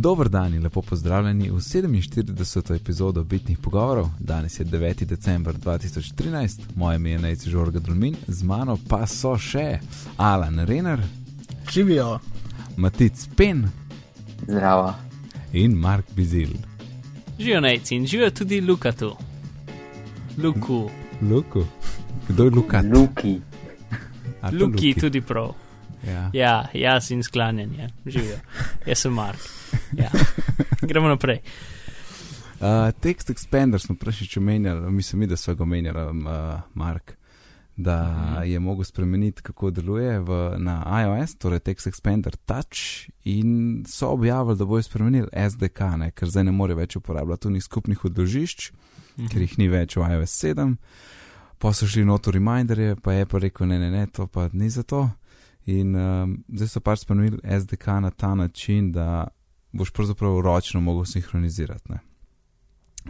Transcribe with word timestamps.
Dober 0.00 0.28
dan 0.28 0.54
in 0.54 0.62
lepo 0.62 0.82
pozdravljeni 0.82 1.50
v 1.50 1.54
47. 1.54 2.74
epizodo 2.76 3.24
Bitnih 3.24 3.58
pogovorov. 3.58 4.08
Danes 4.18 4.60
je 4.60 4.64
9. 4.64 5.04
december 5.04 5.54
2013, 5.54 6.60
moje 6.76 6.96
ime 6.96 7.10
je 7.10 7.18
Najci 7.18 7.50
Žorga 7.50 7.78
Dulmin, 7.78 8.16
z 8.26 8.42
mano 8.42 8.78
pa 8.88 9.06
so 9.06 9.36
še 9.38 9.78
Alan 10.16 10.58
Renner, 10.58 11.02
Živijo. 11.72 12.18
Matic 12.76 13.28
Pen 13.36 13.68
Zdravo. 14.48 14.94
in 15.52 15.72
Mark 15.72 16.06
Bizil. 16.16 16.50
Živijo 17.38 17.60
najci 17.60 17.96
in 17.96 18.06
živijo 18.06 18.30
tudi 18.30 18.60
Luka 18.60 18.92
tu. 18.92 19.16
Luku, 20.42 20.90
Luku. 21.30 21.64
Kdo 22.28 22.44
je 22.44 22.50
Luka? 22.50 22.82
Luki. 22.92 23.40
To 24.40 24.64
Luki 24.64 24.94
tudi 24.94 25.20
prav. 25.20 25.52
Ja. 26.02 26.30
Ja, 26.32 26.68
jaz 26.74 27.10
in 27.10 27.22
sklanjanje, 27.22 27.88
živijo. 28.06 28.36
Jaz 28.86 28.98
sem 28.98 29.12
Mark. 29.12 29.40
Ja. 29.92 30.10
Gremo 30.82 31.08
naprej. 31.08 31.40
Uh, 32.56 32.66
Text 32.94 33.30
Expander 33.30 33.78
smo 33.78 33.94
prejšič 33.94 34.36
omenjali, 34.36 34.90
mislim, 34.90 35.28
da 35.28 35.36
so 35.36 35.54
ga 35.54 35.62
omenjali, 35.62 35.98
uh, 36.18 36.24
Mark, 36.74 37.12
da 37.76 37.96
Mhm. 38.04 38.42
je 38.44 38.58
mogel 38.60 38.84
spremeniti, 38.84 39.42
kako 39.42 39.70
deluje 39.70 40.18
v, 40.20 40.28
na 40.58 40.74
iOS, 41.02 41.34
torej 41.34 41.58
Text 41.60 41.86
Expander 41.86 42.36
Touch, 42.36 42.78
in 43.24 43.84
so 43.88 44.08
objavili, 44.08 44.56
da 44.56 44.64
bojo 44.64 44.82
spremenili 44.82 45.28
SDK, 45.50 45.80
ne, 45.96 46.10
ker 46.10 46.28
zdaj 46.28 46.44
ne 46.44 46.52
more 46.52 46.74
več 46.74 46.96
uporabljati 46.96 47.42
tunih 47.42 47.64
skupnih 47.64 48.04
odložišč, 48.04 48.72
Mhm. 49.16 49.26
ker 49.26 49.40
jih 49.40 49.58
ni 49.58 49.68
več 49.68 49.96
v 49.96 50.00
iOS 50.02 50.30
7. 50.36 50.76
Pa 51.58 51.72
so 51.72 51.86
šli 51.86 52.04
noto 52.04 52.30
reminderje, 52.30 52.96
pa 52.96 53.12
je 53.12 53.26
pa 53.26 53.38
rekel, 53.38 53.66
ne, 53.66 53.78
ne, 53.78 53.90
ne, 53.90 54.06
to 54.06 54.26
pa 54.26 54.48
ni 54.52 54.70
za 54.70 54.82
to. 54.82 55.10
In 55.66 55.96
um, 55.96 56.38
zdaj 56.48 56.68
so 56.68 56.80
pač 56.80 57.04
spremenili 57.04 57.38
SDK 57.44 58.00
na 58.00 58.10
ta 58.10 58.34
način, 58.34 58.92
da 58.92 59.28
boš 59.72 59.90
pravzaprav 59.90 60.40
ročno 60.40 60.80
mogel 60.80 61.04
sinhronizirati. 61.04 61.92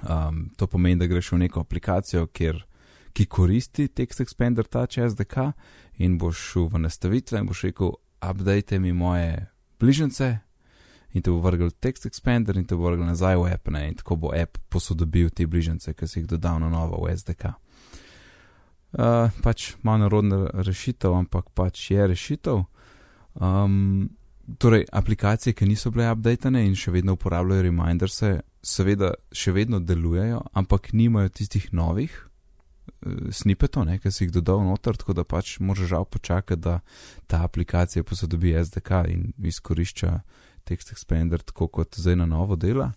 Um, 0.03 0.51
to 0.57 0.67
pomeni, 0.67 0.97
da 0.97 1.07
greš 1.07 1.33
v 1.33 1.39
neko 1.39 1.61
aplikacijo, 1.61 2.27
kjer, 2.27 2.65
ki 3.12 3.27
koristi 3.27 3.89
Text 3.89 4.20
Expander 4.20 4.67
Touch 4.67 4.98
SDK 5.11 5.53
in 5.98 6.19
boš 6.19 6.39
šel 6.53 6.69
v 6.73 6.79
nastavitve 6.79 7.39
in 7.39 7.47
boš 7.47 7.62
rekel, 7.62 7.91
update 8.20 8.79
mi 8.79 8.92
moje 8.92 9.47
bližnjice 9.81 10.39
in 11.12 11.23
te 11.23 11.31
bo 11.31 11.41
vrgel 11.41 11.70
Text 11.70 12.07
Expander 12.07 12.57
in 12.57 12.64
te 12.64 12.77
bo 12.77 12.87
vrgel 12.87 13.07
nazaj 13.07 13.37
v 13.37 13.53
app 13.55 13.69
ne, 13.69 13.89
in 13.89 13.95
tako 13.95 14.17
bo 14.17 14.35
app 14.37 14.59
posodobil 14.69 15.31
te 15.31 15.47
bližnjice, 15.47 15.95
ki 15.95 16.07
si 16.07 16.20
jih 16.20 16.29
dodal 16.31 16.61
na 16.61 16.69
novo 16.69 17.03
v 17.05 17.17
SDK. 17.17 17.55
Uh, 18.91 19.30
pač 19.42 19.77
malo 19.86 20.02
narodna 20.02 20.48
rešitev, 20.66 21.14
ampak 21.14 21.52
pač 21.55 21.91
je 21.92 22.06
rešitev. 22.10 22.64
Um, 23.38 24.10
torej, 24.58 24.88
aplikacije, 24.92 25.55
ki 25.55 25.69
niso 25.69 25.92
bile 25.94 26.08
updatene 26.10 26.64
in 26.66 26.74
še 26.74 26.91
vedno 26.91 27.14
uporabljajo 27.14 27.68
reminderse, 27.68 28.41
seveda 28.66 29.12
še 29.30 29.55
vedno 29.55 29.78
delujejo, 29.78 30.41
ampak 30.58 30.91
nimajo 30.92 31.30
tistih 31.38 31.68
novih 31.70 32.11
uh, 32.11 33.30
snippetov, 33.30 33.86
ne, 33.86 34.00
ki 34.02 34.11
si 34.11 34.27
jih 34.27 34.34
dodal 34.41 34.64
noter, 34.66 34.98
tako 34.98 35.14
da 35.20 35.22
pač 35.22 35.61
moraš 35.62 35.92
žal 35.94 36.08
počakati, 36.11 36.58
da 36.58 36.80
ta 37.30 37.44
aplikacija 37.46 38.02
posodobi 38.02 38.56
SDK 38.58 39.05
in 39.14 39.30
izkorišča 39.38 40.16
Text 40.66 40.91
Expander 40.92 41.46
tako 41.46 41.70
kot 41.78 41.94
zdaj 41.94 42.18
na 42.18 42.27
novo 42.27 42.58
dela. 42.58 42.91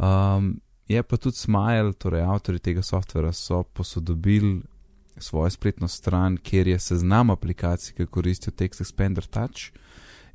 Um, 0.00 0.56
je 0.88 1.02
pa 1.02 1.16
tudi 1.16 1.36
Smile, 1.36 1.92
torej 1.92 2.24
avtori 2.24 2.58
tega 2.64 2.82
softvera 2.82 3.32
so 3.32 3.62
posodobili 3.62 4.62
svojo 5.20 5.50
spletno 5.50 5.88
stran, 5.88 6.36
kjer 6.36 6.68
je 6.68 6.78
seznam 6.78 7.30
aplikacij, 7.30 7.94
ki 7.94 8.06
koristijo 8.06 8.52
Text 8.52 8.80
Expander 8.80 9.26
Touch. 9.26 9.72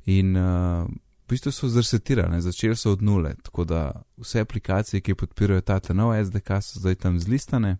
In 0.06 0.36
uh, 0.36 0.86
v 1.24 1.28
bistvu 1.28 1.52
so 1.52 1.68
zresetirane, 1.68 2.40
začeli 2.40 2.76
so 2.76 2.92
od 2.92 3.02
nule, 3.02 3.34
tako 3.42 3.64
da 3.64 4.02
vse 4.16 4.40
aplikacije, 4.40 5.00
ki 5.00 5.14
podpirajo 5.14 5.60
ta 5.60 5.80
nov 5.94 6.12
SDK, 6.24 6.60
so 6.60 6.80
zdaj 6.80 6.94
tam 6.94 7.20
zlistane. 7.20 7.76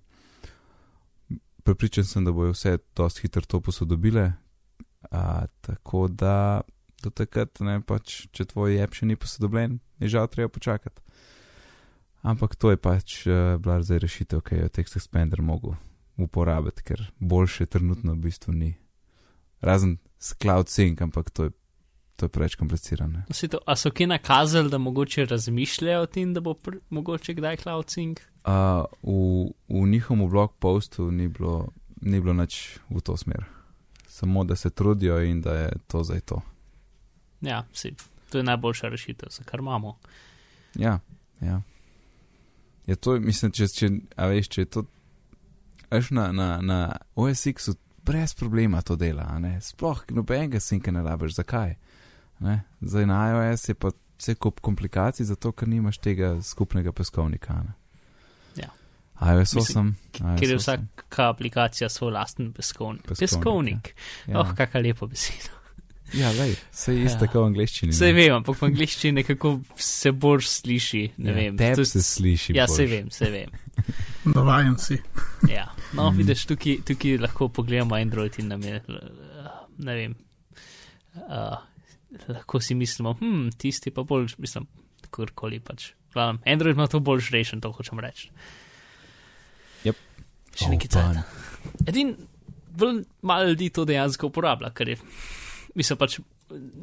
Pripričan 1.64 2.04
sem, 2.04 2.24
da 2.24 2.32
bojo 2.32 2.52
vse 2.52 2.78
dosti 2.96 3.20
hitro 3.22 3.42
to 3.42 3.60
posodobile. 3.60 4.32
A, 5.10 5.46
tako 5.60 6.08
da 6.08 6.60
do 7.02 7.10
takrat, 7.10 7.60
ne, 7.60 7.80
pač, 7.80 8.26
če 8.32 8.44
tvoj 8.44 8.80
app 8.82 8.96
še 8.96 9.06
ni 9.06 9.16
posodobljen, 9.16 9.78
je 10.00 10.08
žal 10.08 10.28
treba 10.32 10.48
počakati. 10.48 11.02
Ampak 12.24 12.56
to 12.56 12.72
je 12.72 12.80
pač 12.80 13.26
uh, 13.28 13.60
bila 13.60 13.82
zdaj 13.84 14.00
rešitev, 14.00 14.40
ki 14.40 14.56
jo 14.56 14.68
je 14.68 14.72
Text 14.72 14.96
Expander 14.96 15.44
mogel 15.44 15.76
uporabiti, 16.16 16.82
ker 16.82 17.12
boljše 17.18 17.66
trenutno 17.66 18.12
v 18.12 18.16
bistvu 18.16 18.52
ni. 18.52 18.74
Razen 19.60 19.96
s 20.18 20.34
Cloud 20.42 20.66
Sync, 20.66 21.02
ampak 21.02 21.30
to 21.30 21.44
je, 21.44 21.50
to 22.16 22.26
je 22.26 22.28
preveč 22.28 22.54
komplicirano. 22.54 23.24
No, 23.28 23.48
To, 23.48 23.58
a 23.66 23.76
so 23.76 23.90
kje 23.90 24.06
nakazali, 24.06 24.70
da 24.70 24.78
mogoče 24.78 25.24
razmišljajo 25.24 26.02
o 26.02 26.06
tem, 26.06 26.34
da 26.34 26.40
bo 26.40 26.54
pr 26.54 26.78
mogoče 26.90 27.34
kdaj 27.34 27.56
cloud 27.56 27.86
sync? 27.86 28.20
Uh, 28.44 28.84
v, 29.02 29.50
v 29.68 29.86
njihovem 29.88 30.28
blog 30.30 30.54
postu 30.58 31.10
ni 31.10 31.28
bilo, 31.28 31.68
ni 32.00 32.20
bilo 32.20 32.34
nič 32.34 32.78
v 32.90 33.00
to 33.00 33.16
smer. 33.16 33.44
Samo 34.08 34.44
da 34.44 34.56
se 34.56 34.70
trudijo 34.70 35.20
in 35.22 35.40
da 35.40 35.54
je 35.54 35.70
to 35.86 36.04
zdaj 36.04 36.20
to. 36.20 36.42
Ja, 37.40 37.64
si, 37.72 37.94
to 38.30 38.38
je 38.38 38.44
najboljša 38.44 38.88
rešitev, 38.88 39.28
za 39.30 39.44
kar 39.44 39.60
imamo. 39.60 39.98
Ja, 40.74 41.00
ja. 41.40 41.62
Je 42.86 42.96
to, 42.96 43.20
mislim, 43.20 43.52
če, 43.52 43.68
če, 43.68 43.88
veš, 44.16 44.48
če 44.48 44.60
je 44.60 44.66
to, 44.66 44.84
veš, 45.90 46.10
na, 46.10 46.32
na, 46.32 46.60
na 46.60 46.78
OSX-u 47.14 47.74
brez 48.04 48.34
problema 48.34 48.82
to 48.82 48.96
dela, 48.96 49.22
a 49.24 49.38
ne? 49.38 49.60
sploh 49.60 50.04
nobenega 50.10 50.60
sinka 50.60 50.92
ne 50.92 51.02
rabiš, 51.02 51.34
zakaj? 51.34 51.74
Ne? 52.40 52.60
Zdaj 52.80 53.06
na 53.06 53.18
iOS 53.26 53.68
je 53.68 53.74
pa 53.74 53.90
vse 54.18 54.34
kup 54.34 54.60
komplikacij, 54.60 55.24
zato 55.24 55.52
ker 55.52 55.68
nimaš 55.68 55.98
tega 55.98 56.42
skupnega 56.42 56.92
peskovnika. 56.92 57.54
Ne? 57.54 57.72
Ja. 58.56 58.68
iOS 59.32 59.54
Mislim, 59.54 59.96
8, 60.12 60.36
Ker 60.38 60.48
je 60.48 60.52
iOS 60.52 60.62
8. 60.62 60.78
vsaka 60.78 61.28
aplikacija 61.28 61.88
svoj 61.88 62.12
lasten 62.12 62.52
peskovnik. 62.52 63.02
Peskovnik, 63.02 63.30
Peskovnik. 63.30 63.94
Ja, 64.26 64.40
Oh, 64.40 64.54
kakšna 64.54 64.80
lepa 64.80 65.06
beseda. 65.06 65.50
ja 66.12 66.30
lej, 66.30 66.56
se 66.70 66.94
je 66.94 67.04
isto 67.04 67.16
Ja. 67.16 67.20
tako 67.20 67.40
v 67.40 67.46
angleščini. 67.46 67.92
Sej 67.92 68.12
ne. 68.12 68.20
vem, 68.20 68.34
ampak 68.34 68.56
v 68.56 68.64
angliščini 68.64 69.12
nekako 69.14 69.60
se 69.76 70.12
bolj 70.12 70.40
sliši. 70.42 71.10
Ne 71.16 71.30
ja, 71.30 71.36
vem. 71.36 71.56
Teb 71.56 71.76
to- 71.76 71.84
se 71.84 72.02
sliši. 72.02 72.52
Ja, 72.52 72.66
boljš. 72.66 72.76
se 72.76 72.86
vem, 72.86 73.10
se 73.10 73.30
vem. 73.30 73.50
Navajen 74.26 74.78
si. 74.78 74.98
Ja. 75.48 75.70
No, 75.94 76.10
Mhm. 76.10 76.16
vidiš, 76.18 76.46
tukaj, 76.46 76.76
tukaj 76.84 77.18
lahko 77.18 77.48
pogledamo 77.48 77.94
Android 77.94 78.38
in 78.38 78.48
nam 78.48 78.62
je, 78.62 78.80
ne 79.78 79.94
vem, 79.94 80.14
uh, 81.14 81.58
lahko 82.28 82.60
si 82.60 82.74
mislimo, 82.74 83.12
hm, 83.14 83.48
tisti 83.58 83.90
pa 83.90 84.02
bolj, 84.02 84.34
mislim, 84.38 84.66
kakorkoli 85.00 85.60
pač. 85.60 85.92
Glavnem, 86.12 86.40
Android 86.46 86.76
ima 86.76 86.86
to 86.86 87.00
bolj 87.00 87.28
rešen, 87.30 87.60
to 87.60 87.70
hočem 87.72 87.98
reči. 87.98 88.30
Yep. 89.84 89.96
Še 90.54 90.68
nekaj 90.70 90.88
Open. 90.88 91.14
cajta. 91.14 91.24
Edin, 91.86 92.14
bolj 92.70 93.00
malo 93.22 93.48
ljudi 93.48 93.70
to 93.70 93.84
dejansko 93.84 94.26
uporablja, 94.26 94.70
ker 94.70 94.88
je, 94.88 94.96
mislim 95.74 95.98
pač, 95.98 96.18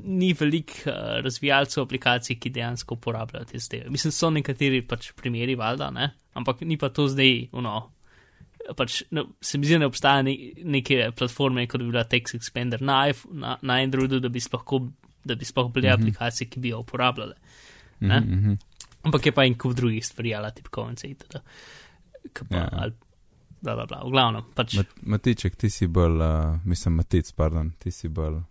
ni 0.03 0.33
veliko 0.33 0.73
uh, 0.85 0.93
razvijalcev 1.21 1.83
aplikacij, 1.83 2.39
ki 2.39 2.49
dejansko 2.49 2.95
uporabljajo 2.95 3.45
te 3.45 3.59
zdaj. 3.59 3.85
Mislim, 3.89 4.11
so 4.11 4.29
nekateri 4.29 4.81
pač 4.81 5.11
primeri, 5.13 5.55
valjda, 5.55 5.91
ne, 5.91 6.09
ampak 6.33 6.61
ni 6.61 6.77
pa 6.77 6.89
to 6.89 7.07
zdaj, 7.07 7.49
no, 7.53 7.91
pač 8.77 9.03
ne, 9.11 9.23
se 9.41 9.57
mi 9.57 9.65
zdi, 9.65 9.73
da 9.73 9.79
ne 9.79 9.85
obstaja 9.85 10.21
ne, 10.21 10.33
neke 10.65 11.11
platforme, 11.11 11.67
kot 11.67 11.79
bi 11.79 11.87
bila 11.87 12.03
Text 12.03 12.35
Expander 12.35 12.81
na, 12.81 13.07
iPhone- 13.07 13.39
na, 13.39 13.57
na 13.61 13.73
Androidu, 13.75 14.19
da 14.19 14.29
bi 14.29 14.39
sploh, 14.39 14.63
da 15.23 15.35
bi 15.35 15.45
sploh 15.45 15.71
bile 15.71 15.89
Mhm. 15.89 16.01
aplikacije, 16.01 16.49
ki 16.49 16.59
bi 16.59 16.69
jo 16.69 16.79
uporabljale. 16.79 17.35
ne? 17.99 18.19
Mhm, 18.19 18.33
mhm. 18.35 18.53
Ampak 19.03 19.25
je 19.25 19.31
pa 19.31 19.43
en 19.43 19.57
kup 19.57 19.73
drugih 19.73 20.05
stvari, 20.05 20.35
ali 20.35 20.51
tipkovnice 20.51 21.07
itd. 21.07 21.39
Ki 22.33 22.45
pa, 22.49 22.55
Ja. 22.55 22.69
ali, 22.73 22.93
bla, 23.61 23.75
bla, 23.75 23.85
bla. 23.85 24.01
V 24.03 24.11
glavnem, 24.11 24.43
pač. 24.55 24.73
Mat, 24.73 24.87
Matiček, 25.03 25.55
ti 25.55 25.69
si 25.69 25.87
bolj, 25.87 26.15
uh, 26.15 26.59
mislim, 26.65 26.95
Matic, 26.95 27.31
pardon, 27.31 27.71
ti 27.79 27.91
si 27.91 28.07
bolj 28.09 28.35
uh, 28.35 28.43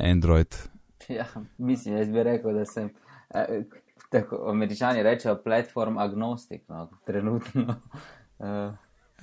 Android. 0.00 0.54
Ja, 1.08 1.26
mislim, 1.58 1.96
jaz 1.96 2.08
bi 2.08 2.22
rekel, 2.22 2.54
da 2.54 2.64
sem, 2.64 2.90
eh, 3.30 3.62
tako 4.10 4.50
američani 4.50 5.02
rečejo, 5.02 5.36
platform 5.36 5.98
agnostik, 5.98 6.62
no, 6.68 6.90
trenutno. 7.06 7.74
Uh, 8.38 8.74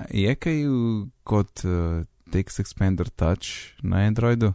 Je 0.10 0.36
kaj 0.36 0.54
v- 0.64 1.10
kot 1.24 1.64
uh, 1.64 2.02
Text 2.32 2.60
Expander 2.60 3.10
Touch 3.10 3.48
na 3.82 3.98
Androidu? 4.00 4.54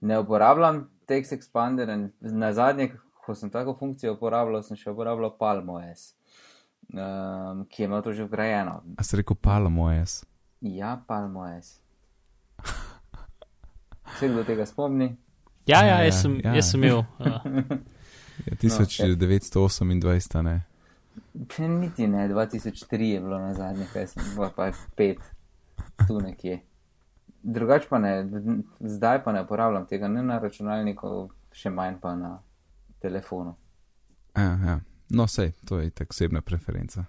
ne 0.00 0.18
uporabljam 0.18 0.84
Text 1.06 1.32
Expander 1.32 1.88
in 1.88 2.02
na 2.20 2.52
zadnje, 2.52 2.92
ko 3.16 3.34
sem 3.34 3.50
tako 3.50 3.74
funkcijo 3.74 4.12
uporabljal, 4.12 4.62
sem 4.62 4.76
še 4.76 4.90
uporabljal 4.90 5.32
Palm 5.34 5.68
OS, 5.70 6.12
um, 6.88 7.64
ki 7.66 7.82
ima 7.82 7.98
to 8.00 8.12
že 8.12 8.24
vgrajeno. 8.24 8.82
A 8.96 9.02
si 9.02 9.16
rekel 9.16 9.36
Palm 9.36 9.78
OS? 9.78 10.22
Ja, 10.60 11.02
Palm 11.02 11.36
OS. 11.36 11.80
Se 14.14 14.28
kdo 14.28 14.44
tega 14.44 14.66
spomni? 14.66 15.16
Ja, 15.66 15.82
ja, 15.82 15.98
Ja, 15.98 16.04
jaz 16.04 16.14
ja, 16.14 16.20
sem, 16.20 16.40
ja. 16.40 16.54
jaz 16.54 16.70
sem 16.70 16.84
imel. 16.84 17.02
Uh, 17.18 17.42
Ja, 18.38 18.54
1928, 18.54 20.42
ne. 20.42 20.60
Če 21.48 21.68
niti 21.68 22.06
ne, 22.08 22.28
2003 22.28 23.10
je 23.12 23.20
bilo 23.20 23.38
na 23.38 23.52
zadnje, 23.54 23.86
kaj 23.92 24.06
sem 24.12 24.24
bil, 24.34 24.48
pa 24.56 24.70
pet, 24.96 25.20
tu 26.06 26.20
nekje. 26.20 26.60
Drugač 27.42 27.86
pa 27.88 28.00
ne, 28.02 28.12
zdaj 28.80 29.22
pa 29.24 29.32
ne 29.32 29.42
uporabljam 29.44 29.86
tega, 29.86 30.08
ne 30.08 30.22
na 30.26 30.38
računalniku, 30.42 31.28
še 31.54 31.70
manj 31.70 32.00
pa 32.02 32.14
na 32.18 32.32
telefonu. 33.02 33.54
Ja, 34.36 34.56
ja. 34.64 34.78
No, 35.10 35.26
sej, 35.26 35.52
to 35.68 35.78
je 35.80 35.90
tako 35.90 36.16
osebna 36.16 36.42
preferenca. 36.44 37.06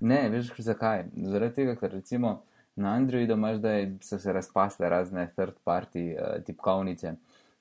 Ne, 0.00 0.28
veš 0.30 0.52
zakaj? 0.62 1.08
Zaradi 1.16 1.54
tega, 1.54 1.74
ker 1.76 1.92
recimo 1.92 2.38
na 2.78 2.94
Androidu 2.94 3.34
imaš, 3.34 3.58
da 3.58 3.74
so 4.00 4.18
se 4.18 4.32
razpasle 4.32 4.88
razne 4.88 5.26
third 5.36 5.58
party 5.66 6.04
uh, 6.14 6.44
tipkovnice 6.44 7.14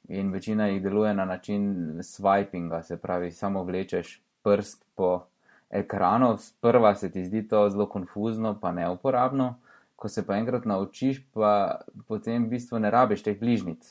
in 0.08 0.32
večina 0.32 0.68
jih 0.68 0.82
deluje 0.82 1.14
na 1.14 1.26
način 1.26 1.74
swipinga, 2.00 2.84
se 2.84 2.98
pravi, 2.98 3.32
samo 3.32 3.64
vlečeš 3.64 4.22
prst 4.44 4.86
po 4.96 5.26
ekranu, 5.70 6.38
sprva 6.38 6.96
se 6.96 7.12
ti 7.12 7.26
zdi 7.26 7.48
to 7.48 7.70
zelo 7.70 7.88
konfuzno, 7.90 8.56
pa 8.62 8.72
neuporabno, 8.72 9.56
ko 9.96 10.10
se 10.10 10.26
pa 10.26 10.38
enkrat 10.38 10.66
naučiš, 10.66 11.24
pa 11.34 11.82
potem 12.08 12.46
v 12.46 12.56
bistvu 12.56 12.80
ne 12.80 12.92
rabiš 12.94 13.26
teh 13.26 13.40
bližnic, 13.40 13.84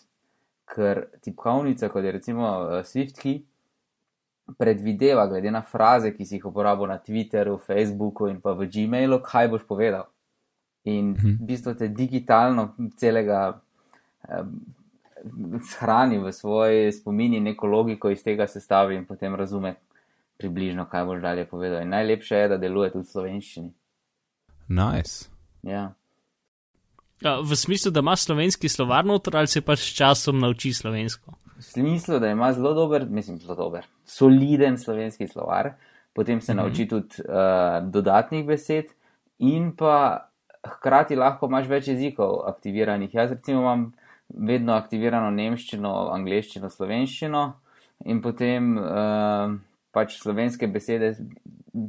ker 0.71 1.07
tipkovnica, 1.21 1.89
kot 1.89 2.05
je 2.05 2.13
recimo 2.13 2.47
uh, 2.47 2.81
SwiftKey, 2.87 3.43
predvideva, 4.59 5.27
glede 5.27 5.51
na 5.51 5.63
fraze, 5.63 6.13
ki 6.15 6.25
si 6.25 6.39
jih 6.39 6.47
uporabil 6.47 6.87
na 6.87 6.99
Twitterju, 7.03 7.59
Facebooku 7.59 8.31
in 8.31 8.41
pa 8.41 8.55
v 8.55 8.69
Gmailu, 8.71 9.19
kaj 9.23 9.51
boš 9.51 9.67
povedal. 9.67 10.07
In 10.87 11.17
v 11.19 11.35
bistvu 11.43 11.75
te 11.75 11.89
digitalno 11.91 12.69
celega 12.95 13.59
eh, 14.23 14.47
shrani 15.67 16.21
v 16.23 16.31
svoji 16.33 16.93
spomini 16.93 17.41
neko 17.41 17.67
logiko 17.67 18.11
iz 18.11 18.23
tega 18.23 18.47
sestavi 18.47 18.95
in 18.95 19.03
potem 19.05 19.35
razume 19.35 19.75
približno, 20.39 20.87
kaj 20.91 21.05
boš 21.05 21.23
dalje 21.23 21.47
povedal. 21.49 21.83
In 21.83 21.95
najlepše 21.95 22.37
je, 22.37 22.49
da 22.49 22.59
deluje 22.61 22.93
tudi 22.93 23.07
v 23.07 23.11
slovenščini. 23.11 23.71
Nice. 24.69 25.31
Ja. 25.63 25.95
Ja, 27.25 27.41
v 27.41 27.57
smislu, 27.57 27.91
da 27.91 28.01
ima 28.05 28.17
slovenski 28.17 28.69
slovar 28.69 29.05
noter 29.05 29.37
ali 29.37 29.49
se 29.49 29.63
pač 29.65 29.81
s 29.81 29.97
časom 29.97 30.39
nauči 30.39 30.73
slovensko. 30.77 31.33
V 31.57 31.65
smislu, 31.65 32.19
da 32.21 32.29
ima 32.29 32.53
zelo 32.53 32.75
dober, 32.75 33.07
mislim, 33.09 33.39
zelo 33.41 33.55
dober, 33.57 33.87
soliden 34.05 34.77
slovenski 34.79 35.29
slovar, 35.29 35.73
potem 36.13 36.41
se 36.41 36.55
mm 36.55 36.57
-hmm. 36.57 36.63
nauči 36.63 36.89
tudi 36.89 37.23
uh, 37.25 37.91
dodatnih 37.91 38.47
besed 38.47 38.93
in 39.39 39.73
pa 39.77 40.29
hkrati 40.65 41.17
lahko 41.17 41.47
imaš 41.47 41.69
več 41.69 41.89
jezikov 41.89 42.49
aktiviranih. 42.49 43.15
Jaz 43.15 43.31
recimo 43.31 43.61
imam 43.61 43.93
vedno 44.29 44.73
aktivirano 44.73 45.31
nemščino, 45.31 46.11
angliščino, 46.13 46.71
slovenščino 46.71 47.53
in 48.05 48.21
potem 48.23 48.79
uh, 48.79 49.55
pač 49.97 50.19
slovenske 50.21 50.69
besede 50.69 51.15
uh, 51.17 51.89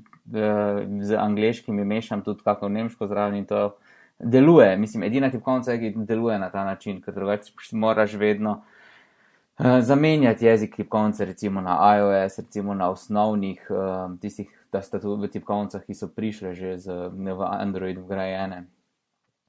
z 1.03 1.19
angliškimi 1.19 1.85
mešam 1.85 2.23
tudi 2.23 2.45
kako 2.47 2.69
nemško 2.71 3.07
zraven 3.07 3.41
in 3.41 3.45
to 3.45 3.75
deluje. 4.19 4.77
Mislim, 4.77 5.03
edina 5.03 5.29
tipkovnica, 5.31 5.75
ki 5.77 5.93
deluje 6.07 6.39
na 6.39 6.49
ta 6.49 6.63
način, 6.65 7.01
ker 7.01 7.13
drugače 7.13 7.51
moraš 7.71 8.15
vedno 8.17 8.61
uh, 8.61 9.79
zamenjati 9.81 10.45
jezik 10.45 10.75
tipkovnice, 10.75 11.25
recimo 11.25 11.61
na 11.61 11.77
iOS, 11.97 12.39
recimo 12.39 12.73
na 12.73 12.89
osnovnih 12.89 13.67
uh, 13.69 14.15
tistih 14.21 14.49
tastatur 14.71 15.19
v 15.19 15.29
tipkovnicah, 15.31 15.83
ki 15.83 15.95
so 15.95 16.07
prišle 16.07 16.55
že 16.55 16.77
z, 16.77 17.11
v 17.11 17.39
Android 17.43 17.99
vgrajene. 17.99 18.65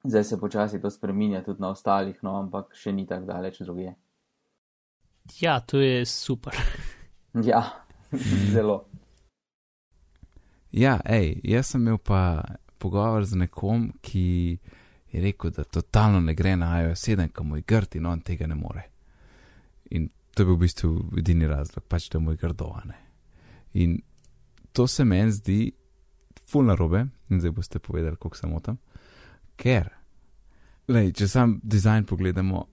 Zdaj 0.05 0.25
se 0.25 0.41
počasi 0.41 0.83
to 0.83 0.91
spreminja 0.91 1.43
tudi 1.43 1.61
na 1.63 1.71
ostalih, 1.75 2.19
no, 2.23 2.39
ampak 2.39 2.75
še 2.75 2.93
ni 2.95 3.07
tako 3.07 3.27
daleč 3.27 3.59
druge. 3.61 3.95
Ja, 5.41 5.61
to 5.61 5.83
je 5.83 6.07
super. 6.07 6.55
Ja, 7.35 7.85
zelo. 8.55 8.85
Ja, 10.71 10.99
hej, 11.09 11.41
jaz 11.45 11.73
sem 11.73 11.83
imel 11.83 11.99
pa 11.99 12.43
pogovor 12.79 13.25
z 13.25 13.41
nekom, 13.41 13.93
ki 14.01 14.59
je 15.13 15.23
rekel, 15.23 15.51
da 15.51 15.65
totalno 15.65 16.21
ne 16.21 16.35
gre 16.35 16.57
na 16.57 16.83
iOS 16.83 17.09
7, 17.09 17.33
ko 17.33 17.45
mu 17.45 17.57
je 17.57 17.65
grd 17.67 17.97
in 17.97 18.07
on 18.07 18.21
tega 18.21 18.47
ne 18.47 18.55
more. 18.55 18.83
In 19.91 20.11
to 20.35 20.43
je 20.43 20.47
bil 20.47 20.59
v 20.59 20.65
bistvu 20.67 20.91
edini 21.19 21.49
razlog, 21.49 21.85
pač 21.89 22.11
da 22.13 22.21
mu 22.21 22.33
je 22.33 22.41
grdovane. 22.41 22.99
In 23.73 23.99
to 24.73 24.87
se 24.87 25.05
meni 25.05 25.33
zdi 25.33 25.73
fulna 26.49 26.75
robe, 26.75 27.07
in 27.31 27.41
zdaj 27.41 27.51
boste 27.51 27.79
povedali, 27.79 28.17
koliko 28.17 28.37
sem 28.37 28.53
tam. 28.63 28.79
Ker, 29.57 29.89
lej, 30.89 31.13
če 31.13 31.29
sam 31.29 31.59
dizajn 31.63 32.05
pogledamo, 32.05 32.67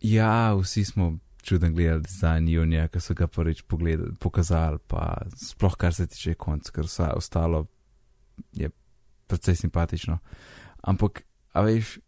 ja, 0.00 0.54
vsi 0.54 0.84
smo 0.84 1.12
čuden 1.42 1.74
gledali 1.74 2.02
dizajn 2.02 2.48
Junija, 2.48 2.88
ki 2.88 3.00
so 3.00 3.14
ga 3.14 3.26
prvič 3.26 3.62
pogledali, 3.62 4.14
pokazali, 4.20 4.78
pa 4.86 5.16
sploh 5.36 5.76
kar 5.76 5.94
se 5.94 6.06
tiče 6.06 6.34
konc, 6.34 6.70
ker 6.70 6.86
vse 6.86 7.10
ostalo 7.16 7.66
je 8.52 8.70
precej 9.26 9.56
simpatično. 9.56 10.18
Ampak, 10.82 11.22
a 11.52 11.62
veš, 11.66 11.98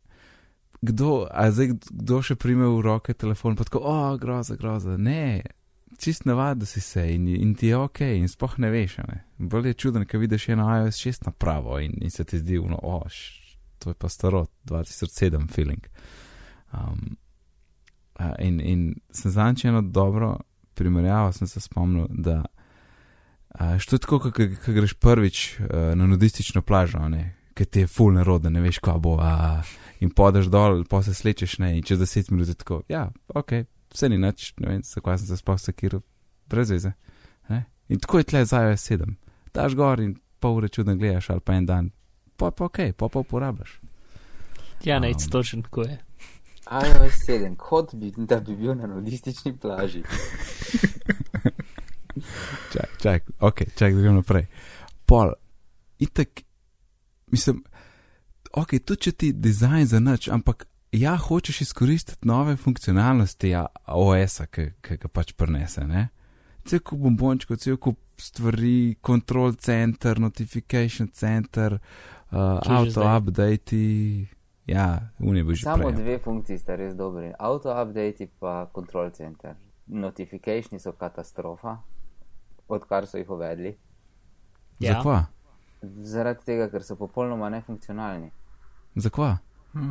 kdo, 0.81 1.27
a 1.31 1.51
zdaj 1.51 1.75
kdo 1.91 2.23
še 2.23 2.37
prime 2.37 2.67
v 2.69 2.81
roke 2.85 3.15
telefon, 3.15 3.57
pa 3.57 3.67
tako, 3.67 3.85
o, 3.85 3.93
oh, 3.93 4.17
groza, 4.21 4.57
groza, 4.61 4.97
ne. 4.99 5.43
Čist 5.99 6.27
navad, 6.27 6.59
da 6.59 6.67
si 6.67 6.81
se 6.83 7.05
in, 7.15 7.29
in 7.31 7.55
ti 7.55 7.71
je 7.71 7.79
ok, 7.79 8.01
in 8.19 8.27
spoh 8.29 8.59
ne 8.59 8.71
veš. 8.73 8.99
Ne? 9.07 9.23
Bolje 9.39 9.73
je 9.73 9.81
čuden, 9.85 10.07
ker 10.11 10.21
vidiš 10.21 10.49
eno 10.57 10.67
iOS 10.67 10.99
6 11.07 11.29
napravo 11.31 11.79
in, 11.79 11.95
in 12.03 12.11
se 12.11 12.27
ti 12.27 12.41
zdi, 12.43 12.59
no, 12.59 12.81
oh, 12.83 13.21
to 13.79 13.95
je 13.95 13.95
pa 13.95 14.09
staro 14.09 14.47
2007 14.67 15.49
feeling. 15.55 15.87
Um, 16.73 17.15
in, 18.39 18.61
in 18.61 18.95
sem 19.11 19.31
zančił 19.31 19.69
eno 19.69 19.83
dobro 19.83 20.39
primerjavo, 20.75 21.33
sem 21.33 21.49
se 21.49 21.61
spomnil, 21.61 22.07
da 22.11 22.45
što 23.79 23.97
je 23.97 24.01
tako, 24.01 24.19
kot 24.19 24.35
greš 24.67 24.95
prvič 24.95 25.61
a, 25.61 25.95
na 25.95 26.07
nudistično 26.07 26.63
plažo, 26.63 26.99
ki 27.55 27.65
ti 27.65 27.81
je 27.81 27.87
full 27.87 28.15
narod, 28.15 28.45
ne 28.45 28.61
veš, 28.61 28.79
kaj 28.79 28.99
bo, 28.99 29.19
a, 29.21 29.63
in 30.01 30.11
podeš 30.11 30.47
dol, 30.47 30.85
pa 30.91 31.03
se 31.03 31.15
slečeš 31.15 31.59
ne, 31.59 31.77
in 31.79 31.83
čez 31.83 31.99
deset 31.99 32.31
minut 32.31 32.49
je 32.49 32.55
tako, 32.55 32.83
ja, 32.89 33.11
ok, 33.29 33.53
vse 33.95 34.09
ni 34.09 34.19
nič, 34.19 34.55
ne 34.59 34.69
vem, 34.69 34.83
zakaj 34.83 35.19
sem 35.19 35.27
se 35.31 35.39
sploh 35.39 35.61
sekiral, 35.61 36.03
brez 36.51 36.71
veze. 36.71 36.93
Ne? 37.49 37.65
In 37.89 38.01
tako 38.03 38.19
je 38.19 38.25
tle 38.25 38.45
za 38.45 38.63
iOS 38.67 38.91
7. 38.91 39.15
Daš 39.55 39.75
gor 39.79 40.01
in 40.01 40.17
pol 40.41 40.59
ure 40.59 40.69
čudno 40.69 40.97
gledaš, 40.97 41.31
ali 41.31 41.41
pa 41.41 41.55
en 41.55 41.67
dan, 41.67 41.91
pa 42.37 42.51
pa 42.51 42.65
ok, 42.65 42.79
pa 42.97 43.09
pa 43.09 43.19
uporabljaš. 43.19 43.81
Ja, 44.85 44.99
ne, 44.99 45.09
Um, 45.09 45.31
točno 45.31 45.63
tako 45.63 45.83
je. 45.83 45.99
iOS 46.71 47.27
7, 47.27 47.57
kot 47.57 47.95
bi, 47.95 48.13
da 48.17 48.41
bi 48.41 48.57
bil 48.57 48.75
na 48.75 48.87
nudistični 48.87 49.57
plaži. 49.59 50.03
Čak, 52.73 52.91
čak, 53.03 53.23
ok, 53.41 53.59
čak, 53.75 53.95
da 53.95 54.01
grem 54.01 54.15
naprej. 54.15 54.47
Pol, 55.07 55.33
itek, 55.99 56.45
mislim, 57.35 57.65
ok, 58.55 58.79
tudi 58.87 59.09
če 59.09 59.13
ti 59.13 59.33
dizajn 59.33 59.87
za 59.91 60.01
nič, 60.01 60.29
ampak 60.31 60.67
ja, 60.95 61.17
hočeš 61.19 61.61
izkoristiti 61.61 62.29
nove 62.29 62.57
funkcionalnosti 62.57 63.51
ja, 63.51 63.67
OS-a, 63.87 64.47
ki 64.47 64.99
ga 65.03 65.11
pač 65.11 65.35
prenese, 65.35 65.87
ne? 65.91 66.09
Cel 66.65 66.81
kup 66.87 67.03
bombončkov, 67.03 67.59
cel 67.61 67.77
kup 67.83 67.99
stvari, 68.21 68.95
control 69.03 69.57
center, 69.59 70.21
notification 70.23 71.11
center, 71.13 71.81
uh, 72.31 72.63
auto 72.63 73.03
update, 73.03 73.83
ja, 74.67 75.01
unij 75.21 75.43
bo 75.43 75.53
že 75.53 75.63
Samo 75.63 75.83
prej. 75.85 75.93
dve 75.95 76.19
funkciji 76.19 76.59
sta 76.59 76.75
res 76.75 76.95
dobri. 76.95 77.33
Auto 77.39 77.71
update 77.73 78.29
pa 78.39 78.67
control 78.67 79.11
center. 79.11 79.55
Notificationi 79.87 80.81
so 80.81 80.93
katastrofa, 80.93 81.77
odkar 82.69 83.07
so 83.07 83.19
jih 83.19 83.31
uvedli. 83.31 83.77
Ja. 84.79 84.93
Zakva? 84.93 85.25
Zaradi 86.03 86.45
tega, 86.45 86.69
ker 86.69 86.83
so 86.83 86.97
popolnoma 86.97 87.49
nefunkcionalni. 87.49 88.31
Zakva? 88.97 89.39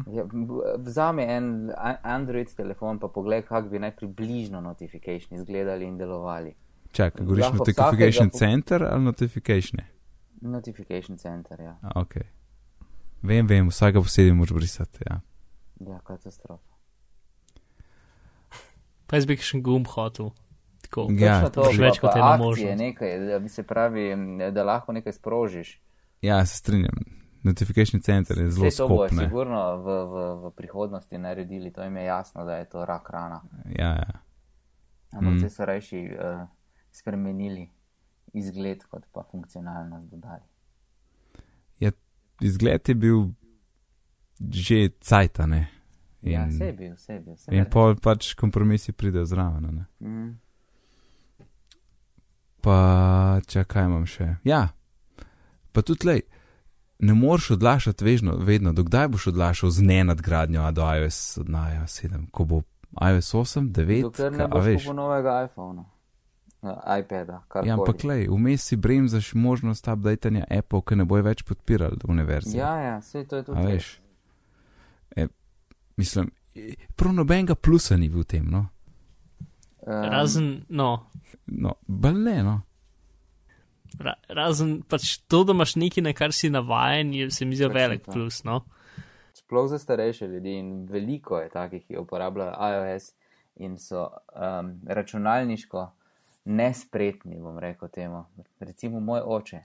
Ja, 0.07 0.23
b- 0.23 0.39
vzami 0.79 1.23
en 1.23 1.71
Android 2.03 2.47
telefon, 2.49 2.99
pa 2.99 3.07
poglej, 3.07 3.41
kako 3.41 3.69
bi 3.69 3.79
naj 3.79 3.91
približno 3.91 4.61
notificationi 4.61 5.41
izgledali 5.41 5.85
in 5.85 5.97
delovali. 5.97 6.53
Čakaj, 6.91 7.25
govoriš 7.25 7.51
notification 7.51 8.29
po- 8.29 8.37
center 8.37 8.83
ali 8.83 9.03
notification? 9.03 9.81
Notification 10.41 11.17
center, 11.17 11.59
ja. 11.59 11.77
A, 11.81 11.99
ok. 11.99 12.15
Vem, 13.23 13.47
vem, 13.47 13.69
vsakega 13.71 14.03
posebej 14.03 14.33
moraš 14.35 14.55
brisati. 14.57 15.03
Ja. 15.09 15.21
Ja, 15.87 15.99
katastrofa. 16.03 16.73
Pa 19.07 19.19
jaz 19.19 19.27
bi 19.29 19.37
še 19.39 19.61
gum 19.63 19.85
hotel. 19.87 20.31
Tako. 20.83 21.07
Ja, 21.17 21.39
to, 21.49 21.63
pač 21.65 21.79
več 21.79 21.99
kot 22.03 22.15
ena 22.19 22.35
možnost. 22.37 22.77
Nekaj, 22.79 23.11
da, 23.29 23.39
bi 23.39 23.49
se 23.49 23.63
pravi, 23.63 24.09
da 24.53 24.65
lahko 24.67 24.93
nekaj 24.93 25.15
sprožiš. 25.15 25.77
ja, 26.21 26.45
se 26.45 26.59
strinjam. 26.59 27.03
Notification 27.43 27.99
center 28.01 28.39
je 28.39 28.51
zelo 28.55 28.69
Vse 28.69 28.77
to 28.77 28.87
bo 28.87 29.01
skop. 29.03 29.17
Ne? 29.17 29.25
sigurno 29.27 29.61
v, 29.83 29.95
v, 30.07 30.21
v 30.43 30.51
prihodnosti 30.55 31.17
naredili, 31.19 31.73
to 31.75 31.83
jim 31.83 31.97
je 31.99 32.05
jasno, 32.05 32.45
da 32.47 32.61
je 32.61 32.69
to 32.71 32.85
rak 32.87 33.09
rana. 33.11 33.41
Ja, 33.67 33.91
ja. 33.99 34.21
Ampak 35.13 35.33
Mm. 35.33 35.43
mm. 35.43 35.49
so 35.49 35.65
rajši 35.65 36.01
uh, 36.15 36.47
spremenili 36.91 37.67
izgled, 38.33 38.85
kot 38.87 39.03
pa 39.11 39.23
funkcionalnost 39.31 40.07
dodali. 40.09 40.47
Izgled 42.43 42.83
je 42.83 42.95
bil 42.95 43.19
že 44.43 44.77
cajtane. 44.99 45.69
In, 46.21 46.31
Ja, 46.31 46.45
vse 46.45 46.65
je 46.65 46.73
bil, 46.73 46.93
vse 46.93 47.13
je 47.13 47.19
bil. 47.21 47.33
Vse 47.33 47.51
in 47.51 47.65
pol 47.65 47.95
pač 47.97 48.33
kompromisi 48.33 48.91
pridejo 48.93 49.25
zraven. 49.25 49.85
Mm. 49.99 50.29
Pa 52.61 52.77
če 53.43 53.65
kaj 53.65 53.85
imam 53.85 54.05
še. 54.05 54.37
Ja, 54.43 54.69
pa 55.71 55.81
tudi 55.81 56.07
lej. 56.07 56.21
Ne 56.99 57.11
moreš 57.13 57.51
odlašati 57.51 57.99
vežno, 58.01 58.37
vedno, 58.37 58.71
dokdaj 58.71 59.09
boš 59.09 59.27
odlašal 59.27 59.69
z 59.69 59.81
ne 59.81 60.03
nadgradnjo 60.05 60.63
do 60.71 60.85
iOS 60.85 61.17
na 61.45 61.65
iOS 61.73 61.97
7, 62.01 62.29
ko 62.31 62.45
bo 62.45 62.61
iOS 62.95 63.33
8, 63.35 63.71
9, 63.73 64.01
Dokler 64.03 64.31
ka- 64.31 64.37
ne 64.37 64.43
a 64.43 64.47
boš 64.49 64.65
veš. 64.65 64.85
novega 64.87 65.43
iPhona. 65.43 65.83
iPada, 66.99 67.41
Ja, 67.65 67.73
ampak 67.73 68.03
lej, 68.03 68.27
vmes 68.27 68.63
si 68.63 68.75
bremzaš 68.75 69.33
možnost 69.33 69.87
updatanja 69.87 70.45
Apple, 70.49 70.81
ki 70.81 70.95
ne 70.95 71.05
bojo 71.05 71.23
več 71.23 71.43
podpirali 71.43 71.97
univerze. 72.07 72.57
Ja, 72.57 72.75
ja, 72.77 72.97
vse 72.99 73.25
to 73.27 73.35
je 73.35 73.43
tudi. 73.43 73.59
A 73.59 73.65
veš. 73.65 73.99
E, 75.15 75.27
mislim, 75.97 76.31
prav 76.95 77.13
nobenega 77.13 77.55
plusa 77.55 77.97
ni 77.97 78.07
v 78.09 78.23
tem, 78.23 78.45
no. 78.47 78.67
Um, 79.81 80.03
Razen, 80.09 80.65
no, 80.69 81.09
No, 81.45 81.73
bolj 81.87 82.15
ne, 82.23 82.43
no. 82.43 82.61
ra, 83.99 84.13
razen 84.29 84.81
pač 84.83 85.17
to, 85.27 85.43
da 85.43 85.51
imaš 85.51 85.75
nekaj, 85.75 86.03
na 86.03 86.13
kar 86.13 86.31
si 86.33 86.49
navajen, 86.49 87.13
je 87.13 87.31
se 87.31 87.45
mi 87.45 87.55
zdi 87.55 87.65
Točno 87.65 87.79
velik 87.79 88.05
to. 88.05 88.11
plus. 88.11 88.43
No? 88.43 88.61
Sploh 89.33 89.67
za 89.69 89.79
starejše 89.79 90.27
ljudi 90.27 90.53
in 90.57 90.85
veliko 90.85 91.39
je 91.39 91.49
takih, 91.49 91.83
ki 91.87 91.97
uporabljajo 91.97 92.53
iOS 92.53 93.11
in 93.55 93.77
so 93.77 94.07
um, 94.07 94.79
računalniško 94.87 95.91
nespretni, 96.45 97.39
bom 97.39 97.59
rekel 97.59 97.87
temu. 97.89 98.25
Recimo 98.59 98.99
moj 98.99 99.21
oče. 99.25 99.59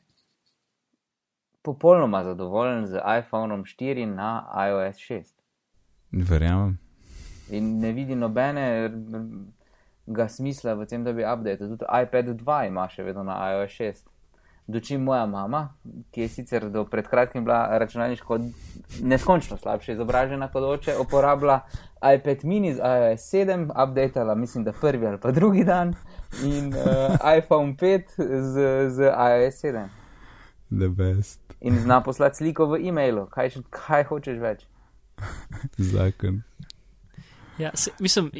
Popolnoma 1.62 2.24
zadovoljen 2.24 2.86
z 2.86 3.00
iPhonom 3.18 3.64
4 3.64 4.06
na 4.06 4.46
iOS 4.68 4.96
6 4.96 5.38
Verjamem. 6.12 6.78
in 7.50 7.78
ne 7.78 7.92
vidi 7.92 8.14
nobene 8.14 8.90
ga 10.06 10.28
smisla 10.28 10.74
v 10.74 10.86
tem, 10.86 11.04
da 11.04 11.12
bi 11.12 11.24
update. 11.24 11.58
Tudi 11.58 11.84
iPad 12.02 12.26
2 12.26 12.66
ima 12.66 12.88
še 12.88 13.02
vedno 13.02 13.24
na 13.24 13.36
iOS 13.52 13.70
6. 13.70 14.06
Dočim 14.68 15.00
moja 15.00 15.26
mama, 15.26 15.74
ki 16.12 16.20
je 16.20 16.28
sicer 16.28 16.68
do 16.70 16.84
pred 16.84 17.06
kratkim 17.08 17.44
bila 17.44 17.78
računalniško 17.80 18.38
neskončno 19.00 19.56
slabše 19.56 19.92
izobražena 19.92 20.50
kot 20.52 20.64
oče, 20.64 20.96
uporablja 21.00 21.62
iPad 22.14 22.44
mini 22.44 22.74
z 22.74 22.78
iOS 22.78 23.28
7, 23.32 23.68
updatala 23.72 24.34
mislim, 24.34 24.64
da 24.64 24.72
prvi 24.72 25.06
ali 25.06 25.20
pa 25.20 25.32
drugi 25.32 25.64
dan 25.64 25.94
in 26.42 26.74
uh, 26.74 27.16
iPhone 27.20 27.76
5 27.76 28.16
z, 28.16 28.54
z 28.92 28.98
iOS 29.10 29.54
7. 29.60 29.88
The 30.70 30.88
best. 30.88 31.40
In 31.60 31.78
zna 31.78 32.00
poslati 32.00 32.36
sliko 32.36 32.66
v 32.66 32.82
e-mailu, 32.88 33.26
kaj, 33.32 33.56
kaj 33.70 34.04
hočeš 34.10 34.38
več. 34.42 34.66
Zakon. 35.78 36.42
Ja, 37.58 37.70
se, 37.74 37.90
mislim, 38.00 38.30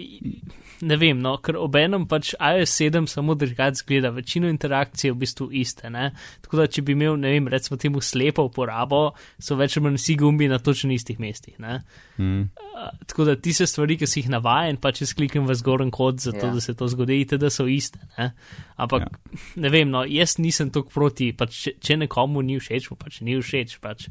ne 0.81 0.97
vem, 0.97 1.19
no, 1.19 1.33
ker 1.43 1.57
obenem 1.59 2.05
pač 2.11 2.33
iOS 2.39 2.77
7 2.79 3.09
samo 3.11 3.35
drugače 3.35 3.81
zgleda, 3.81 4.11
večino 4.15 4.49
interakcij 4.51 5.09
je 5.09 5.15
v 5.15 5.19
bistvu 5.25 5.49
iste. 5.59 5.91
Ne? 5.91 6.13
Tako 6.45 6.61
da, 6.61 6.67
če 6.71 6.85
bi 6.87 6.95
imel, 6.95 7.17
ne 7.19 7.33
vem, 7.35 7.49
recimo 7.51 7.79
temu 7.81 8.03
slepo 8.05 8.45
uporabo, 8.47 9.01
so 9.43 9.59
več 9.59 9.77
ali 9.77 9.89
manj 9.89 9.99
vsi 9.99 10.17
gumbi 10.21 10.49
na 10.51 10.61
točno 10.63 10.95
istih 10.95 11.19
mestih. 11.23 11.57
Ne? 11.63 11.81
Mm. 12.19 12.45
Uh, 12.79 12.93
tako 13.11 13.27
da 13.27 13.35
tiste 13.43 13.67
stvari, 13.67 13.99
ki 13.99 14.07
si 14.07 14.23
jih 14.23 14.31
navajen, 14.37 14.79
pa 14.79 14.93
če 14.95 15.09
skliknem 15.11 15.49
v 15.51 15.59
zgoren 15.59 15.91
kod, 15.95 16.23
zato 16.23 16.47
Ja. 16.47 16.53
da 16.55 16.63
se 16.63 16.77
to 16.79 16.87
zgodi, 16.89 17.25
da 17.35 17.51
so 17.51 17.67
iste. 17.67 17.99
Ne? 18.19 18.31
Ampak 18.77 19.09
Ja. 19.09 19.11
ja. 19.11 19.41
ne 19.67 19.73
vem, 19.75 19.91
no, 19.91 20.05
jaz 20.07 20.39
nisem 20.39 20.71
tako 20.71 20.95
proti, 20.95 21.33
pač, 21.35 21.59
če, 21.65 21.75
če 21.83 21.99
nekomu 22.05 22.43
ni 22.47 22.61
všeč, 22.63 22.91
mu 22.93 22.97
pač 22.97 23.21
ni 23.27 23.35
všeč. 23.41 23.81
Pač. 23.83 24.07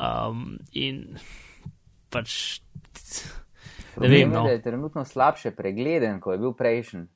Um, 0.00 0.56
in 0.72 1.04
pač. 2.08 2.60
Problem 3.94 4.12
vem, 4.12 4.32
je, 4.32 4.38
no. 4.38 4.44
da 4.44 4.50
je 4.50 4.62
trenutno 4.62 5.04
slabše 5.04 5.50
pregleden, 5.50 6.20
kot 6.20 6.34
je 6.34 6.38
bil 6.38 6.52
prejšnji. 6.52 7.06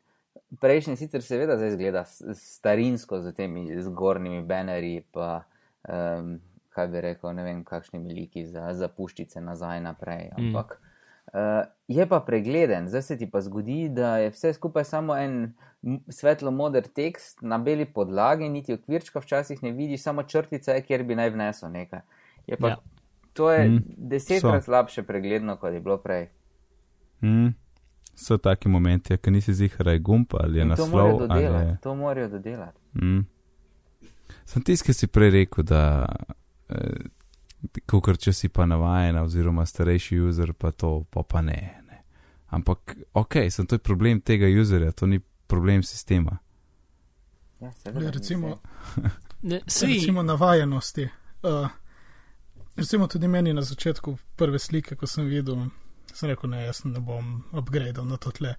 Prejšnji 0.60 0.96
sicer 0.96 1.22
seveda 1.22 1.56
zdaj 1.56 1.68
izgleda 1.68 2.04
s- 2.04 2.22
starinsko 2.34 3.20
z 3.20 3.32
temi 3.32 3.82
zgornjimi 3.82 4.42
banerji, 4.42 5.04
pa 5.12 5.44
um, 5.84 6.40
kaj 6.70 6.88
bi 6.88 7.00
rekel, 7.00 7.32
ne 7.32 7.42
vem, 7.42 7.64
kakšnimi 7.64 8.14
liki 8.14 8.46
za, 8.46 8.72
za 8.72 8.88
puščice 8.88 9.40
nazaj 9.40 9.80
naprej. 9.80 10.30
Ampak 10.32 10.80
uh, 11.26 11.40
je 11.88 12.06
pa 12.06 12.20
pregleden, 12.20 12.88
zdaj 12.88 13.02
se 13.02 13.18
ti 13.18 13.30
pa 13.30 13.40
zgodi, 13.40 13.88
da 13.88 14.18
je 14.18 14.30
vse 14.30 14.52
skupaj 14.52 14.84
samo 14.84 15.16
en 15.16 15.54
svetlo-moder 16.08 16.82
tekst 16.88 17.42
na 17.42 17.58
beli 17.58 17.84
podlagi, 17.84 18.48
niti 18.48 18.74
okvirčka 18.74 19.20
včasih 19.20 19.62
ne 19.62 19.72
vidiš, 19.72 20.02
samo 20.02 20.22
črtica 20.22 20.72
je, 20.72 20.82
kjer 20.82 21.02
bi 21.02 21.14
naj 21.14 21.30
vnesel 21.30 21.70
nekaj. 21.70 22.00
Je 22.46 22.56
pa, 22.56 22.68
Ja. 22.68 22.76
To 23.32 23.50
je 23.50 23.64
Mm, 23.64 23.74
mm, 23.74 23.82
desetkrat 23.98 24.64
slabše 24.64 25.02
pregledno, 25.02 25.56
kot 25.56 25.72
je 25.72 25.80
bilo 25.80 25.96
prej. 25.98 26.28
Mm. 27.22 27.54
So 28.14 28.36
taki 28.38 28.68
momenti, 28.68 29.16
ki 29.16 29.30
nisi 29.30 29.54
zihar, 29.54 29.88
je 29.88 29.98
gumb 29.98 30.34
ali 30.40 30.58
je 30.58 30.64
In 30.64 30.74
to 30.76 30.86
morajo 30.86 31.12
naslov. 31.12 31.28
Dodelati. 31.28 31.68
je, 31.68 31.76
To 31.82 31.94
morajo 31.94 32.28
dodelati. 32.28 32.80
mm. 32.94 33.26
Sem 34.44 34.62
tisti, 34.62 34.86
ki 34.86 34.92
si 34.92 35.06
prej 35.06 35.30
rekel, 35.30 35.64
da 35.64 36.06
eh, 36.68 37.06
kukor, 37.86 38.16
če 38.16 38.32
si 38.32 38.48
pa 38.48 38.66
navajen, 38.66 39.16
oziroma 39.18 39.66
starejši 39.66 40.18
user, 40.20 40.52
pa 40.52 40.70
to 40.70 41.04
pa, 41.10 41.22
pa 41.22 41.40
ne, 41.40 41.80
ne. 41.88 42.02
Ampak, 42.48 42.96
ok, 43.14 43.34
sem 43.50 43.66
to 43.66 43.74
je 43.74 43.78
problem 43.78 44.20
tega 44.20 44.46
userja, 44.60 44.92
to 44.92 45.06
ni 45.06 45.18
problem 45.46 45.82
sistema. 45.82 46.38
Ja, 47.60 47.72
seveda, 47.72 48.10
Recimo, 48.10 48.58
Ne, 49.42 49.60
recimo 49.66 50.22
navajenosti. 50.22 51.08
Uh, 51.42 51.68
recimo 52.76 53.06
tudi 53.06 53.28
meni 53.28 53.52
na 53.52 53.62
začetku 53.62 54.16
prve 54.36 54.58
slike, 54.58 54.96
ko 54.96 55.06
sem 55.06 55.26
videl, 55.26 55.66
sem 56.14 56.30
rekel, 56.30 56.50
ne, 56.50 56.64
jaz 56.66 56.84
ne 56.84 57.00
bom 57.00 57.42
upgradeal 57.52 58.06
na 58.06 58.16
to 58.16 58.30
tle. 58.34 58.54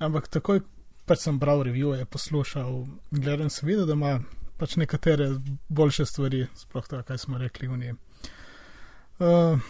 Ampak 0.00 0.28
takoj, 0.32 0.62
pač 1.06 1.26
sem 1.26 1.38
bral 1.38 1.62
revije, 1.66 2.04
poslušal, 2.08 2.86
gledal 3.10 3.50
sem 3.50 3.68
videl, 3.68 3.86
da 3.86 3.98
ima 3.98 4.14
pač 4.60 4.76
nekatere 4.76 5.30
boljše 5.68 6.06
stvari, 6.06 6.46
sploh 6.56 6.88
to, 6.88 7.02
kaj 7.02 7.18
smo 7.18 7.38
rekli 7.38 7.68
v 7.68 7.78
njej. 7.78 7.94
Uh, 9.20 9.60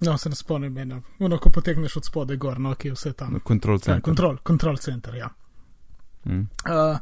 no, 0.00 0.18
se 0.18 0.28
ne 0.28 0.36
spomnim, 0.36 0.78
eno, 0.78 1.02
ono, 1.18 1.38
ko 1.38 1.50
potegneš 1.50 1.96
od 1.96 2.06
spode 2.06 2.36
gor, 2.36 2.60
no, 2.60 2.74
ki 2.74 2.88
je 2.88 2.94
vse 2.94 3.12
tam. 3.12 3.40
Control 3.46 3.78
Ja, 3.78 3.86
center. 3.86 4.02
kontrol, 4.02 4.38
kontrol 4.42 4.76
center, 4.76 5.14
ja. 5.14 5.28
Mm. 6.24 6.46
Uh, 6.66 6.98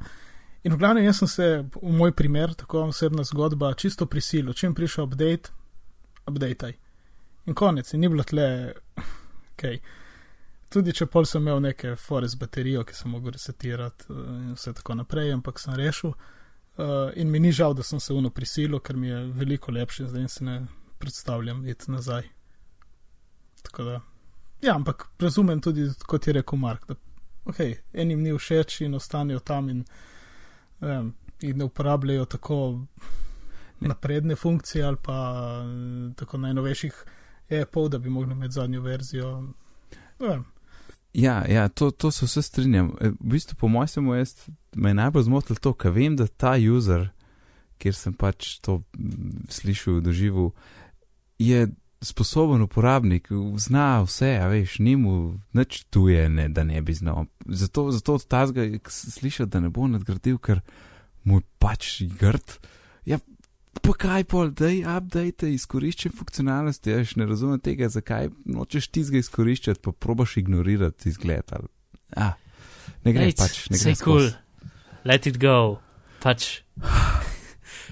in 0.65 0.73
v 0.73 0.79
glavnem, 0.79 1.05
jaz 1.05 1.21
sem 1.23 1.29
se, 1.29 1.47
v 1.83 1.93
moj 1.97 2.13
primer, 2.17 2.55
tako 2.55 2.87
osebna 2.89 3.25
zgodba, 3.25 3.75
čisto 3.75 4.07
prisilil, 4.07 4.53
čim 4.53 4.75
prišel 4.75 5.05
update, 5.05 5.53
updateaj. 6.27 6.77
In 7.47 7.55
konec, 7.55 7.93
in 7.95 8.01
ni 8.01 8.09
bilo 8.09 8.25
tle, 8.27 8.75
kaj. 9.57 9.79
Tudi 10.73 10.93
če 10.93 11.07
pol 11.07 11.27
sem 11.29 11.45
imel 11.45 11.61
neke 11.63 11.95
fore 12.01 12.29
z 12.29 12.39
baterijo, 12.41 12.83
ki 12.85 12.95
sem 12.95 13.13
mogel 13.15 13.37
resetirati 13.37 14.09
uh, 14.11 14.25
in 14.41 14.57
vse 14.57 14.75
tako 14.77 14.97
naprej, 14.99 15.33
ampak 15.37 15.61
sem 15.63 15.77
rešil. 15.79 16.15
Uh, 16.77 17.13
in 17.17 17.31
mi 17.33 17.41
ni 17.41 17.53
žal, 17.53 17.75
da 17.75 17.85
sem 17.87 18.01
se 18.01 18.15
uno 18.15 18.31
prisilil, 18.31 18.81
ker 18.85 18.97
mi 18.97 19.09
je 19.09 19.23
veliko 19.39 19.73
lepše, 19.73 20.09
zdaj 20.11 20.29
se 20.29 20.45
ne 20.45 20.57
predstavljam 20.99 21.65
iti 21.69 21.91
nazaj. 21.91 22.29
Tako 23.63 23.85
da. 23.85 24.01
Ja, 24.63 24.75
ampak 24.75 25.07
razumem 25.21 25.61
tudi, 25.61 25.87
kot 26.07 26.27
je 26.27 26.33
rekel 26.37 26.59
Mark, 26.59 26.89
da 26.89 26.97
okay, 27.47 27.77
enim 27.93 28.23
ni 28.23 28.35
všeč 28.35 28.81
in 28.85 28.95
ostanejo 28.95 29.41
tam 29.41 29.71
in, 29.71 29.85
um, 30.81 31.15
in 31.41 31.59
ne 31.59 31.65
uporabljajo 31.65 32.25
tako 32.25 32.59
Ne. 33.81 33.89
napredne 33.89 34.37
funkcije 34.37 34.85
ali 34.85 34.97
pa 35.03 35.43
eh, 35.65 36.15
tako 36.17 36.39
najnovejših 36.39 37.05
Apple, 37.51 37.89
da 37.89 37.99
bi 37.99 38.11
mogli 38.11 38.33
imeti 38.33 38.55
zadnjo 38.55 38.81
verzijo. 38.83 39.31
Vem. 40.19 40.45
Ja, 41.17 41.45
ja 41.49 41.69
to, 41.69 41.91
to 41.91 42.11
se 42.11 42.27
vse 42.27 42.43
strinjam. 42.43 42.93
E, 43.01 43.09
V 43.09 43.17
bistvu, 43.21 43.57
po 43.57 43.69
mojem, 43.69 43.89
sem 43.89 44.07
jaz, 44.07 44.35
me 44.75 44.91
je 44.91 44.95
najbolj 44.95 45.23
zmotil 45.23 45.57
to, 45.57 45.73
ker 45.73 45.95
vem, 45.95 46.17
da 46.17 46.27
ta 46.27 46.57
user, 46.61 47.09
kjer 47.81 47.97
sem 47.97 48.13
pač 48.13 48.59
to 48.61 48.83
mm, 48.99 49.47
slišal, 49.49 50.03
doživel, 50.05 50.51
je 51.39 51.69
sposoben 52.05 52.61
uporabnik, 52.63 53.31
zna 53.57 54.03
vse, 54.05 54.35
a 54.43 54.51
veš, 54.53 54.79
ni 54.85 54.97
mu 55.01 55.39
nič 55.57 55.87
tuje, 55.91 56.29
ne, 56.29 56.49
da 56.53 56.65
ne 56.65 56.83
bi 56.85 56.95
znal. 56.95 57.25
Zato, 57.47 57.89
zato 57.97 58.19
od 58.21 58.27
tazga 58.29 58.67
slišati, 58.89 59.51
da 59.51 59.61
ne 59.65 59.73
bo 59.73 59.89
nadgradil, 59.89 60.37
ker 60.39 60.61
mu 61.25 61.41
je 61.41 61.47
pač 61.59 62.03
grd. 62.21 62.59
Ja, 63.09 63.19
pa 63.83 63.93
kaj 63.99 64.25
pol, 64.31 64.51
daj 64.57 64.81
update, 64.97 65.51
izkoriščaj 65.57 66.13
funkcionalnosti, 66.17 66.93
jaz 66.95 67.15
ne 67.21 67.27
razumem 67.29 67.61
tega, 67.63 67.89
zakaj 67.93 68.31
nočeš 68.45 68.89
ti 68.95 69.05
ga 69.11 69.21
izkoriščati, 69.23 69.83
pa 69.85 69.93
probaš 69.93 70.37
ignorirati 70.43 71.09
izgled. 71.09 71.53
Ali, 71.57 71.71
a, 72.17 72.33
ne 73.05 73.15
gre 73.17 73.31
Ejc, 73.31 73.41
pač, 73.41 73.63
ne 73.71 73.79
gre 73.79 73.85
saj 73.85 73.99
cool. 74.03 74.29
skozi. 74.29 74.73
let 75.07 75.27
it 75.27 75.39
go. 75.43 75.79
Pač. 76.23 76.63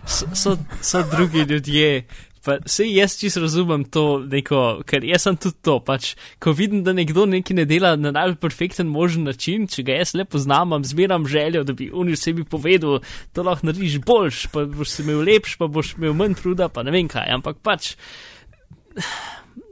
So, 0.06 0.26
so, 0.36 0.58
so 0.84 1.00
drugi 1.10 1.46
ljudje. 1.48 2.04
Pa, 2.44 2.58
sej 2.68 2.90
jaz 2.92 3.16
čisto 3.16 3.40
razumem 3.40 3.86
to, 3.88 4.18
neko, 4.28 4.82
ker 4.84 5.04
jaz 5.06 5.24
sem 5.24 5.36
tudi 5.40 5.56
to. 5.64 5.78
Pač, 5.84 6.10
ko 6.42 6.52
vidim, 6.52 6.82
da 6.84 6.92
nekdo 6.92 7.24
nekaj 7.30 7.56
ne 7.56 7.64
dela 7.68 7.94
na 7.96 8.12
najbolj 8.12 8.36
perfekten 8.42 8.90
možen 8.92 9.24
način, 9.24 9.64
če 9.70 9.84
ga 9.86 9.96
jaz 10.02 10.12
le 10.12 10.26
poznam, 10.28 10.68
imam 10.68 10.84
zmeram 10.84 11.24
željo, 11.28 11.64
da 11.64 11.72
bi 11.72 11.88
oni 11.88 12.18
sebi 12.20 12.44
povedal, 12.44 13.00
to 13.32 13.46
lahko 13.46 13.70
narediš 13.70 13.96
boljš, 14.04 14.42
pa 14.52 14.66
boš 14.68 14.92
se 14.92 15.06
imel 15.06 15.24
lepš, 15.24 15.56
pa 15.60 15.70
boš 15.72 15.94
imel 15.96 16.12
manj 16.18 16.36
truda, 16.42 16.68
pa 16.68 16.84
ne 16.84 16.92
vem 16.92 17.08
kaj. 17.08 17.32
Ampak 17.38 17.64
pač, 17.64 17.94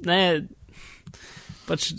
ne, 0.09 0.21
pač, 1.69 1.93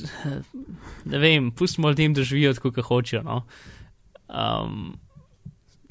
ne 1.05 1.21
vem, 1.21 1.53
pustimo 1.53 1.93
ljudem, 1.93 2.17
da 2.17 2.25
živijo 2.25 2.57
tako, 2.57 2.73
kot 2.73 2.89
hočejo. 2.89 3.23
No. 3.29 3.43
Um, 4.25 4.95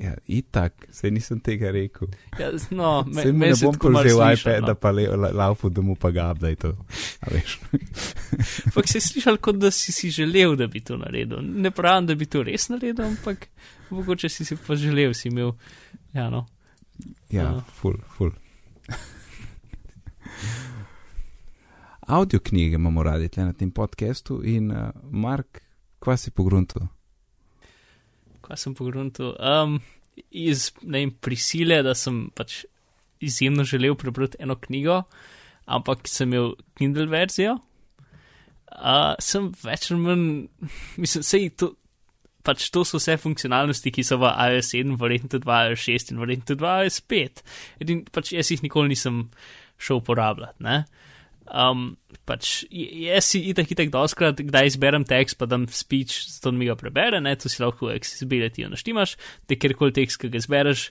Ja, 0.02 0.16
itak, 0.26 0.86
se 0.90 1.10
nisem 1.14 1.38
tega 1.40 1.70
rekel. 1.70 2.08
Ja, 2.38 2.48
no, 2.74 3.04
me, 3.06 3.22
Se 3.22 3.32
meni 3.32 3.52
ne 3.52 3.58
bom 3.62 3.74
tako 3.76 3.90
malo 3.90 4.02
povzel 4.02 4.18
sliši, 4.18 4.42
iPad, 4.48 4.64
no. 4.66 4.74
pa 4.74 4.90
le, 4.90 5.04
la, 5.16 5.28
laufu, 5.32 5.68
da 5.70 5.80
mu 5.82 5.94
pa 5.94 6.10
ga 6.10 6.24
update. 6.32 6.72
Ampak 8.66 8.88
si 8.90 9.00
slišal, 9.00 9.38
kot 9.38 9.60
da 9.62 9.70
si 9.70 9.92
si 9.94 10.10
želel, 10.10 10.56
da 10.58 10.66
bi 10.66 10.80
to 10.82 10.96
naredil. 10.98 11.38
Ne 11.42 11.70
pravim, 11.70 12.06
da 12.10 12.16
bi 12.18 12.26
to 12.26 12.42
res 12.42 12.66
naredil, 12.72 13.04
ampak 13.12 13.46
mogoče 13.94 14.28
si 14.28 14.44
si 14.44 14.56
pa 14.58 14.74
želel, 14.74 15.14
si 15.14 15.28
imel. 15.30 15.52
Ja, 16.12 16.26
no. 16.30 16.46
Ja, 17.30 17.42
Ja. 17.42 17.60
ful, 17.78 17.94
ful. 18.16 18.30
Audio 22.00 22.40
knjige 22.40 22.74
imamo 22.74 23.02
radi 23.02 23.28
tle 23.28 23.44
na 23.44 23.52
tem 23.52 23.70
podkastu 23.70 24.40
in 24.44 24.70
uh, 24.70 24.90
Mark, 25.10 25.62
kva 25.98 26.16
si 26.16 26.30
pogruntil? 26.30 26.82
Kaj 28.42 28.60
sem 28.60 28.76
pogrunil? 28.78 29.34
Um, 29.38 29.78
iz 30.30 30.70
ne 30.82 31.04
vem, 31.04 31.12
prisile, 31.24 31.80
da 31.86 31.94
sem 31.98 32.26
pač 32.36 32.62
izjemno 33.22 33.64
želel 33.64 33.94
prebrati 33.94 34.40
eno 34.42 34.56
knjigo, 34.60 35.02
ampak 35.70 36.08
sem 36.10 36.32
imel 36.32 36.56
Kindle 36.78 37.06
verzijo. 37.10 37.58
Uh, 38.72 39.12
sem 39.20 39.50
več 39.62 39.90
ali 39.92 40.00
manj, 40.00 40.26
mislim, 41.02 41.26
sej 41.26 41.48
to. 41.56 41.74
Pač 42.42 42.64
to 42.74 42.80
so 42.82 42.98
vse 42.98 43.14
funkcionalnosti, 43.22 43.92
ki 43.94 44.02
so 44.02 44.16
v 44.18 44.26
iOS 44.26 44.72
7, 44.74 44.96
verjetno 44.98 45.28
tudi 45.30 45.46
v 45.46 45.58
iOS 45.68 45.84
6 45.86 46.08
in 46.10 46.16
verjetno 46.18 46.48
tudi 46.48 46.64
v 46.64 46.72
iOS 46.82 46.96
5. 47.06 47.42
Edin, 47.84 48.00
pač 48.10 48.32
jaz 48.34 48.50
jih 48.50 48.64
nikoli 48.64 48.90
nisem 48.90 49.20
šel 49.78 50.00
uporabljati. 50.00 50.58
Ne? 50.66 50.80
Um, 51.52 51.98
pač 52.24 52.62
jaz 52.72 53.26
si 53.28 53.42
itak, 53.50 53.68
itak 53.74 53.90
doskrat, 53.92 54.38
kdaj 54.40 54.70
izberem 54.70 55.04
tekst, 55.04 55.36
pa 55.36 55.44
dam 55.44 55.66
speech, 55.68 56.22
zato 56.32 56.52
mi 56.56 56.64
ga 56.64 56.78
prebere, 56.80 57.20
ne, 57.20 57.34
to 57.36 57.50
si 57.52 57.60
lahko 57.60 57.90
v 57.90 57.98
accessibility 57.98 58.64
naštimaš, 58.64 59.18
te 59.50 59.58
kjerkoli 59.60 59.92
tekst, 59.98 60.16
ki 60.22 60.30
ga 60.32 60.40
izbereš, 60.40 60.86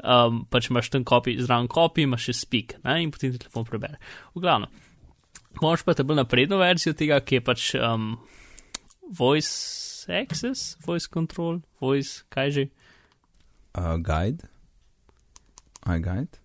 um, 0.00 0.40
pač 0.48 0.70
imaš 0.72 0.88
tam 0.94 1.04
kopi, 1.04 1.36
zraven 1.36 1.68
kopi, 1.68 2.06
imaš 2.08 2.30
še 2.30 2.36
speak, 2.40 2.78
ne, 2.86 2.96
in 3.04 3.12
potem 3.12 3.34
ti 3.34 3.42
telefon 3.44 3.68
prebere. 3.68 4.00
V 4.32 4.44
glavnem. 4.46 4.72
Možeš 5.60 5.84
pa 5.84 5.96
te 5.96 6.04
bolj 6.04 6.22
napredno 6.22 6.60
verzijo 6.60 6.96
tega, 6.96 7.20
ki 7.20 7.38
je 7.38 7.44
pač 7.44 7.68
um, 7.76 8.14
voice 9.20 10.08
access, 10.08 10.76
voice 10.84 11.12
control, 11.12 11.60
voice, 11.80 12.24
kaj 12.32 12.56
že. 12.56 12.68
Uh, 13.76 13.96
guide? 14.00 14.48
iGuide? 15.86 16.40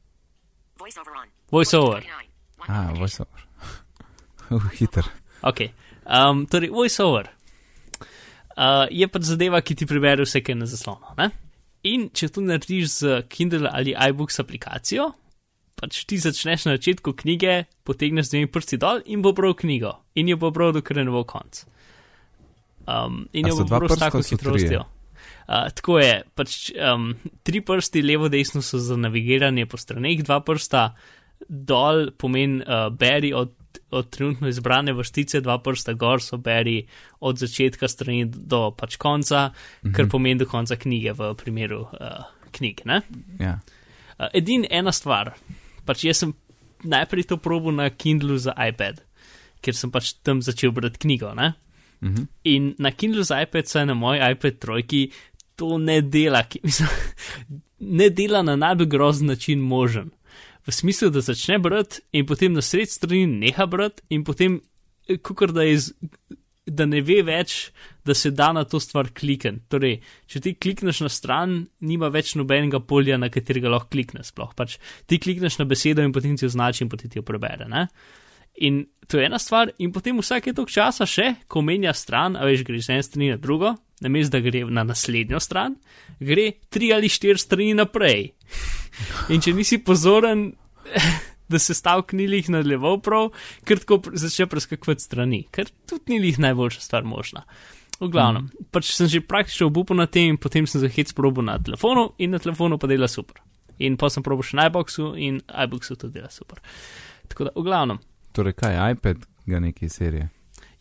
Voiceover 0.78 1.16
on. 1.16 1.28
Voice 1.50 1.74
over. 1.74 2.02
29. 2.02 2.31
A, 2.68 2.92
voiceover. 2.94 3.46
uh, 4.52 4.72
hiter. 4.78 5.08
Ok. 5.42 5.70
Um, 6.06 6.46
torej, 6.50 6.70
voiceover 6.74 7.32
uh, 8.58 8.86
je 8.92 9.08
pač 9.08 9.28
zadeva, 9.30 9.62
ki 9.64 9.78
ti 9.80 9.88
prebere 9.90 10.26
vse, 10.26 10.44
kar 10.44 10.56
je 10.56 10.60
na 10.62 10.70
zaslonu. 10.70 11.16
Ne? 11.20 11.32
In 11.90 12.10
če 12.14 12.30
to 12.34 12.44
narediš 12.46 12.94
z 13.00 13.18
Kindle 13.32 13.70
ali 13.72 13.96
iBooks 13.96 14.42
aplikacijo, 14.44 15.12
pač 15.80 16.04
ti 16.10 16.20
začneš 16.22 16.68
na 16.70 16.78
začetku 16.78 17.16
knjige, 17.18 17.66
potegneš 17.88 18.30
z 18.30 18.36
dvemi 18.36 18.52
prsti 18.54 18.82
dol 18.82 19.02
in 19.10 19.24
bo 19.26 19.34
bral 19.38 19.56
knjigo. 19.58 19.96
In 20.20 20.30
jo 20.30 20.38
bo 20.42 20.52
bral, 20.54 20.76
dokler 20.78 21.06
ne 21.06 21.14
bo 21.14 21.24
konc. 21.26 21.64
Um, 22.86 23.26
in 23.34 23.50
jo 23.50 23.62
bo 23.62 23.70
bral 23.70 23.90
s 23.90 24.02
tako 24.02 24.22
hitrostjo. 24.26 24.86
Uh, 25.52 25.68
tako 25.74 25.98
je, 26.00 26.14
pač 26.38 26.60
um, 26.78 27.12
tri 27.44 27.64
prsti 27.66 28.04
levo, 28.06 28.30
desno 28.32 28.62
so 28.64 28.80
za 28.80 28.96
navigiranje 29.00 29.66
po 29.68 29.80
straneh, 29.82 30.22
dva 30.24 30.40
prsta 30.46 30.92
dol 31.48 32.12
pomeni 32.18 32.62
uh, 32.62 32.90
beri 32.94 33.34
od, 33.34 33.54
od 33.92 34.10
trenutno 34.10 34.48
izbrane 34.48 34.94
vrstice, 34.94 35.42
dva 35.42 35.58
prsta 35.64 35.94
gor 35.94 36.22
so 36.22 36.38
beri 36.38 36.82
od 37.20 37.38
začetka 37.38 37.88
strani 37.88 38.26
do 38.26 38.72
pač 38.78 38.96
konca, 38.96 39.48
mm 39.48 39.90
-hmm. 39.90 39.96
kar 39.96 40.10
pomeni 40.10 40.40
do 40.40 40.46
konca 40.46 40.76
knjige 40.76 41.14
v 41.14 41.34
primeru 41.36 41.82
uh, 41.82 42.24
knjig. 42.52 42.82
Ne? 42.86 43.02
Ja. 43.40 43.60
Uh, 44.20 44.28
edin 44.34 44.66
ena 44.70 44.92
stvar, 44.92 45.34
pač 45.86 46.04
jaz 46.04 46.18
sem 46.18 46.34
najprej 46.84 47.24
to 47.24 47.38
probil 47.38 47.72
na 47.72 47.90
Kindlu 47.90 48.38
za 48.38 48.54
iPad, 48.70 49.02
ker 49.62 49.76
sem 49.76 49.92
pač 49.92 50.14
tam 50.24 50.42
začel 50.42 50.72
brati 50.72 51.00
knjigo. 51.00 51.34
Ne? 51.34 51.54
Mhm. 52.02 52.24
In 52.44 52.76
na 52.80 52.92
Kindlu 52.92 53.24
za 53.24 53.42
iPad, 53.42 53.68
saj 53.68 53.86
na 53.86 53.94
moj 53.94 54.18
iPad 54.32 54.60
trojki, 54.60 55.12
to 55.56 55.78
ne 55.78 56.02
dela, 56.02 56.44
ki, 56.44 56.60
mislim, 56.64 56.90
ne 58.00 58.10
dela 58.10 58.42
na 58.42 58.56
najbolj 58.56 58.88
grozen 58.88 59.28
način 59.28 59.60
možen. 59.60 60.12
V 60.68 60.74
smislu, 60.74 61.10
da 61.10 61.22
začne 61.26 61.58
brati 61.60 62.04
in 62.14 62.26
potem 62.30 62.54
na 62.54 62.62
sred 62.62 62.90
strani 62.90 63.26
neha 63.26 63.66
brati 63.66 64.04
in 64.10 64.24
potem, 64.24 64.60
kukor 65.26 65.54
da, 65.56 65.66
iz, 65.66 65.90
da 66.66 66.86
ne 66.86 67.02
ve 67.02 67.22
več, 67.26 67.72
da 68.06 68.14
se 68.14 68.32
da 68.32 68.52
na 68.54 68.64
to 68.70 68.80
stvar 68.80 69.10
klikati. 69.18 69.64
Torej, 69.72 69.98
če 70.30 70.42
ti 70.46 70.54
klikneš 70.54 71.02
na 71.06 71.10
stran, 71.10 71.64
nima 71.82 72.12
več 72.14 72.36
nobenega 72.38 72.84
polja, 72.86 73.18
na 73.18 73.32
katerega 73.34 73.74
lahko 73.74 73.90
klikneš. 73.96 74.30
Sploh. 74.36 74.54
Pač 74.58 74.78
ti 75.10 75.20
klikneš 75.22 75.58
na 75.62 75.66
besedo 75.70 76.06
in 76.06 76.14
potem 76.14 76.38
ti 76.38 76.46
označi 76.46 76.86
in 76.86 76.92
potem 76.94 77.10
ti 77.10 77.22
jo 77.22 77.26
prebere. 77.26 77.66
Ne? 77.72 77.88
In 78.62 78.84
to 79.08 79.18
je 79.18 79.26
ena 79.26 79.40
stvar, 79.42 79.72
in 79.82 79.94
potem 79.96 80.20
vsake 80.22 80.54
toliko 80.54 80.72
časa 80.72 81.08
še, 81.10 81.32
ko 81.50 81.64
menja 81.66 81.96
stran, 81.98 82.38
a 82.38 82.46
veš, 82.46 82.66
greš 82.68 82.86
z 82.86 82.94
ene 82.94 83.08
strani 83.08 83.34
na 83.34 83.42
drugo, 83.42 83.74
namesto 84.02 84.38
da 84.38 84.44
gre 84.44 84.66
na 84.66 84.84
naslednjo 84.84 85.40
stran, 85.40 85.76
gre 86.20 86.52
tri 86.70 86.92
ali 86.94 87.10
štiri 87.10 87.40
strani 87.40 87.74
naprej. 87.78 88.32
In 89.30 89.42
če 89.42 89.54
nisi 89.56 89.80
pozoren, 89.84 90.50
da 91.52 91.60
se 91.60 91.76
stavek 91.76 92.14
ni 92.18 92.28
lih 92.32 92.50
nadaljeval 92.50 93.02
prav, 93.04 93.30
ker 93.68 93.82
tako 93.84 94.16
začne 94.16 94.48
preskakovati 94.52 95.04
strani, 95.04 95.44
ker 95.52 95.70
tudi 95.90 96.16
ni 96.16 96.22
lih 96.28 96.40
najboljša 96.40 96.82
stvar 96.82 97.08
možna. 97.08 97.46
V 98.02 98.10
glavnem, 98.10 98.48
mm. 98.48 98.70
pač 98.74 98.96
sem 98.96 99.10
že 99.12 99.22
praktično 99.22 99.68
obupal 99.70 100.00
na 100.00 100.08
tem, 100.10 100.38
potem 100.42 100.66
sem 100.68 100.82
zahec 100.82 101.14
probo 101.14 101.44
na 101.46 101.60
telefonu 101.62 102.12
in 102.18 102.34
na 102.34 102.40
telefonu 102.42 102.80
pa 102.82 102.90
dela 102.90 103.08
super. 103.12 103.44
In 103.82 103.98
pa 103.98 104.10
sem 104.10 104.26
probo 104.26 104.46
še 104.46 104.58
na 104.58 104.70
iBoxu 104.72 105.14
in 105.22 105.42
iBoxu 105.66 105.98
tudi 106.00 106.18
dela 106.18 106.32
super. 106.34 106.64
Tako 107.30 107.50
da, 107.50 107.54
v 107.56 107.66
glavnem. 107.68 108.02
Torej, 108.34 108.58
kaj, 108.58 108.80
iPad 108.96 109.26
ga 109.46 109.60
neki 109.62 109.90
serije? 109.90 110.32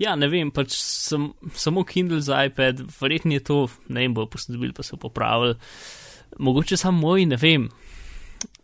Ja, 0.01 0.15
ne 0.17 0.31
vem, 0.33 0.49
pač 0.55 0.75
sem, 0.81 1.29
samo 1.53 1.85
Kindle 1.85 2.23
za 2.25 2.39
iPad, 2.49 2.81
verjetno 3.01 3.37
je 3.37 3.43
to, 3.45 3.59
ne 3.93 4.07
vem, 4.07 4.15
bo 4.17 4.25
posodobili, 4.31 4.73
pa 4.77 4.87
so 4.87 4.97
popravili. 5.01 5.59
Mogoče 6.41 6.79
samo 6.81 7.05
moj, 7.05 7.27
ne 7.29 7.37
vem. 7.41 7.69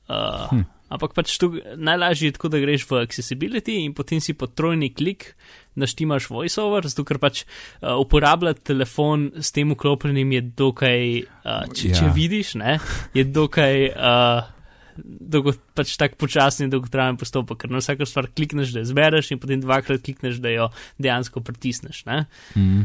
Uh, 0.09 0.49
hm. 0.49 0.65
Ampak 0.87 1.17
pač 1.19 1.35
tu 1.43 1.51
najlažje 1.77 2.31
je 2.31 2.35
tako, 2.37 2.49
da 2.55 2.61
greš 2.63 2.87
v 2.87 3.01
accessibility 3.03 3.81
in 3.83 3.91
potem 3.91 4.23
si 4.23 4.37
pod 4.39 4.55
trojni 4.55 4.93
klik 4.95 5.33
naštimaš 5.75 6.29
voiceover, 6.31 6.87
zato 6.87 7.03
ker 7.05 7.19
pač 7.21 7.43
uh, 7.43 7.99
uporabljati 7.99 8.63
telefon 8.71 9.33
s 9.35 9.51
tem 9.53 9.75
vklopljenim 9.75 10.37
je 10.39 10.43
dokaj, 10.63 11.09
uh, 11.43 11.65
če, 11.75 11.91
ja. 11.91 11.99
če 11.99 12.13
vidiš, 12.15 12.55
ne, 12.63 12.79
je 13.19 13.27
dokaj. 13.27 13.91
Uh, 13.93 14.56
Dolgo, 15.05 15.53
pač 15.75 15.97
tako 16.01 16.17
počasni 16.25 16.67
in 16.67 16.71
dolgotrajen 16.73 17.19
postopek, 17.21 17.59
ker 17.63 17.71
na 17.71 17.83
vsako 17.83 18.07
stvar 18.09 18.29
klikneš, 18.31 18.73
da 18.75 18.81
jo 18.83 18.89
zbereš, 18.89 19.31
in 19.33 19.41
potem 19.43 19.61
dvakrat 19.61 20.03
klikneš, 20.03 20.41
da 20.41 20.53
jo 20.53 20.69
dejansko 20.99 21.41
pritisneš. 21.41 22.05
ne. 22.07 22.25
Mhm. 22.57 22.83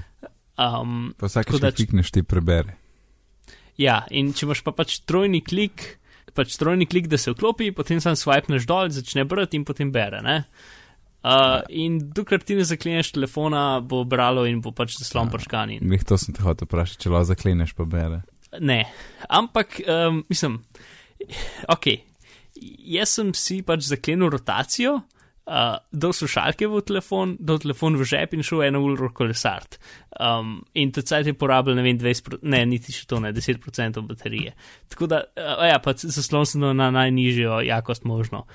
Um, 0.62 1.14
Pa 1.18 1.26
vsakeč, 1.26 1.58
ko 1.58 1.72
klikneš, 1.74 2.12
ti 2.12 2.22
prebere. 2.24 2.76
ja, 3.78 4.04
in 4.12 4.34
če 4.34 4.46
imaš 4.46 4.62
pa 4.62 4.72
pač 4.76 5.00
trojni 5.10 5.40
klik, 5.42 5.98
pač 6.36 6.54
trojni 6.60 6.86
klik, 6.86 7.08
da 7.10 7.18
se 7.18 7.32
vklopi, 7.34 7.72
potem 7.74 8.02
sam 8.04 8.14
swipneš 8.20 8.68
dol, 8.70 8.92
začne 8.94 9.26
brati 9.26 9.58
in 9.58 9.66
potem 9.66 9.90
bere. 9.92 10.22
Ne? 10.22 10.44
Uh, 11.22 11.62
in 11.70 12.00
dokler 12.14 12.42
ti 12.42 12.56
ne 12.58 12.64
zakleneš 12.66 13.12
telefona, 13.14 13.80
bo 13.82 14.04
bralo 14.10 14.46
in 14.50 14.62
bo 14.62 14.72
pač 14.74 14.96
zaslon 14.98 15.30
Ja. 15.30 15.34
prškan. 15.38 15.70
In... 15.78 15.88
Mih 15.90 16.04
to 16.04 16.18
sem 16.18 16.34
te 16.34 16.42
hotel 16.42 16.66
vprašati, 16.70 17.02
če 17.04 17.10
lahko 17.14 17.30
zakleneš, 17.34 17.74
pa 17.78 17.86
bere. 17.86 18.22
Ne, 18.60 18.84
ampak 19.30 19.80
um, 19.88 20.24
mislim, 20.30 20.60
ok, 21.68 21.86
jaz 22.96 23.10
sem 23.18 23.34
si 23.34 23.62
pač 23.66 23.88
zaklenil 23.88 24.30
rotacijo, 24.34 24.96
uh, 25.02 25.78
dal 25.92 26.14
slušalke 26.14 26.68
v 26.68 26.82
telefon, 26.86 27.36
dal 27.40 27.60
telefon 27.60 27.96
v 28.00 28.06
žep 28.08 28.34
in 28.38 28.44
šel 28.46 28.64
eno 28.68 28.82
uro 28.86 29.10
kolesart. 29.16 29.80
Um, 30.20 30.60
in 30.76 30.92
ta 30.92 31.02
cajt 31.02 31.32
je 31.32 31.34
porabil, 31.34 31.74
ne 31.76 31.84
vem, 31.86 31.98
20, 31.98 32.24
pro- 32.28 32.42
ne, 32.44 32.60
niti 32.66 32.94
še 32.94 33.08
to 33.10 33.20
ne, 33.24 33.32
10% 33.34 34.02
baterije. 34.06 34.54
Tako 34.92 35.08
da, 35.08 35.24
uh, 35.38 35.64
ja, 35.66 35.80
pa 35.80 35.94
zaslon 35.98 36.46
sem 36.46 36.62
na 36.76 36.92
najnižjo 36.92 37.62
jakost 37.66 38.04
možno. 38.06 38.46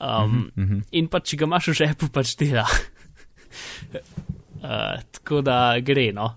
Um, 0.00 0.50
Mhm, 0.56 0.62
mhm. 0.64 0.78
In 0.92 1.06
pa 1.08 1.20
če 1.20 1.36
ga 1.38 1.46
imaš 1.46 1.68
v 1.70 1.76
žepu, 1.84 2.08
pač 2.12 2.34
dela. 2.36 2.66
uh, 3.94 5.02
tako 5.12 5.40
da 5.42 5.78
gre, 5.80 6.10
no 6.12 6.32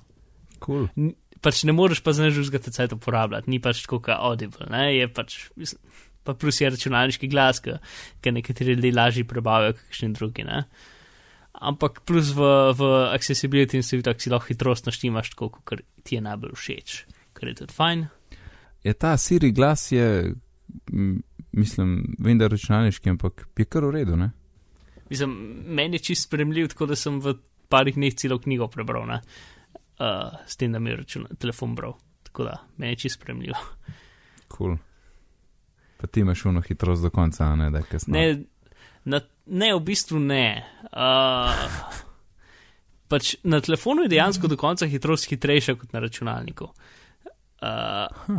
Cool. 0.62 0.88
n- 0.98 1.16
pač 1.42 1.64
ne 1.68 1.74
moreš 1.76 2.02
pa 2.04 2.14
znaš 2.14 2.38
drugega 2.38 2.64
tecajta 2.68 2.98
uporabljati, 2.98 3.50
ni 3.52 3.60
pač 3.64 3.84
tako 3.86 4.00
kot 4.02 4.16
audible, 4.18 4.68
ne, 4.72 4.84
je 4.96 5.08
pač, 5.14 5.38
mislim, 5.60 5.82
pa 6.28 6.36
plus 6.36 6.62
je 6.62 6.70
računalniški 6.70 7.30
glas, 7.32 7.62
ki 7.64 8.34
nekateri 8.36 8.76
ljudje 8.76 8.94
lažje 8.96 9.26
prebavijo, 9.28 9.78
kakšni 9.80 10.12
drugi, 10.18 10.46
ne. 10.48 10.64
Ampak 11.58 12.04
plus 12.06 12.34
v, 12.38 12.50
v 12.78 12.90
accessibility 13.16 13.80
in 13.80 13.86
storitvah 13.86 14.20
si 14.22 14.30
lahko 14.30 14.52
hitrost 14.52 14.90
naštimaš 14.90 15.32
tako, 15.34 15.50
kot 15.66 15.82
ti 16.06 16.18
je 16.18 16.26
najbolj 16.26 16.54
všeč, 16.54 16.98
kar 17.38 17.50
je 17.50 17.56
tudi 17.64 17.74
fajn. 17.74 18.06
Je 18.86 18.94
ta 18.94 19.16
Siri 19.18 19.52
glas, 19.56 19.88
je, 19.92 20.36
mislim, 21.58 21.96
vem, 22.20 22.38
da 22.38 22.52
računalniški, 22.52 23.16
ampak 23.16 23.48
je 23.58 23.66
kar 23.66 23.88
v 23.88 23.96
redu, 23.98 24.20
ne? 24.20 24.30
Mislim, 25.10 25.34
meni 25.66 25.98
je 25.98 26.12
čist 26.12 26.28
spremljiv, 26.28 26.74
tako 26.76 26.92
da 26.92 26.98
sem 27.00 27.18
v 27.24 27.38
parih 27.72 27.96
dneh 27.96 28.14
celo 28.20 28.38
knjigo 28.44 28.68
prebral, 28.72 29.08
ne, 29.10 29.18
uh, 29.24 29.57
s 29.98 30.58
tem, 30.58 30.72
da 30.72 30.80
mi 30.80 30.90
je 30.90 30.96
račun, 31.02 31.28
telefon 31.40 31.76
bral. 31.76 31.98
Tako 32.24 32.44
da, 32.44 32.58
meni 32.78 32.92
je 32.92 33.04
čist 33.06 33.20
spremljiv. 33.20 33.54
Cool. 34.58 34.78
Pa 35.98 36.08
ti 36.08 36.20
imaš 36.20 36.46
uno 36.46 36.62
hitrost 36.62 37.04
do 37.04 37.10
konca, 37.10 37.56
ne 37.56 37.72
da 37.72 37.82
kasno. 37.82 38.14
Ne, 38.14 38.44
na, 39.06 39.22
ne, 39.46 39.74
v 39.76 39.80
bistvu 39.80 40.20
ne. 40.20 40.66
Uh, 40.92 41.64
pač 43.10 43.36
na 43.44 43.62
telefonu 43.64 44.06
je 44.06 44.14
dejansko 44.14 44.48
do 44.52 44.58
konca 44.60 44.88
hitrost 44.88 45.30
hitrejša 45.32 45.76
kot 45.80 45.96
na 45.96 46.04
računalniku. 46.04 46.70
Uh, 47.58 48.38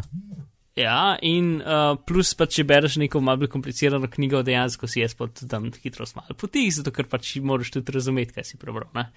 ja, 0.79 1.17
in 1.27 1.57
uh, 1.59 1.97
plus 2.07 2.35
pa 2.39 2.47
če 2.47 2.63
bereš 2.69 3.01
neko 3.03 3.21
malo 3.25 3.43
bolj 3.43 3.51
komplicirano 3.57 4.11
knjigo, 4.13 4.45
dejansko 4.47 4.87
si 4.87 5.03
jaz 5.03 5.17
pod 5.19 5.43
tam 5.51 5.73
hitrost 5.83 6.15
malo 6.21 6.39
potih, 6.39 6.71
zato 6.75 6.95
ker 6.95 7.11
pač 7.11 7.35
moraš 7.43 7.75
tudi 7.75 7.99
razumeti, 7.99 8.37
kaj 8.39 8.47
si 8.53 8.61
prebral. 8.61 8.91
Ne? 8.95 9.09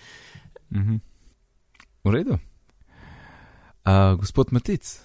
Mhm. 0.74 1.02
V 2.04 2.12
redu. 2.12 2.38
Uh, 3.84 4.18
gospod 4.18 4.52
Matic, 4.52 5.00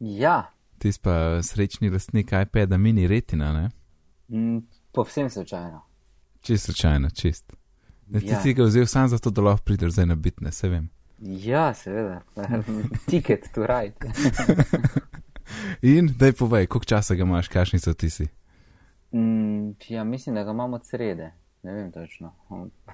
Ja, 0.00 0.50
ti 0.78 0.92
si 0.92 1.00
pa 1.00 1.42
srečni 1.42 1.90
lastnik 1.90 2.32
iPada 2.32 2.78
mini 2.78 3.06
retina, 3.06 3.52
ne? 3.52 3.68
mm, 4.28 4.58
povsem 4.92 5.30
slučajno. 5.30 5.82
Čist 6.40 6.64
slučajno, 6.64 7.10
čist. 7.10 7.52
Ne, 8.06 8.20
ti 8.20 8.26
Ja. 8.26 8.40
si 8.40 8.54
ga 8.54 8.64
vzel 8.64 8.86
sam 8.86 9.08
zato, 9.08 9.30
da 9.30 9.42
lahko 9.42 9.64
prideš 9.64 9.92
zdaj 9.92 10.06
na 10.06 10.14
bitne, 10.14 10.52
se 10.52 10.68
vem. 10.68 10.88
Ja, 11.20 11.74
seveda. 11.74 12.20
Ticket 13.06 13.48
to 13.54 13.66
ride. 13.66 13.96
In 15.82 16.08
daj 16.18 16.32
povej, 16.32 16.66
koliko 16.66 16.84
časa 16.84 17.14
ga 17.14 17.22
imaš, 17.22 17.48
kakšni 17.48 17.78
so 17.78 17.94
ti 17.94 18.10
si. 18.10 18.26
Mm, 19.12 19.70
ja, 19.88 20.04
mislim, 20.04 20.34
da 20.34 20.44
ga 20.44 20.50
imamo 20.50 20.76
od 20.76 20.86
srede. 20.86 21.32
Ne 21.62 21.72
vem 21.72 21.92
točno. 21.92 22.32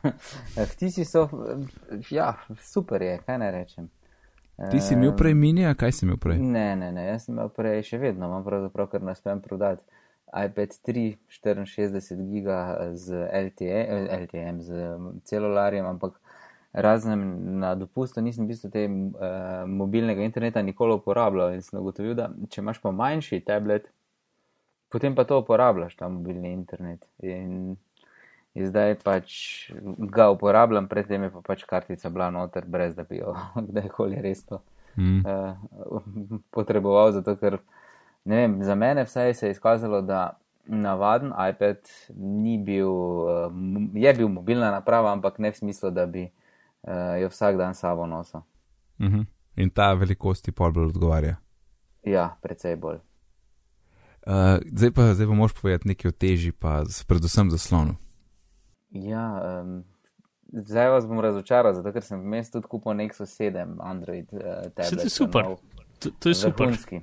Vtisi 0.72 1.04
so, 1.04 1.28
ja, 2.10 2.34
super 2.60 3.02
je, 3.02 3.18
kaj 3.26 3.38
naj 3.38 3.50
rečem. 3.50 3.88
Ti 4.70 4.80
si 4.80 4.94
imel 4.94 5.14
prej 5.16 5.34
mini, 5.38 5.66
a 5.66 5.74
kaj 5.78 5.92
si 5.92 6.04
imel 6.04 6.18
prej? 6.18 6.40
Ne, 6.42 6.76
ne, 6.76 6.90
ne, 6.92 7.04
jaz 7.12 7.28
sem 7.28 7.36
imel 7.36 7.48
prej 7.54 7.84
še 7.86 8.00
vedno, 8.02 8.26
imam 8.26 8.42
pravzaprav, 8.44 8.90
ker 8.90 9.04
ne 9.06 9.14
smem 9.14 9.40
prodati 9.40 9.86
iPad 10.34 10.74
3, 10.84 11.04
64 11.30 12.26
giga 12.28 12.58
z 12.98 13.22
LTE, 13.46 13.78
LTM, 14.24 14.60
z 14.60 14.90
celularjem, 15.30 15.86
ampak 15.86 16.18
razen 16.72 17.22
na 17.62 17.74
dopustu 17.78 18.20
nisem 18.20 18.44
v 18.44 18.52
bistvu 18.52 18.70
te 18.74 18.84
uh, 18.84 19.62
mobilnega 19.64 20.26
interneta 20.26 20.62
nikoli 20.62 20.98
uporabljal 20.98 21.54
in 21.54 21.62
sem 21.64 21.78
ugotovil, 21.80 22.18
da 22.18 22.28
če 22.50 22.60
imaš 22.60 22.82
pa 22.82 22.92
manjši 22.92 23.40
tablet, 23.46 23.88
potem 24.92 25.16
pa 25.16 25.24
to 25.24 25.38
uporabljaš, 25.40 25.96
ta 25.96 26.10
mobilni 26.12 26.52
internet. 26.52 27.06
In, 27.22 27.78
in 28.58 28.66
zdaj 28.66 28.96
pač 29.04 29.36
ga 30.10 30.30
uporabljam, 30.34 30.88
predtem 30.90 31.26
je 31.26 31.30
pa 31.36 31.44
pač 31.46 31.62
kartica 31.68 32.10
bila 32.10 32.30
noter, 32.34 32.66
brez 32.66 32.96
da 32.98 33.06
bi 33.06 33.22
jo 33.22 33.36
kdajkoli 33.68 34.20
resno 34.24 34.62
Mm. 34.98 35.22
uh, 35.26 36.02
potreboval, 36.50 37.12
zato 37.12 37.36
ker 37.38 37.58
vem, 38.24 38.62
za 38.64 38.74
mene 38.74 39.04
vsaj 39.04 39.34
se 39.34 39.46
je 39.46 39.50
izkazalo, 39.50 40.02
da 40.02 40.40
navaden 40.66 41.30
iPad 41.50 41.76
ni 42.16 42.58
bil, 42.58 42.90
uh, 42.90 43.52
je 43.94 44.14
bil 44.14 44.28
mobilna 44.28 44.70
naprava, 44.70 45.12
ampak 45.12 45.38
ne 45.38 45.50
v 45.50 45.56
smislu, 45.56 45.90
da 45.90 46.06
bi 46.06 46.24
uh, 46.26 47.14
jo 47.22 47.28
vsak 47.28 47.56
dan 47.56 47.74
sabo 47.74 48.06
nosil. 48.06 48.40
Mhm. 48.98 49.22
In 49.56 49.70
ta 49.70 49.92
velikost 49.94 50.44
ti 50.44 50.52
pol 50.52 50.72
bolj 50.72 50.90
odgovarja. 50.92 51.36
Ja, 52.06 52.36
precej 52.42 52.76
bolj. 52.76 52.98
Uh, 54.26 54.58
zdaj 54.66 54.90
pa, 54.94 55.14
zdaj 55.14 55.26
pa 55.26 55.34
moš 55.34 55.54
povedati 55.54 55.88
nekaj 55.88 56.08
o 56.08 56.12
teži, 56.12 56.52
pa 56.52 56.82
predvsem 57.08 57.50
zaslonu. 57.50 57.94
Ja, 58.90 59.60
um, 59.62 59.84
zdaj 60.52 60.88
vas 60.88 61.06
bom 61.06 61.20
razočaral, 61.20 61.74
zato 61.74 61.92
ker 61.92 62.04
sem 62.04 62.20
vmes 62.22 62.50
tudi 62.50 62.68
kupil 62.70 62.96
Nexus 62.96 63.34
7 63.36 63.76
Android 63.84 64.32
uh, 64.32 64.70
tablet. 64.72 64.96
to 64.96 65.04
je 65.04 65.10
super. 65.12 65.44
nov. 65.44 65.58
To, 65.98 66.10
to 66.10 66.28
je 66.28 66.34
super. 66.34 66.66
Vrhunski. 66.66 67.00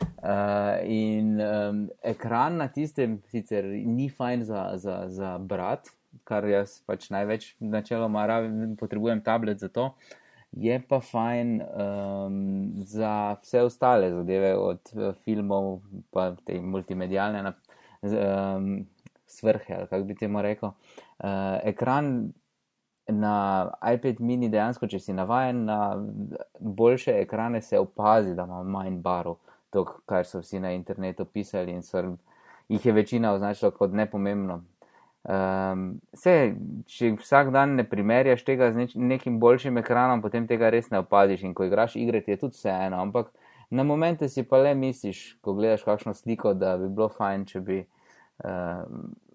Uh, 0.00 0.78
in 0.84 1.40
um, 1.40 1.86
ekran 2.02 2.56
na 2.56 2.68
tistem 2.68 3.18
sicer 3.30 3.64
ni 3.64 4.08
fajn 4.08 4.44
za, 4.44 4.62
za, 4.80 4.96
za 5.08 5.36
brat, 5.38 5.90
kar 6.24 6.46
jaz 6.48 6.80
pač 6.86 7.10
največ 7.12 7.54
načeloma 7.60 8.26
rabim, 8.26 8.76
potrebujem 8.80 9.20
tablet 9.20 9.60
za 9.60 9.68
to. 9.68 9.90
Je 10.56 10.78
pa 10.88 11.02
fajn 11.04 11.58
um, 11.60 12.36
za 12.86 13.36
vse 13.42 13.66
ostale 13.66 14.08
zadeve, 14.14 14.54
od 14.56 14.92
eh, 14.94 15.10
filmov 15.24 15.82
pa 16.14 16.30
te 16.46 16.56
multimedijalne 16.62 17.42
um, 17.44 18.70
svrhe, 19.26 19.74
ali 19.74 19.90
kako 19.90 20.04
bi 20.04 20.16
temu 20.16 20.42
rekel. 20.42 20.70
Uh, 20.70 21.05
ekran 21.18 22.32
na 23.08 23.70
iPad 23.94 24.20
mini 24.20 24.48
dejansko, 24.50 24.88
če 24.90 24.98
si 24.98 25.14
navajen 25.14 25.64
na 25.64 25.80
boljše 26.60 27.20
ekrane, 27.20 27.62
se 27.62 27.78
opazi, 27.78 28.34
da 28.34 28.44
ima 28.48 28.62
manj 28.62 28.98
barov, 29.02 29.38
to, 29.70 29.84
kar 30.06 30.26
so 30.26 30.42
vsi 30.42 30.60
na 30.60 30.72
internetu 30.74 31.24
pisali 31.24 31.72
in 31.72 31.82
so, 31.82 32.02
jih 32.68 32.86
je 32.86 32.92
večina 32.92 33.32
označila 33.32 33.70
kot 33.70 33.92
nepomembno. 33.94 34.64
Um, 35.26 36.00
se, 36.14 36.54
če 36.86 37.16
vsak 37.18 37.48
dan 37.54 37.74
ne 37.74 37.82
primerjaš 37.88 38.44
tega 38.46 38.68
z 38.70 38.78
neč, 38.78 38.92
nekim 38.94 39.40
boljšim 39.42 39.78
ekranom, 39.80 40.22
potem 40.22 40.46
tega 40.46 40.70
res 40.70 40.90
ne 40.92 41.00
opaziš 41.02 41.42
in 41.48 41.54
ko 41.54 41.66
igraš 41.66 41.96
igre, 41.98 42.20
ti 42.22 42.30
je 42.30 42.42
tudi 42.44 42.54
vseeno, 42.54 43.00
ampak 43.02 43.32
na 43.70 43.82
momente 43.82 44.28
si 44.30 44.44
pa 44.46 44.60
le 44.62 44.74
misliš, 44.78 45.40
ko 45.42 45.56
gledaš 45.58 45.82
kakšno 45.82 46.14
sliko, 46.14 46.54
da 46.54 46.76
bi 46.78 46.92
bilo 46.94 47.08
fajn, 47.10 47.46
če 47.50 47.62
bi 47.66 47.80
uh, 47.82 48.86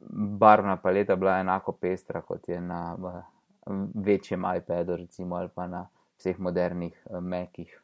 barvna 0.10 0.78
paleta 0.78 1.16
bila 1.16 1.40
enako 1.40 1.72
pestra, 1.72 2.22
kot 2.22 2.50
je 2.50 2.62
na 2.62 2.98
večjem 3.94 4.44
iPadu, 4.58 4.96
recimo, 4.96 5.36
ali 5.36 5.50
pa 5.56 5.68
na 5.68 5.88
vseh 6.18 6.40
modernih 6.40 7.06
uh, 7.10 7.24
Macih. 7.24 7.82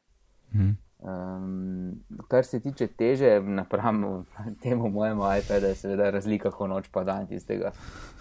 Mhm. 0.55 0.71
Um, 0.99 1.91
kar 2.27 2.45
se 2.45 2.59
tiče 2.59 2.87
teže, 2.87 3.41
napram 3.41 4.25
temu 4.63 4.89
mojemu 4.89 5.23
iPadu, 5.39 5.65
je 5.65 5.75
seveda 5.75 6.09
razlika, 6.09 6.51
ko 6.51 6.67
noč 6.67 6.87
pa 6.91 7.03
dan 7.03 7.27
iz 7.29 7.45
tega. 7.45 7.71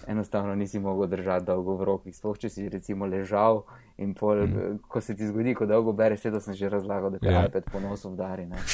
Enostavno 0.07 0.55
nisi 0.55 0.79
mogel 0.79 1.07
držati 1.07 1.47
dolgo 1.47 1.77
v 1.77 1.85
rokih. 1.85 2.17
Sploh 2.17 2.39
če 2.39 2.49
si 2.49 2.69
recimo 2.69 3.07
ležal 3.07 3.63
in 3.97 4.15
pol, 4.15 4.45
mm. 4.47 4.79
ko 4.89 5.01
se 5.01 5.17
ti 5.17 5.27
zgodi, 5.27 5.55
ko 5.55 5.67
dolgo 5.67 5.93
bereš, 5.93 6.29
to 6.29 6.41
sem 6.41 6.55
že 6.55 6.69
razlagal, 6.69 7.11
da 7.11 7.19
te 7.19 7.27
Ja. 7.27 7.33
yeah. 7.33 7.49
iPad 7.49 7.73
po 7.73 7.81
nosu 7.81 8.13
udari. 8.13 8.47
ne. 8.47 8.57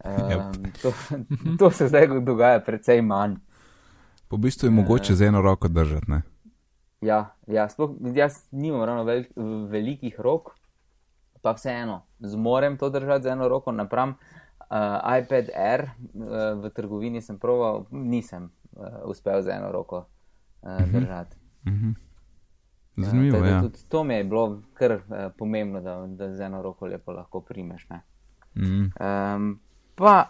Um, 0.00 0.62
to, 0.82 0.92
to 1.58 1.70
se 1.70 1.88
zdaj 1.88 2.06
dogaja 2.24 2.60
precej 2.60 3.02
manj. 3.02 3.36
Po 4.30 4.36
bistvu 4.36 4.66
je 4.66 4.70
mogoče 4.70 5.14
z 5.14 5.26
eno 5.26 5.42
roko 5.42 5.68
držati, 5.68 6.10
ne? 6.10 6.22
Ja, 7.00 7.34
ja 7.46 7.68
sploh 7.68 7.90
jaz 8.14 8.44
nimam 8.50 8.84
ravno 8.84 9.04
vel, 9.04 9.24
velikih 9.68 10.20
rok, 10.20 10.54
pa 11.42 11.52
vseeno 11.52 12.02
zmorem 12.20 12.76
to 12.78 12.90
držati 12.90 13.22
z 13.22 13.26
eno 13.26 13.48
roko 13.48 13.72
napram. 13.72 14.14
Uh, 14.70 14.76
iPad 15.18 15.50
Air 15.56 15.82
uh, 15.82 16.62
v 16.62 16.70
trgovini 16.70 17.22
sem 17.22 17.38
proval, 17.38 17.86
nisem 17.90 18.50
uh, 18.72 18.86
uspel 19.04 19.42
z 19.42 19.48
eno 19.48 19.72
roko 19.72 20.06
uh, 20.62 20.78
držati. 20.92 21.36
Mhm. 21.66 21.88
Uh, 21.88 23.04
Zanimivo, 23.04 23.32
tako 23.32 23.44
da 23.44 23.50
ja. 23.50 23.60
Tudi 23.60 23.78
to 23.88 24.04
mi 24.04 24.14
je 24.14 24.24
bilo 24.24 24.62
kar 24.74 24.92
uh, 24.92 25.00
pomembno, 25.38 25.80
da, 25.80 26.06
da 26.06 26.34
z 26.34 26.40
eno 26.40 26.62
roko 26.62 26.86
lepo 26.86 27.12
lahko 27.12 27.40
primeš. 27.40 27.88
Ne? 27.88 28.00
Mhm. 28.56 28.90
Um, 29.00 29.60
pa, 29.94 30.24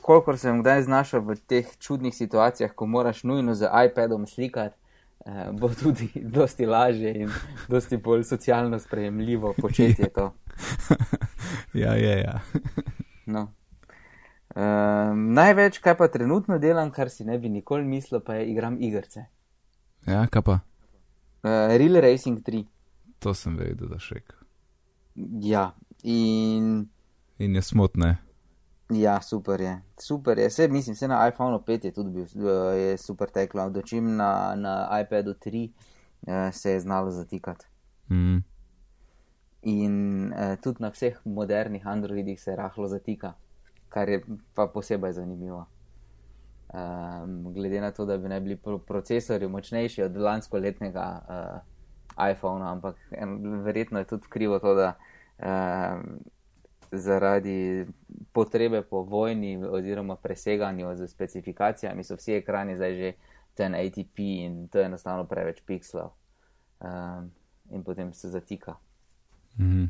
kolikor 0.00 0.38
sem 0.38 0.60
kdaj 0.62 0.82
znašel 0.82 1.20
v 1.20 1.36
teh 1.36 1.68
čudnih 1.78 2.14
situacijah, 2.14 2.72
ko 2.72 2.86
moraš 2.86 3.22
nujno 3.24 3.54
z 3.54 3.68
iPadom 3.86 4.26
slikati, 4.26 4.76
uh, 5.26 5.50
bo 5.52 5.68
tudi 5.68 6.10
dosti 6.36 6.66
lažje 6.66 7.14
in 7.24 7.30
dosti 7.68 7.96
bolj 7.96 8.24
socialno 8.24 8.78
sprejemljivo 8.78 9.54
početje 9.60 10.08
to. 10.14 10.32
ja, 11.84 11.94
je, 11.94 12.18
ja. 12.20 12.40
No. 13.26 13.48
Um, 14.54 15.32
največ, 15.32 15.78
kar 15.80 15.96
pa 15.96 16.10
trenutno 16.12 16.58
delam, 16.58 16.90
kar 16.92 17.08
si 17.10 17.24
ne 17.24 17.38
bi 17.38 17.48
nikoli 17.48 17.84
mislil, 17.84 18.20
pa 18.20 18.34
je 18.34 18.50
igram 18.52 18.76
igrice. 18.80 19.24
Ja, 20.06 20.26
kaj 20.26 20.42
pa? 20.42 20.58
Uh, 21.42 21.72
Real 21.72 21.96
Racing 22.04 22.44
3. 22.44 22.66
To 23.24 23.32
sem 23.34 23.56
vedel, 23.56 23.88
da 23.88 23.96
še. 23.98 24.20
Ja, 25.40 25.70
in 26.04 26.84
In 27.38 27.54
je 27.54 27.62
smutne. 27.62 28.16
Ja, 28.90 29.20
super 29.20 29.60
je. 29.60 29.80
Super 29.98 30.38
je. 30.38 30.48
Vse, 30.48 30.68
mislim, 30.68 30.94
vse 30.94 31.08
na 31.08 31.28
iPhonu 31.28 31.58
5 31.58 31.84
je 31.84 31.92
tudi 31.92 32.10
bil, 32.10 32.48
eh, 32.48 32.78
je 32.78 32.98
super 32.98 33.30
teklo. 33.30 33.70
Dočim 33.70 34.16
na, 34.16 34.54
na 34.56 35.00
iPadu 35.00 35.34
3 35.34 35.70
eh, 36.26 36.52
se 36.52 36.70
je 36.70 36.80
znalo 36.80 37.10
zatikati. 37.10 37.66
Mhm. 38.10 38.38
In 39.62 40.32
eh, 40.32 40.56
tudi 40.62 40.82
na 40.82 40.90
vseh 40.90 41.20
modernih 41.24 41.86
Androidih 41.86 42.42
se 42.42 42.56
rahlo 42.56 42.88
zatika, 42.88 43.32
kar 43.88 44.08
je 44.08 44.24
pa 44.54 44.66
posebej 44.66 45.12
zanimivo. 45.12 45.66
Um, 46.74 47.52
glede 47.54 47.80
na 47.80 47.90
to, 47.90 48.04
da 48.04 48.18
bi 48.18 48.28
naj 48.28 48.40
bili 48.40 48.56
pro 48.56 48.78
procesori 48.78 49.48
močnejši 49.48 50.02
od 50.02 50.16
lansko 50.16 50.58
letnega 50.58 51.22
uh, 51.28 52.30
iPhona, 52.30 52.72
ampak 52.72 52.96
en, 53.10 53.62
verjetno 53.62 53.98
je 53.98 54.04
tudi 54.04 54.26
krivo 54.28 54.58
to, 54.58 54.74
da 54.74 54.92
um, 55.38 56.18
zaradi 56.96 57.86
potrebe 58.32 58.82
po 58.82 59.02
vojni 59.02 59.56
oziroma 59.64 60.16
preseganju 60.16 60.96
z 60.96 61.08
specifikacijami 61.08 62.04
so 62.04 62.16
vsi 62.16 62.32
ekrani 62.32 62.76
zdaj 62.76 62.96
že 62.96 63.12
1080p 63.56 64.46
in 64.46 64.68
to 64.68 64.78
je 64.78 64.84
enostavno 64.84 65.24
preveč 65.24 65.62
pikslov 65.66 66.10
um, 66.80 67.30
in 67.70 67.84
potem 67.84 68.12
se 68.12 68.28
zatika. 68.28 68.76
Mhm. 69.58 69.84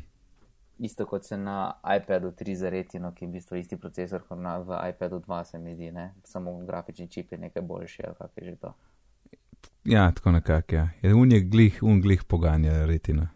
isto 0.79 1.05
kot 1.05 1.23
se 1.23 1.37
na 1.37 1.73
iPadu 1.97 2.31
3 2.31 2.55
za 2.55 2.69
retino, 2.69 3.11
ki 3.11 3.25
je 3.25 3.29
v 3.29 3.31
bistvu 3.31 3.57
isti 3.57 3.77
procesor 3.77 4.21
kot 4.27 4.39
na 4.39 4.57
v 4.57 4.75
iPadu 4.89 5.19
2, 5.19 5.43
se 5.43 5.59
mi 5.59 5.75
zdi, 5.75 5.91
ne? 5.91 6.13
samo 6.23 6.57
grafični 6.65 7.07
čip 7.07 7.31
je 7.31 7.37
nekaj 7.37 7.61
boljši, 7.61 8.03
ali 8.05 8.15
kak 8.15 8.31
je 8.37 8.43
že 8.43 8.55
to. 8.55 8.73
Ja, 9.85 10.11
tako 10.11 10.31
nekako, 10.31 10.75
ja. 10.75 10.89
Je 11.01 11.15
unje 11.15 11.39
glih, 11.39 11.79
un 11.83 12.01
glih 12.01 12.23
poganja 12.23 12.85
retina. 12.85 13.27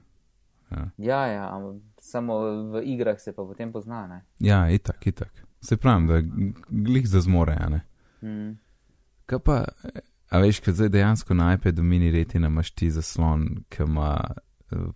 Ja, 0.71 0.89
Ja, 0.97 1.25
ja, 1.25 1.55
ampak 1.55 1.81
samo 2.01 2.39
v 2.71 2.81
igrah 2.83 3.19
se 3.19 3.33
pa 3.33 3.43
potem 3.43 3.71
pozna, 3.71 4.07
ne. 4.07 4.21
ja 4.39 4.69
itak, 4.69 5.07
itak. 5.07 5.45
Se 5.61 5.77
pravim, 5.77 6.07
da 6.07 6.21
glih 6.69 7.07
za 7.07 7.21
zmore, 7.21 7.57
a 7.59 7.69
ne. 7.69 7.81
Mm. 8.21 8.57
Kaj 9.25 9.39
pa, 9.39 9.65
a 10.29 10.39
veš, 10.39 10.59
kad 10.59 10.75
zdaj 10.75 10.89
dejansko 10.89 11.33
na 11.33 11.53
iPadu 11.53 11.83
mini 11.83 12.11
retina 12.11 12.47
imaš 12.47 12.71
ti 12.71 12.91
zaslon, 12.91 13.63
ki 13.69 13.83
ima 13.83 14.13
uh, 14.71 14.93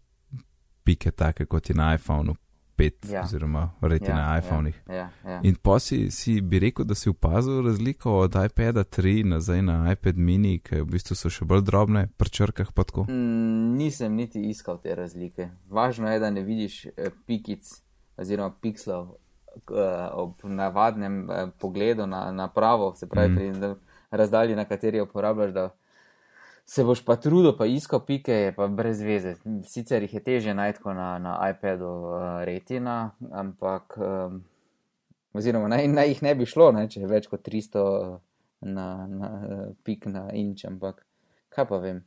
pike 0.84 1.12
take 1.12 1.46
kot 1.46 1.70
je 1.70 1.76
na 1.76 1.94
iPhonu 1.96 2.36
5 2.76 3.12
Ja. 3.12 3.24
oziroma 3.24 3.70
retina 3.82 4.16
na 4.26 4.38
iPhonih. 4.38 4.82
Ja, 4.88 4.94
ja, 4.96 5.10
ja. 5.26 5.40
In 5.44 5.56
pa 5.56 5.80
si, 5.80 6.12
si 6.12 6.42
bi 6.42 6.60
rekel, 6.60 6.86
da 6.86 6.96
si 6.96 7.10
opazil 7.10 7.62
razliko 7.62 8.18
od 8.20 8.36
iPada 8.36 8.84
3 8.84 9.24
nazaj 9.26 9.62
na 9.62 9.92
iPad 9.92 10.18
mini, 10.18 10.60
ki 10.60 10.76
v 10.78 10.86
bistvu 10.88 11.16
so 11.16 11.30
še 11.30 11.46
bolj 11.46 11.62
drobne, 11.62 12.08
pri 12.10 12.30
črkah 12.32 12.72
pa 12.72 12.84
tako. 12.84 13.04
Mm, 13.04 13.76
nisem 13.76 14.14
niti 14.14 14.42
iskal 14.44 14.78
te 14.78 14.96
razlike. 14.96 15.50
Važno 15.70 16.10
je, 16.10 16.20
da 16.20 16.30
ne 16.30 16.42
vidiš 16.42 16.86
eh, 16.88 16.92
pikic 17.26 17.62
oziroma 18.18 18.52
pikslov 18.54 19.16
eh, 19.70 19.74
ob 20.14 20.34
navadnem 20.44 21.16
eh, 21.24 21.48
pogledu 21.56 22.06
na 22.08 22.32
napravo, 22.34 22.94
se 22.96 23.08
pravi 23.08 23.30
Mm. 23.30 23.36
pri 23.36 23.52
na- 23.52 23.76
razdalji, 24.12 24.56
na 24.56 24.66
kateri 24.66 24.98
jo 24.98 25.04
uporabljaš, 25.04 25.52
da 25.52 25.70
se 26.66 26.84
boš 26.84 27.02
pa 27.02 27.16
trudil, 27.16 27.54
pa 27.54 27.66
iskal 27.66 28.00
pike, 28.00 28.32
je 28.32 28.54
pa 28.54 28.68
brez 28.68 29.02
veze. 29.02 29.36
Sicer 29.64 30.02
jih 30.02 30.14
je 30.14 30.20
teže 30.22 30.54
najti 30.54 30.80
na, 30.86 31.20
na 31.20 31.50
iPadu 31.50 31.86
uh, 31.86 32.14
retina, 32.44 33.12
ampak, 33.32 33.98
um, 33.98 34.44
oziroma 35.34 35.68
naj, 35.68 35.88
naj 35.88 36.08
jih 36.08 36.22
ne 36.22 36.36
bi 36.36 36.46
šlo, 36.46 36.72
ne, 36.72 36.88
če 36.88 37.02
je 37.02 37.08
več 37.08 37.28
kot 37.28 37.42
300 37.42 37.84
na, 38.64 38.88
na 39.08 39.30
uh, 39.30 39.68
pik 39.84 40.06
na 40.08 40.30
inč, 40.32 40.66
ampak 40.66 41.04
kaj 41.50 41.68
pa 41.68 41.78
vem. 41.78 42.04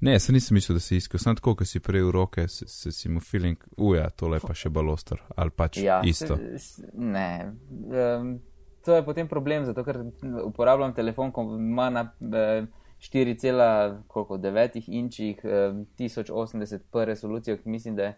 Ne, 0.00 0.14
se 0.18 0.32
nisem 0.32 0.54
mislil, 0.54 0.76
da 0.76 0.80
si 0.80 0.96
iskal, 0.96 1.20
samo 1.20 1.34
tako, 1.34 1.56
ko 1.56 1.64
si 1.64 1.80
prej 1.80 2.02
v 2.02 2.10
roke, 2.10 2.46
se, 2.48 2.64
se 2.66 2.92
si 2.92 3.08
mu 3.08 3.20
feeling, 3.20 3.58
uja, 3.76 4.06
tole 4.10 4.38
pa 4.40 4.54
še 4.54 4.70
balostar, 4.72 5.20
ali 5.36 5.52
pač 5.52 5.82
ja, 5.82 5.98
isto. 6.02 6.38
s- 6.54 6.78
s- 6.78 6.86
Ne. 6.94 7.52
Um, 7.84 8.38
to 8.80 8.94
je 8.94 9.04
potem 9.04 9.28
problem, 9.28 9.66
zato 9.66 9.84
ker 9.84 9.98
uporabljam 10.46 10.94
telefon, 10.94 11.28
ko 11.30 11.44
ima 11.58 11.90
na 11.90 12.06
eh, 12.22 12.64
4,9 13.00 14.40
inčih 14.88 15.36
eh, 15.38 15.50
1080p 15.98 16.76
resolucijo, 17.04 17.56
ki 17.56 17.68
mislim, 17.68 17.96
da 17.96 18.12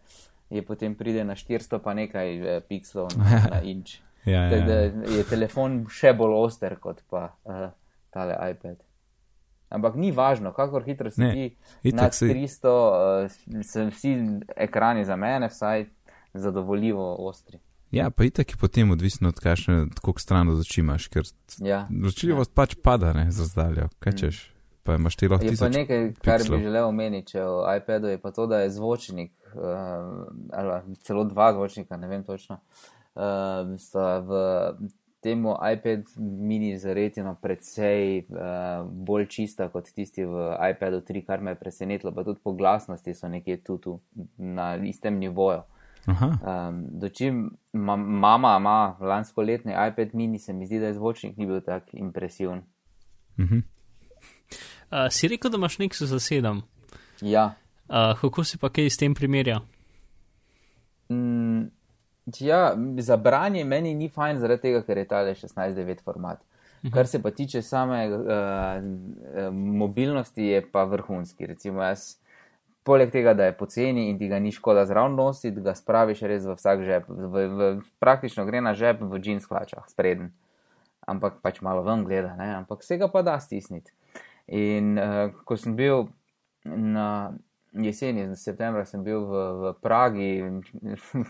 je 0.51 0.63
potem 0.63 0.95
pride 0.95 1.25
na 1.25 1.35
400 1.35 1.79
pa 1.79 1.95
nekaj 1.95 2.29
eh, 2.49 2.61
pikslov 2.61 3.09
na, 3.17 3.25
na 3.53 3.61
inč. 3.63 3.99
Ja, 4.25 4.43
ja, 4.43 4.51
Tako 4.51 4.63
da 4.65 4.75
ja. 4.75 5.17
je 5.17 5.25
telefon 5.25 5.87
še 5.89 6.13
bolj 6.13 6.35
oster 6.37 6.77
kot 6.77 7.01
pa 7.09 7.23
uh, 7.45 7.69
tale 8.11 8.51
iPad. 8.51 8.77
Ampak 9.71 9.95
ni 9.95 10.11
važno, 10.11 10.53
kako 10.53 10.81
hitro 10.81 11.11
si 11.11 11.21
Ne, 11.21 11.51
ti 11.83 11.93
nad 11.93 12.15
si- 12.15 12.27
300, 12.27 12.69
uh, 12.69 13.31
so 13.63 13.87
vsi 13.87 14.13
ekrani 14.59 15.05
za 15.05 15.17
mene 15.17 15.49
vsaj 15.49 15.87
zadovoljivo 16.35 17.17
ostri. 17.21 17.59
Ja, 17.91 18.11
pa 18.11 18.25
itak 18.25 18.51
je 18.51 18.57
potem 18.57 18.91
odvisno 18.91 19.29
od 19.29 19.41
kakšne, 19.41 19.87
koliko 20.03 20.21
stran 20.21 20.49
od 20.49 20.61
oči 20.61 20.81
imaš, 20.81 21.09
ker 21.09 21.23
Ja. 21.59 21.87
zračljivost 21.91 22.53
pač 22.55 22.77
pada, 22.77 23.13
ne, 23.15 23.31
za 23.31 23.45
zdaljo. 23.45 23.89
Kaj 23.99 24.13
Mm. 24.13 24.58
Pa 24.89 24.95
imaš 24.95 25.17
ti 25.17 25.29
lahko 25.29 25.45
Je 25.45 25.51
pa 25.51 25.53
tisoč. 25.53 25.75
nekaj, 25.75 26.13
kar 26.25 26.39
pikslov. 26.39 26.59
bi 26.59 26.65
želel 26.65 26.89
omeniti 26.89 27.35
če 27.35 27.43
o 27.45 27.75
iPadu, 27.77 28.09
je 28.09 28.19
pa 28.19 28.31
to, 28.33 28.47
da 28.47 28.63
je 28.63 28.71
zvočnik, 28.71 29.33
uh, 29.53 29.61
ali 30.53 30.97
celo 31.05 31.25
dva 31.25 31.53
zvočnika, 31.53 31.97
ne 31.97 32.09
vem 32.09 32.25
točno, 32.25 32.57
uh, 32.57 33.77
sta 33.77 34.19
v 34.25 34.33
temu 35.21 35.59
iPad 35.73 36.09
mini 36.17 36.79
z 36.79 36.95
retino 36.95 37.37
precej 37.43 38.25
uh, 38.33 38.89
bolj 38.89 39.29
čista 39.29 39.69
kot 39.69 39.93
tisti 39.93 40.25
v 40.25 40.57
iPadu 40.73 41.05
3, 41.05 41.25
kar 41.27 41.45
me 41.45 41.51
je 41.51 41.61
presenetilo, 41.61 42.13
pa 42.13 42.25
tudi 42.25 42.41
po 42.45 42.57
glasnosti 42.57 43.15
so 43.15 43.29
nekje 43.29 43.61
tu, 43.61 43.77
tu 43.79 44.01
na 44.39 44.77
istem 44.77 45.19
nivoju. 45.19 45.69
Aha, 46.09 46.39
Um, 46.41 46.85
dočim 46.97 47.51
ma, 47.73 47.97
mama 47.97 48.57
ima 48.57 48.97
lansko 49.01 49.43
letni 49.43 49.73
iPad 49.89 50.15
mini, 50.15 50.39
se 50.39 50.53
mi 50.53 50.67
zdi, 50.67 50.79
da 50.81 50.87
je 50.87 50.95
zvočnik 50.95 51.37
ni 51.37 51.47
bil 51.47 51.61
tako 51.61 51.93
impresiven. 51.93 52.63
mhm. 53.39 53.59
Uh, 54.91 55.07
si 55.11 55.29
rekel, 55.29 55.51
da 55.51 55.57
imaš 55.57 55.79
Nexus 55.79 56.09
za 56.09 56.19
7. 56.19 56.61
Ja. 57.21 57.55
Uh, 57.89 58.21
kako 58.21 58.45
si 58.45 58.59
pa 58.59 58.71
kaj 58.73 58.91
s 58.91 58.97
tem 58.97 59.15
primerjal? 59.15 59.61
Mm, 61.09 61.69
ja, 62.41 62.77
za 62.99 63.17
branje 63.17 63.65
meni 63.65 63.95
ni 63.95 64.09
fajn, 64.09 64.39
zaradi 64.39 64.63
tega, 64.63 64.83
ker 64.85 64.99
je 64.99 65.09
tale 65.09 65.35
16.9 65.35 66.05
format. 66.05 66.41
Kar 66.95 67.07
se 67.07 67.23
pa 67.23 67.31
tiče 67.31 67.63
same 67.63 68.09
uh, 68.09 69.53
mobilnosti, 69.53 70.45
je 70.45 70.63
pa 70.73 70.85
vrhunski. 70.85 71.47
Recimo 71.47 71.83
jaz, 71.83 72.17
poleg 72.83 73.11
tega, 73.13 73.35
da 73.35 73.49
je 73.49 73.57
poceni 73.57 74.09
in 74.11 74.19
ti 74.19 74.29
ga 74.29 74.39
ni 74.39 74.53
škoda 74.53 74.87
zraven 74.87 75.17
nositi, 75.19 75.61
ga 75.61 75.75
spraviš 75.75 76.23
res 76.31 76.47
v 76.47 76.55
vsak 76.57 76.85
žep. 76.87 77.09
V, 77.09 77.47
v, 77.49 77.71
praktično 78.01 78.47
gre 78.49 78.63
na 78.65 78.73
žep 78.79 79.03
v 79.03 79.21
džins 79.21 79.49
hlačah, 79.51 79.85
spreden. 79.91 80.31
Ampak 81.09 81.41
pač 81.43 81.61
malo 81.65 81.83
ven 81.83 82.05
gleda, 82.05 82.37
ne? 82.37 82.53
ampak 82.55 82.85
se 82.85 82.97
ga 83.01 83.09
pa 83.13 83.25
da 83.27 83.39
stisniti. 83.41 83.93
In 84.49 84.97
uh, 84.97 85.29
ko 85.45 85.57
sem 85.57 85.77
bil 85.77 86.09
na 86.65 87.33
jeseni, 87.73 88.25
v 88.27 88.37
septembra 88.37 88.85
sem 88.89 89.03
bil 89.05 89.21
v, 89.29 89.43
v 89.61 89.73
Pragi 89.83 90.31
in 90.41 90.63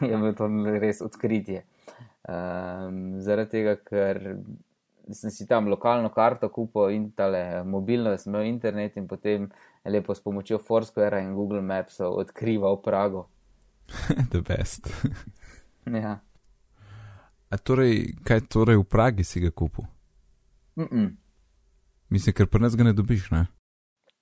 je 0.08 0.14
bilo 0.14 0.32
to 0.38 0.48
res 0.78 1.02
odkritje. 1.02 1.64
Um, 2.28 3.18
zaradi 3.24 3.58
tega, 3.58 3.74
ker 3.82 4.38
sem 5.10 5.32
si 5.32 5.46
tam 5.48 5.68
lokalno 5.72 6.12
karto 6.12 6.50
kupil 6.52 6.92
in 6.92 7.10
tale 7.16 7.64
mobilno, 7.64 8.12
da 8.12 8.20
sem 8.20 8.32
imel 8.34 8.46
internet 8.46 8.96
in 9.00 9.08
potem 9.08 9.48
lepo 9.88 10.14
s 10.14 10.20
pomočjo 10.20 10.58
Foursquare 10.58 11.22
in 11.22 11.34
Google 11.34 11.62
Mapsov 11.62 12.18
odkrival 12.20 12.82
Prago. 12.84 13.28
the 14.32 14.42
best. 14.42 14.88
Ja. 15.88 16.20
A 17.48 17.56
torej, 17.56 18.20
kaj 18.20 18.44
torej 18.52 18.76
v 18.76 18.84
Pragi 18.84 19.24
si 19.24 19.40
ga 19.40 19.48
kupil? 19.50 19.88
Mm 20.76 20.84
-mm. 20.84 21.08
Mislim, 22.08 22.34
ker 22.34 22.46
pri 22.46 22.62
nas 22.62 22.76
ga 22.76 22.84
ne 22.84 22.92
dobiš, 22.92 23.30
ne? 23.30 23.46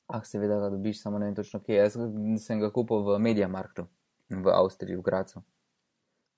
Ah, 0.07 0.23
seveda 0.25 0.59
ga 0.61 0.71
dobiš, 0.71 1.03
samo 1.03 1.19
ne 1.19 1.27
vem 1.27 1.35
točno 1.35 1.61
kje. 1.61 1.77
Jaz 1.77 1.99
sem 2.47 2.61
ga 2.61 2.71
kupil 2.71 3.03
v 3.07 3.19
Mediamarktu 3.19 3.87
v 4.31 4.49
Avstriji, 4.51 4.97
v 4.97 5.03
Gracu. 5.03 5.43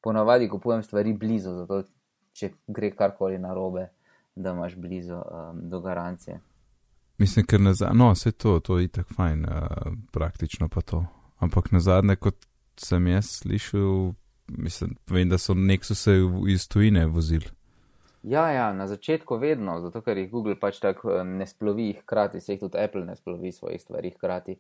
Ponavadi 0.01 0.49
kupujem 0.49 0.83
stvari 0.83 1.13
blizu, 1.13 1.55
zato 1.55 1.83
če 2.33 2.53
gre 2.67 2.91
karkoli 2.95 3.39
narobe, 3.39 3.89
da 4.37 4.53
imaš 4.55 4.77
blizu 4.77 5.15
um, 5.15 5.63
do 5.71 5.81
garancije. 5.81 6.41
Mislim, 7.19 7.47
ker 7.47 7.61
na 7.61 7.73
zadnje, 7.75 7.99
no, 7.99 8.13
vse 8.13 8.33
to, 8.33 8.61
to 8.61 8.79
je 8.79 8.85
itak 8.87 9.09
fajn, 9.17 9.45
uh, 9.45 9.93
praktično 10.13 10.69
pa 10.69 10.81
to. 10.81 11.03
Ampak 11.39 11.73
na 11.73 11.81
zadnje, 11.81 12.17
kot 12.17 12.47
sem 12.79 13.07
jaz 13.07 13.33
slišal, 13.41 14.13
mislim, 14.49 14.95
vem, 15.11 15.29
da 15.29 15.39
so 15.39 15.55
Nexuse 15.55 16.15
iz 16.49 16.69
tujine 16.69 17.07
vozili. 17.07 17.51
Ja, 18.29 18.51
ja, 18.53 18.73
na 18.73 18.85
začetku 18.87 19.39
vedno, 19.41 19.79
zato 19.81 20.03
ker 20.05 20.19
jih 20.21 20.29
Google 20.29 20.53
pač 20.61 20.83
tako 20.85 21.23
ne 21.25 21.47
splovi 21.49 21.95
hkrati, 22.03 22.43
se 22.45 22.53
jih 22.53 22.61
tudi 22.61 22.77
Apple 22.77 23.07
ne 23.09 23.15
splovi 23.17 23.53
svojih 23.53 23.81
stvari 23.81 24.11
hkrati. 24.13 24.59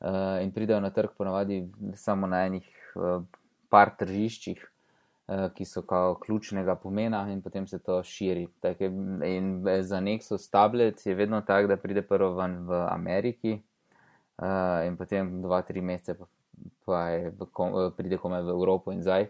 Uh, 0.00 0.38
in 0.40 0.52
pridejo 0.56 0.80
na 0.80 0.88
trg 0.90 1.12
ponavadi 1.18 1.66
samo 2.00 2.26
na 2.30 2.46
enih 2.48 2.64
uh, 2.96 3.20
par 3.68 3.92
tržiščih, 4.00 4.62
uh, 4.64 5.50
ki 5.52 5.66
so 5.68 5.82
kao 5.84 6.14
ključnega 6.22 6.78
pomena 6.80 7.26
in 7.32 7.42
potem 7.44 7.66
se 7.68 7.78
to 7.78 7.98
širi. 8.02 8.46
Je, 8.80 8.88
in 9.28 9.52
za 9.84 10.00
Nexus 10.00 10.48
tablet 10.50 11.04
je 11.06 11.14
vedno 11.14 11.42
tak, 11.44 11.68
da 11.68 11.76
pride 11.76 12.02
prvo 12.02 12.32
ven 12.40 12.62
v 12.70 12.84
Ameriki 12.88 13.58
uh, 14.40 14.86
in 14.88 14.96
potem 14.96 15.42
dva, 15.42 15.60
tri 15.62 15.84
mesece 15.84 16.16
pa, 16.16 16.30
pa 16.88 17.08
je, 17.08 17.28
eh, 17.28 17.90
pride 17.96 18.16
komaj 18.16 18.48
v 18.48 18.56
Evropo 18.56 18.96
in 18.96 19.04
zdaj. 19.04 19.28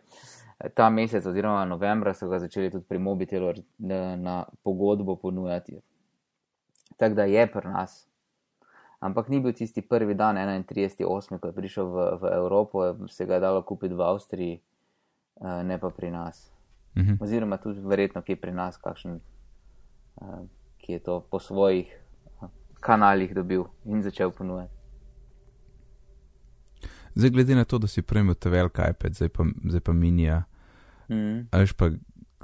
Ta 0.74 0.90
mesec, 0.90 1.26
oziroma 1.26 1.64
novembra, 1.64 2.12
so 2.14 2.28
ga 2.28 2.38
začeli 2.38 2.70
tudi 2.70 2.84
pri 2.88 2.98
Mobitelu 2.98 3.52
na, 3.78 4.16
na 4.16 4.44
pogodbo 4.62 5.16
ponujati. 5.16 5.80
Tako 6.96 7.14
da 7.14 7.24
je 7.24 7.46
pri 7.52 7.68
nas. 7.68 8.06
Ampak 9.00 9.28
ni 9.28 9.40
bil 9.40 9.52
tisti 9.52 9.80
prvi 9.82 10.14
dan, 10.14 10.36
31.8., 10.36 11.38
ko 11.40 11.48
je 11.48 11.56
prišel 11.56 11.86
v, 11.88 12.08
v 12.20 12.32
Evropo, 12.36 12.84
se 13.08 13.26
ga 13.26 13.34
je 13.34 13.40
dalo 13.40 13.62
kupiti 13.62 13.94
v 13.94 14.02
Avstriji, 14.04 14.60
eh, 14.60 15.62
ne 15.64 15.78
pa 15.80 15.88
pri 15.90 16.10
nas. 16.10 16.52
Mhm. 16.98 17.16
Oziroma 17.20 17.56
tudi 17.56 17.80
verjetno, 17.80 18.22
ki 18.22 18.32
je 18.32 18.40
pri 18.40 18.52
nas, 18.52 18.76
kakšen, 18.76 19.20
eh, 20.20 20.44
ki 20.78 20.92
je 20.92 20.98
to 20.98 21.20
po 21.30 21.40
svojih 21.40 21.88
eh, 21.88 22.46
kanalih 22.80 23.34
dobil 23.34 23.64
in 23.84 24.02
začel 24.02 24.30
ponujati. 24.30 24.74
Zdaj, 27.14 27.30
glede 27.30 27.54
na 27.54 27.64
to, 27.64 27.78
da 27.78 27.86
si 27.86 28.02
prej 28.02 28.20
imel 28.20 28.34
te 28.34 28.50
velike 28.50 28.84
iPad, 28.90 29.14
zdaj 29.14 29.28
pa, 29.28 29.44
zdaj 29.64 29.80
pa 29.80 29.92
minija, 29.92 30.42
Mm. 31.10 31.48
a 31.50 31.58
veš 31.58 31.72
pa, 31.72 31.90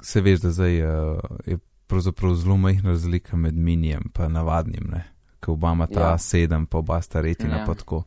se 0.01 0.21
veš, 0.21 0.39
da 0.43 0.51
zdaj 0.51 0.81
uh, 0.83 1.19
je 1.45 1.57
pravzaprav 1.87 2.33
zelo 2.35 2.57
majhna 2.57 2.89
razlika 2.89 3.37
med 3.37 3.55
minijem 3.55 4.11
in 4.19 4.31
navadnim, 4.31 4.89
ne? 4.91 5.03
Ker 5.39 5.51
oba 5.53 5.71
ima 5.71 5.87
ta 5.87 6.09
Ja. 6.11 6.17
sedem, 6.17 6.65
pa 6.65 6.77
oba 6.77 7.01
sta 7.01 7.21
retina, 7.21 7.57
Ja. 7.57 7.65
pa 7.65 7.73
tako. 7.75 8.03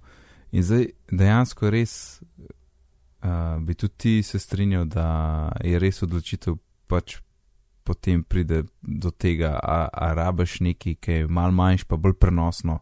In 0.53 0.63
zdaj 0.63 0.87
dejansko 1.11 1.71
res 1.71 2.21
uh, 3.25 3.59
bi 3.61 3.75
tudi 3.75 3.95
ti 3.97 4.23
se 4.23 4.39
strinjal, 4.39 4.85
da 4.85 5.07
je 5.65 5.79
res 5.79 6.03
odločitev 6.03 6.57
pač 6.87 7.17
potem 7.85 8.23
pride 8.23 8.65
do 8.83 9.11
tega, 9.11 9.59
a, 9.63 9.89
a 9.93 10.13
rabiš 10.15 10.61
nekaj, 10.61 10.95
ki 11.01 11.13
je 11.13 11.27
mal 11.29 11.51
manjš, 11.51 11.85
pa 11.85 11.97
bolj 11.97 12.15
prenosno. 12.21 12.79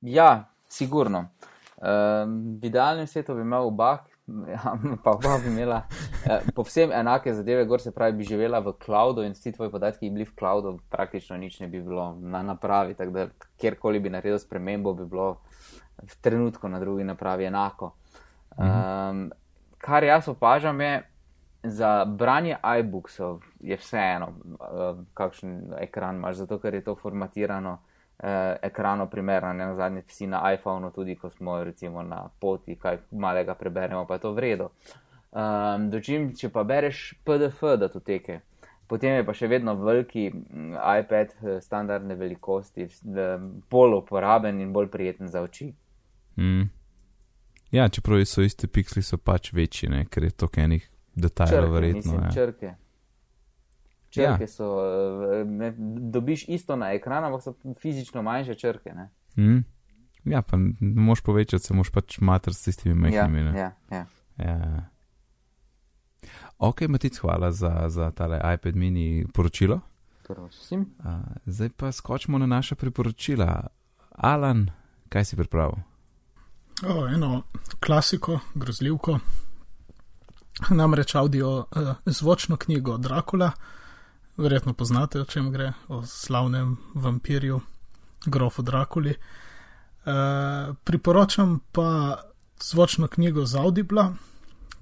Ja, 0.00 0.50
sigurno. 0.68 1.28
Um, 1.78 2.58
v 2.60 2.66
idealnem 2.68 3.06
svetu 3.06 3.34
bi 3.34 3.40
imel 3.42 3.66
oba, 3.66 4.04
ja, 4.26 4.76
pa 5.04 5.10
oba 5.10 5.38
bi 5.38 5.48
imela 5.48 5.82
eh, 6.26 6.40
povsem 6.54 6.92
enake 6.92 7.34
zadeve, 7.34 7.64
gor 7.64 7.80
se 7.80 7.92
pravi, 7.92 8.16
bi 8.16 8.24
živela 8.24 8.58
v 8.58 8.72
cloudu 8.84 9.22
in 9.22 9.32
vsi 9.32 9.52
tvoji 9.52 9.70
podatki 9.70 10.08
bi 10.08 10.14
bili 10.14 10.24
v 10.24 10.34
cloudu, 10.38 10.78
praktično 10.90 11.36
nič 11.36 11.60
ne 11.60 11.68
bi 11.68 11.82
bilo 11.82 12.14
na 12.20 12.42
napravi, 12.42 12.94
tako 12.94 13.10
da 13.10 13.26
kjerkoli 13.60 14.00
bi 14.00 14.10
naredil 14.10 14.38
spremembo, 14.38 14.94
bi 14.94 15.04
bilo 15.04 15.40
v 16.02 16.20
trenutku 16.20 16.68
na 16.68 16.80
drugi 16.80 17.04
napravi 17.04 17.44
enako. 17.44 17.94
Um, 18.56 19.32
kar 19.78 20.04
jaz 20.04 20.28
opažam 20.28 20.80
je, 20.80 21.02
za 21.64 22.04
branje 22.04 22.56
iBooksov 22.80 23.40
je 23.60 23.76
vseeno, 23.76 24.26
uh, 24.28 24.98
kakšen 25.14 25.72
ekran 25.80 26.16
imaš, 26.16 26.36
zato 26.44 26.58
ker 26.58 26.74
je 26.74 26.84
to 26.84 26.94
formatirano 26.94 27.78
uh, 28.22 28.56
ekrano 28.62 29.06
primerno, 29.10 29.52
ne 29.52 29.66
na 29.66 29.74
zadnje 29.74 30.02
vsi 30.06 30.26
na 30.26 30.42
iPhonu, 30.52 30.90
tudi 30.90 31.16
ko 31.16 31.30
smo 31.30 31.64
recimo 31.64 32.02
na 32.02 32.28
poti, 32.40 32.76
kaj 32.76 32.98
malega 33.10 33.54
preberemo, 33.54 34.06
pa 34.06 34.14
je 34.14 34.20
to 34.20 34.32
vredno. 34.32 34.70
Um, 35.32 35.90
dočim, 35.90 36.30
če 36.38 36.48
pa 36.54 36.62
bereš 36.62 37.14
PDF 37.24 37.62
datoteke, 37.78 38.40
potem 38.86 39.18
je 39.18 39.26
pa 39.26 39.34
še 39.34 39.48
vedno 39.50 39.74
veliki 39.74 40.28
mm, 40.30 40.76
iPad 41.00 41.34
standardne 41.62 42.14
velikosti, 42.14 42.86
bolj 43.70 43.98
uporaben 43.98 44.60
in 44.60 44.72
bolj 44.72 44.88
prijeten 44.92 45.28
za 45.28 45.42
oči. 45.42 45.72
Mm. 46.36 46.70
Ja, 47.74 47.88
čeprav 47.88 48.22
so 48.24 48.42
isti 48.42 48.68
pikseli, 48.70 49.02
so 49.02 49.18
pač 49.18 49.50
večji, 49.52 49.88
ne? 49.90 50.04
ker 50.06 50.28
je 50.28 50.30
to 50.30 50.48
enih 50.56 50.86
detajlov, 51.14 51.72
verjetno. 51.74 51.98
Mislim, 51.98 52.22
ja. 52.22 52.30
črke. 52.34 52.74
Črke 54.14 54.46
ja. 54.46 54.48
so, 54.48 54.70
ne, 55.44 55.72
dobiš 56.14 56.48
isto 56.48 56.76
na 56.76 56.92
ekranu, 56.94 57.26
ampak 57.26 57.42
so 57.42 57.54
fizično 57.80 58.22
manjše 58.22 58.54
črke. 58.54 58.94
Ne? 58.94 59.10
Mm. 59.36 59.64
Ja, 60.24 60.42
pa 60.42 60.56
ne 60.56 60.72
moš 60.80 61.20
povečati, 61.20 61.64
se 61.64 61.74
moš 61.74 61.90
pač 61.92 62.18
mater 62.20 62.54
s 62.54 62.62
tistimi 62.64 62.94
majhnimi. 62.94 63.58
Ja, 63.58 63.72
ja, 63.90 64.06
ja. 64.38 64.46
ja. 64.46 64.84
Ok, 66.58 66.86
Matic, 66.88 67.18
hvala 67.18 67.52
za, 67.52 67.84
za 67.88 68.10
tale 68.10 68.40
iPad 68.54 68.76
mini 68.76 69.26
poročilo. 69.34 69.80
Prosim. 70.26 70.80
Uh, 70.98 71.04
zdaj 71.46 71.68
pa 71.76 71.92
skočimo 71.92 72.38
na 72.38 72.46
naša 72.46 72.74
priporočila. 72.74 73.66
Alan, 74.10 74.70
kaj 75.08 75.24
si 75.24 75.36
pripravil? 75.36 75.82
O, 76.88 77.08
eno 77.08 77.42
klasiko, 77.80 78.38
grozljivko, 78.54 79.18
namreč 80.70 81.14
audio 81.14 81.58
uh, 81.58 81.94
zvočno 82.06 82.56
knjigo 82.56 82.96
Dracula, 82.98 83.50
verjetno 84.36 84.74
poznate, 84.74 85.20
o 85.20 85.24
čem 85.24 85.52
gre, 85.52 85.72
o 85.88 86.02
slavnem 86.06 86.76
vampirju, 86.94 87.60
grofu 88.26 88.62
Drakuli. 88.62 89.14
Uh, 90.04 90.74
priporočam 90.84 91.60
pa 91.72 92.16
zvočno 92.62 93.08
knjigo 93.08 93.46
z 93.46 93.56
Audibla, 93.56 94.12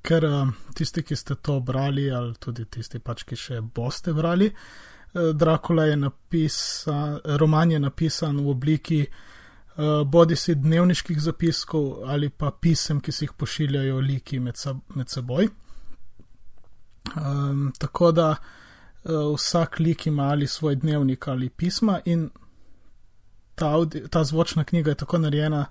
ker 0.03 0.25
uh, 0.25 0.49
tisti, 0.75 1.03
ki 1.03 1.17
ste 1.17 1.35
to 1.35 1.61
brali, 1.61 2.11
ali 2.11 2.35
tudi 2.35 2.65
tisti, 2.65 2.99
pač, 2.99 3.23
ki 3.29 3.37
še 3.37 3.61
boste 3.61 4.13
brali, 4.13 4.49
uh, 4.51 5.31
Dracula 5.35 5.85
je 5.85 5.97
napisan, 5.97 7.21
roman 7.39 7.71
je 7.71 7.79
napisan 7.81 8.41
v 8.41 8.51
obliki 8.51 9.03
uh, 9.07 10.03
bodi 10.07 10.37
si 10.37 10.55
dnevniških 10.55 11.21
zapiskov 11.21 12.09
ali 12.09 12.31
pa 12.31 12.51
pisem, 12.51 13.01
ki 13.01 13.13
si 13.13 13.29
jih 13.29 13.37
pošiljajo 13.39 14.01
liki 14.01 14.41
med, 14.41 14.57
sab 14.57 14.81
med 14.97 15.13
seboj. 15.13 15.49
Um, 17.13 17.73
tako 17.79 18.13
da 18.17 18.31
uh, 18.31 18.62
vsak 19.05 19.79
lik 19.79 20.07
ima 20.07 20.23
ali 20.23 20.47
svoj 20.47 20.77
dnevnik 20.77 21.29
ali 21.29 21.51
pisma, 21.51 22.01
in 22.05 22.31
ta, 23.55 23.71
audi, 23.71 24.09
ta 24.09 24.25
zvočna 24.25 24.65
knjiga 24.65 24.91
je 24.91 24.95
tako 24.95 25.19
narejena, 25.19 25.67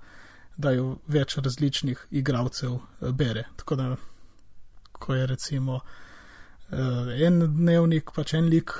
da 0.56 0.70
jo 0.70 0.98
več 1.06 1.36
različnih 1.36 2.06
igralcev 2.10 2.72
uh, 2.72 3.10
bere. 3.10 3.44
Tako 3.56 3.76
da, 3.76 3.96
ko 4.92 5.14
je 5.14 5.26
recimo 5.26 5.80
uh, 5.80 7.12
en 7.26 7.40
dnevnik, 7.56 8.12
pač 8.14 8.34
en 8.34 8.48
lik 8.52 8.72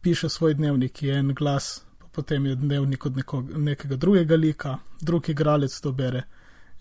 piše 0.00 0.28
svoj 0.28 0.54
dnevnik, 0.54 1.02
je 1.02 1.18
en 1.18 1.34
glas, 1.34 1.84
potem 2.12 2.46
je 2.46 2.56
dnevnik 2.56 3.06
od 3.06 3.16
neko, 3.16 3.42
nekega 3.56 3.96
drugega 3.96 4.36
lika, 4.36 4.78
drugi 5.00 5.32
igralec 5.32 5.80
to 5.80 5.92
bere 5.92 6.22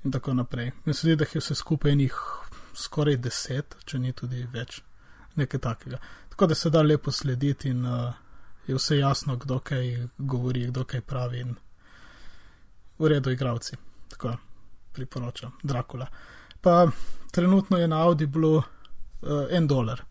in 0.04 0.12
tako 0.12 0.34
naprej. 0.34 0.72
Mislim, 0.86 1.18
da 1.18 1.26
je 1.34 1.42
vse 1.42 1.56
skupaj 1.56 1.96
njih 1.96 2.15
skoraj 2.74 3.18
deset, 3.18 3.76
če 3.86 4.00
ni 4.00 4.13
tudi 4.13 4.46
več, 4.54 4.82
nekaj 5.39 5.60
takega. 5.60 5.97
Tako 6.30 6.47
da 6.47 6.56
se 6.56 6.69
da 6.69 6.82
lepo 6.82 7.12
slediti 7.12 7.69
in 7.69 7.86
uh, 7.86 8.13
je 8.67 8.75
vse 8.75 8.97
jasno, 8.97 9.36
kdo 9.36 9.60
kaj 9.60 10.08
govori, 10.17 10.67
kdo 10.67 10.84
kaj 10.84 11.02
pravi 11.02 11.39
in 11.39 11.56
v 12.99 13.08
redu 13.08 13.32
igravci. 13.32 13.75
Tako 14.10 14.36
priporočam, 14.93 15.52
Dracula. 15.63 16.08
Pa 16.62 16.88
trenutno 17.32 17.78
je 17.78 17.88
na 17.88 18.04
Audiblu 18.04 18.58
uh, 18.58 18.63
en 19.49 19.67
dolar. 19.67 20.02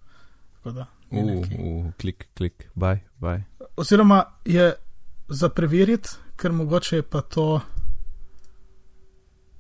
Da, 0.65 0.87
uh, 1.11 1.19
uh, 1.21 1.93
klik, 2.01 2.29
klik, 2.35 2.71
baj, 2.75 2.99
baj. 3.19 3.43
Oziroma 3.77 4.25
je 4.45 4.75
za 5.29 5.49
preveriti, 5.49 6.09
ker 6.37 6.53
mogoče 6.53 6.97
je 6.97 7.03
pa 7.03 7.21
to. 7.21 7.61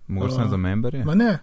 Mogoče 0.07 0.42
uh, 0.44 0.50
za 0.50 0.57
memberje? 0.57 1.04
Ne. 1.04 1.38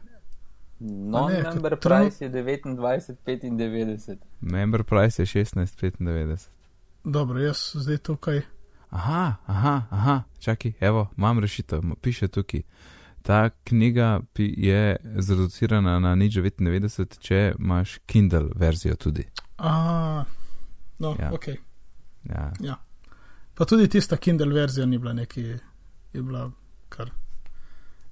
Non-member 0.79 1.75
price 1.79 2.25
je 2.25 2.29
29,95. 2.29 4.17
Member 4.41 4.83
price 4.83 5.21
je 5.21 5.25
16,95. 5.25 6.47
Dobro, 7.03 7.39
jaz 7.39 7.71
zdaj 7.73 7.97
tukaj. 7.97 8.41
Aha, 8.89 9.35
aha, 9.45 9.81
aha, 9.89 10.21
čakaj, 10.39 10.73
evo, 10.79 11.07
imam 11.17 11.39
rešitev, 11.39 11.81
piše 12.01 12.27
tukaj. 12.27 12.61
Ta 13.21 13.49
knjiga 13.49 14.21
je 14.37 14.95
zreducirana 15.15 15.99
na 15.99 16.15
nič 16.15 16.35
99, 16.35 17.19
če 17.19 17.53
imaš 17.59 17.97
Kindle 18.05 18.49
verzijo 18.55 18.95
tudi. 18.95 19.23
A, 19.57 20.23
no, 20.99 21.15
Ja. 21.19 21.31
ok. 21.33 21.47
Ja. 22.23 22.53
Ja. 22.59 22.75
Pa 23.53 23.65
tudi 23.65 23.87
tista 23.87 24.17
Kindle 24.17 24.53
verzija 24.53 24.85
ni 24.85 24.97
bila 24.97 25.13
neki, 25.13 25.41
je 26.13 26.21
bila 26.21 26.51
kar. 26.89 27.11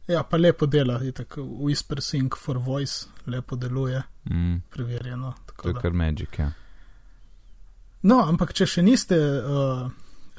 Ja, 0.08 0.24
pa 0.24 0.38
lepo 0.38 0.66
dela, 0.66 1.00
tako 1.14 1.42
Whisper 1.42 2.02
Sync 2.02 2.36
for 2.38 2.58
Voice, 2.58 3.08
lepo 3.26 3.56
deluje, 3.56 4.02
Mm, 4.26 4.58
preverjeno. 4.70 5.34
to 5.58 5.68
je 5.68 5.74
da. 5.74 5.80
kar 5.80 5.92
magic, 5.94 6.40
ja. 6.40 6.52
No, 8.02 8.20
ampak 8.22 8.54
če 8.54 8.66
še 8.66 8.82
niste 8.82 9.16
uh, 9.16 9.92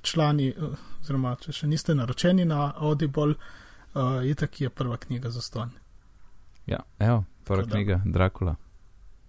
člani, 0.02 0.50
uh, 0.52 0.68
oziroma 1.00 1.36
če 1.36 1.52
še 1.52 1.66
niste 1.66 1.94
naročeni 1.94 2.44
na 2.44 2.72
Audible, 2.76 3.34
uh, 3.94 4.00
itak 4.22 4.60
je 4.60 4.70
prva 4.70 4.96
knjiga 4.96 5.30
za 5.30 5.40
ston. 5.40 5.70
Ja, 6.66 6.78
evo, 6.98 7.24
prva 7.44 7.62
Tako 7.62 7.68
da. 7.68 7.76
knjiga, 7.76 8.00
Dracula. 8.04 8.56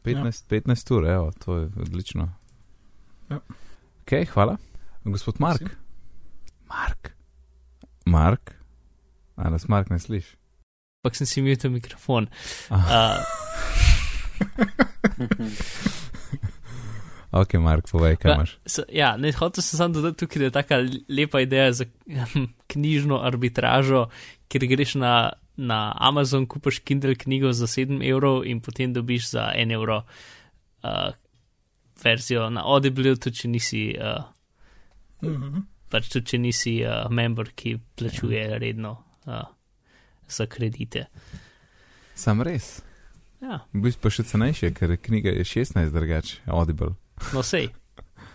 15, 0.04 0.26
ja. 0.46 0.62
15 0.62 0.92
ur, 0.92 1.06
evo, 1.06 1.32
to 1.40 1.58
je 1.58 1.70
odlično. 1.78 2.30
Ja. 3.30 3.40
Ok, 4.02 4.28
hvala. 4.34 4.58
Gospod 5.06 5.36
Mark. 5.40 5.60
Prosim. 5.60 5.78
Mark. 6.68 7.12
Mark. 8.06 8.56
A 9.36 9.50
nas 9.50 9.68
Mark 9.68 9.90
ne 9.90 10.00
sliši? 10.00 10.36
Ampak 11.04 11.16
sem 11.16 11.28
si 11.28 11.40
imel 11.40 11.58
ta 11.60 11.70
mikrofon. 11.70 12.28
Ah. 12.70 13.20
Uh, 13.20 14.46
Ok, 17.36 17.54
Mark, 17.60 17.90
povej, 17.92 18.16
kaj 18.16 18.32
imaš. 18.32 18.52
so, 18.66 18.86
ja, 18.88 19.18
ne 19.20 19.32
hotel 19.36 19.60
sem 19.64 19.76
samo 19.78 19.94
dodati 19.98 20.22
tukaj, 20.24 20.40
da 20.40 20.46
je 20.46 20.52
taka 20.56 20.76
lepa 21.12 21.42
ideja 21.44 21.74
za 21.74 21.86
knjižno 22.72 23.18
arbitražo, 23.28 24.06
kjer 24.48 24.66
greš 24.72 24.94
na, 24.96 25.34
na 25.60 25.92
Amazon, 26.00 26.46
kupaš 26.48 26.80
Kindle 26.80 27.16
knjigo 27.16 27.52
za 27.52 27.68
7 27.68 28.00
evrov 28.10 28.46
in 28.48 28.62
potem 28.64 28.94
dobiš 28.96 29.30
za 29.34 29.50
1 29.52 29.74
evro 29.74 29.98
uh, 29.98 31.12
verzijo 32.04 32.48
na 32.50 32.64
Audible, 32.64 33.16
tudi 33.20 33.36
če 33.36 33.48
nisi, 33.52 33.84
uh, 34.00 34.24
Mhm. 35.26 35.60
pač 35.90 36.08
tudi 36.12 36.26
če 36.28 36.38
nisi 36.40 36.74
uh, 36.86 37.10
member, 37.12 37.52
ki 37.56 37.76
plačuje 37.98 38.60
redno 38.60 38.96
uh, 39.26 39.42
za 40.28 40.46
kredite. 40.46 41.06
Sam 42.16 42.42
res. 42.42 42.82
Ja, 43.42 43.60
V 43.74 43.82
bistvu 43.84 44.02
pa 44.02 44.10
še 44.10 44.24
cenejše, 44.24 44.72
ker 44.74 44.98
knjiga 44.98 45.30
je 45.30 45.44
16 45.46 45.92
drugače, 45.92 46.40
Audible. 46.48 46.96
no 47.34 47.44
sej, 47.44 47.68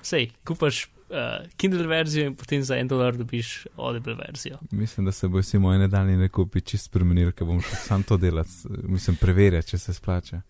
sej, 0.02 0.28
kupaš 0.44 0.84
uh, 1.08 1.16
Kindle 1.56 1.86
verzijo 1.86 2.26
in 2.26 2.36
potem 2.36 2.62
za 2.62 2.76
1 2.76 2.86
dolar 2.86 3.16
dobiš 3.16 3.66
Audible 3.76 4.14
verzijo. 4.14 4.58
Mislim, 4.70 5.06
da 5.06 5.12
se 5.12 5.28
bo 5.28 5.38
vsi 5.38 5.58
moji 5.58 5.78
nedaljni 5.78 6.16
nakupi 6.16 6.60
čist 6.60 6.84
spremenili, 6.84 7.32
ker 7.32 7.46
bom 7.46 7.60
šel 7.60 7.78
sam 7.80 8.02
to 8.02 8.16
delati. 8.16 8.50
Mislim, 8.84 9.16
preverjati, 9.16 9.68
če 9.68 9.78
se 9.78 9.94
splača. 9.94 10.42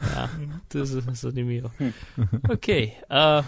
Ja, 0.00 0.28
to 0.68 0.78
je 0.78 0.86
zanimivo. 1.14 1.70
Ok, 2.50 2.66
uh, 3.10 3.44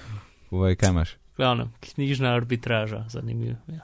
Povej, 0.50 0.76
kaj 0.76 0.90
imaš. 0.90 1.16
glavno, 1.36 1.70
knjižna 1.80 2.34
arbitraža, 2.34 3.04
zanimivo. 3.08 3.56
Ja. 3.68 3.80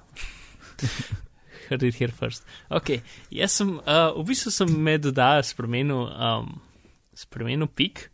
Heard 1.68 1.82
it 1.82 1.98
here 1.98 2.12
first. 2.12 2.46
Ok, 2.70 2.98
jaz 3.30 3.58
sem, 3.58 3.76
uh, 3.78 4.12
v 4.16 4.26
bistvu 4.30 4.52
sem 4.54 4.70
med 4.82 5.02
dodajo 5.06 5.42
spremenil 5.46 6.06
um, 6.06 6.52
spremenil 7.16 7.66
pik. 7.66 8.08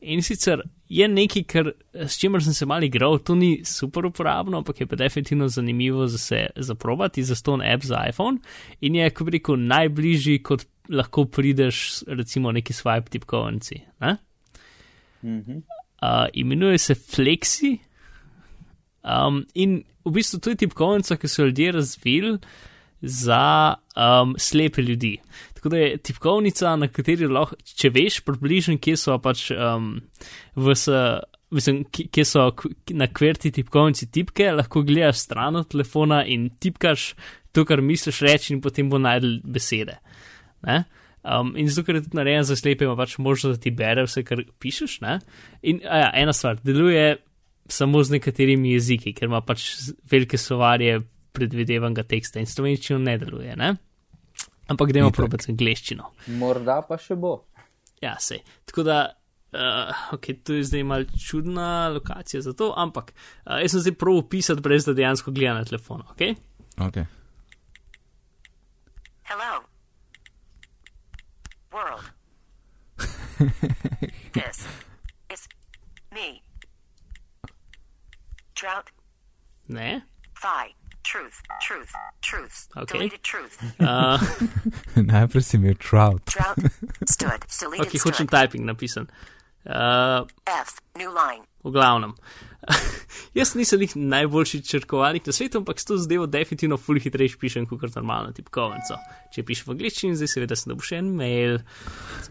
In 0.00 0.22
sicer 0.22 0.62
je 0.88 1.08
nekaj, 1.10 1.44
kar, 1.50 1.72
s 2.06 2.16
čimer 2.20 2.42
sem 2.44 2.54
se 2.54 2.66
mal 2.66 2.84
igral, 2.86 3.18
to 3.18 3.34
ni 3.34 3.64
super 3.66 4.06
uporabno, 4.06 4.60
ampak 4.62 4.80
je 4.80 4.86
pa 4.86 4.96
definitivno 4.96 5.48
zanimivo 5.48 6.06
za 6.06 6.18
se 6.18 6.46
zaprobati 6.56 7.24
za 7.24 7.34
ston 7.34 7.62
app 7.62 7.84
za 7.84 8.04
iPhone 8.08 8.38
in 8.80 8.94
je, 8.94 9.10
ko 9.10 9.24
bi 9.24 9.36
rekel, 9.36 9.58
najbližji, 9.58 10.42
kot 10.42 10.64
lahko 10.88 11.26
prideš, 11.26 12.04
recimo, 12.06 12.52
neki 12.52 12.72
swipe 12.72 13.10
tipkovnici. 13.10 13.82
Mhm. 15.22 15.58
Uh, 16.02 16.26
imenuje 16.32 16.78
se 16.78 16.94
Flexi. 16.94 17.78
Um, 19.02 19.46
in 19.54 19.82
v 20.04 20.10
bistvu 20.12 20.40
to 20.40 20.50
je 20.50 20.56
tipkovnica, 20.56 21.16
ki 21.16 21.28
so 21.28 21.44
ljudje 21.44 21.72
razvili 21.72 22.38
za 23.00 23.74
um, 23.96 24.34
slepe 24.38 24.82
ljudi. 24.82 25.16
Tako 25.54 25.68
da 25.68 25.76
je 25.76 25.96
tipkovnica, 25.96 26.76
na 26.76 26.88
kateri 26.88 27.26
lahko, 27.26 27.56
če 27.78 27.90
veš, 27.94 28.20
približno, 28.26 28.76
kje 28.82 28.96
so 28.96 29.18
pač 29.22 29.50
um, 29.54 29.96
v 30.56 30.76
s. 30.76 30.88
Mislim, 31.48 31.78
kje 31.88 32.26
so 32.28 32.42
na 32.92 33.06
kverti 33.08 33.48
tipkovnici 33.56 34.10
tipke, 34.12 34.50
lahko 34.52 34.82
gledaš 34.84 35.22
stran 35.22 35.56
od 35.56 35.70
telefona 35.72 36.18
in 36.28 36.50
tipkaš 36.60 37.14
to, 37.56 37.64
kar 37.64 37.80
misliš 37.80 38.20
reči, 38.20 38.50
in 38.52 38.60
potem 38.60 38.90
bo 38.92 39.00
najdel 39.00 39.38
besede. 39.48 39.96
Um, 41.24 41.54
in 41.56 41.70
zato, 41.72 41.86
ker 41.86 41.96
je 41.96 42.02
tudi 42.04 42.18
narejen 42.20 42.44
za 42.44 42.56
slepe, 42.56 42.84
ima 42.84 42.98
pač 43.00 43.16
možnost, 43.16 43.56
da 43.56 43.64
ti 43.64 43.72
bere 43.72 44.04
vse, 44.04 44.26
kar 44.28 44.44
pišeš. 44.60 44.98
Ne? 45.06 45.18
In 45.62 45.80
ja, 45.80 46.10
ena 46.20 46.36
stvar, 46.36 46.60
deluje 46.60 47.16
samo 47.68 48.02
z 48.04 48.18
nekaterimi 48.18 48.74
jeziki, 48.76 49.14
ker 49.16 49.32
ima 49.32 49.40
pač 49.44 49.70
velike 50.10 50.36
slovarje 50.36 51.00
predvidevanega 51.38 52.04
teksta 52.08 52.42
in 52.42 52.50
slovenščino 52.50 52.98
ne 53.02 53.14
deluje. 53.20 53.54
Ne? 53.58 53.74
Ampak 54.68 54.90
gremo 54.92 55.10
probati 55.14 55.48
z 55.48 55.54
angliščino. 55.54 56.10
Morda 56.40 56.82
pa 56.84 56.98
še 57.00 57.16
bo. 57.16 57.38
Ja, 58.04 58.18
se. 58.20 58.42
Tako 58.68 58.84
da, 58.86 58.98
uh, 59.56 60.02
ok, 60.14 60.28
to 60.44 60.58
je 60.58 60.66
zdaj 60.68 60.84
mal 60.86 61.06
čudna 61.18 61.88
lokacija 61.94 62.42
za 62.44 62.52
to, 62.52 62.74
ampak 62.76 63.14
uh, 63.14 63.58
jaz 63.62 63.74
sem 63.74 63.86
zdaj 63.86 63.96
prav 63.98 64.20
upisati, 64.20 64.64
brez 64.64 64.86
da 64.86 64.94
dejansko 64.98 65.32
gledam 65.34 65.62
na 65.62 65.64
telefonu. 65.64 66.04
Okay? 66.12 66.36
Okay. 66.78 67.08
Hello. 69.28 69.64
World. 71.72 72.04
this 74.32 74.66
is 75.32 75.48
me. 76.12 76.42
Drought. 78.54 78.92
Ne. 79.68 80.02
Phi. 80.34 80.74
Truth. 81.08 81.40
Truth. 81.64 81.92
Truth. 82.20 82.68
Okay. 82.76 82.98
Deleted 82.98 83.22
truth. 83.22 83.56
Uh, 83.80 84.18
Najprej 85.12 85.42
si 85.42 85.56
imel 85.56 85.74
trout. 85.80 86.20
Drought. 86.28 86.68
Stood. 87.14 87.42
Deleted 87.48 87.86
ok, 87.88 87.96
hočem 88.04 88.28
typing 88.28 88.68
napisan. 88.68 89.08
Uh, 89.64 90.28
F. 90.44 90.76
New 90.96 91.08
line. 91.08 91.44
v 91.64 91.72
glavnem. 91.74 92.12
Jaz 93.34 93.54
nisem 93.58 93.80
nek 93.82 93.92
najboljši 93.96 94.60
črkovalnik 94.64 95.26
na 95.26 95.32
svetu, 95.32 95.60
ampak 95.60 95.80
s 95.80 95.84
to 95.88 95.96
zadevo 96.00 96.26
definitivno 96.30 96.76
ful 96.76 97.00
hitrejši 97.00 97.38
pišem 97.40 97.66
kot 97.68 97.82
normalno 97.96 98.32
tipkovnico. 98.32 98.96
Če 99.34 99.44
pišem 99.48 99.68
v 99.68 99.74
angliščini, 99.76 100.16
zdaj 100.16 100.30
seveda 100.32 100.56
sem 100.56 100.72
dobil 100.72 100.86
še 100.88 101.00
en 101.02 101.10
mail, 101.18 101.58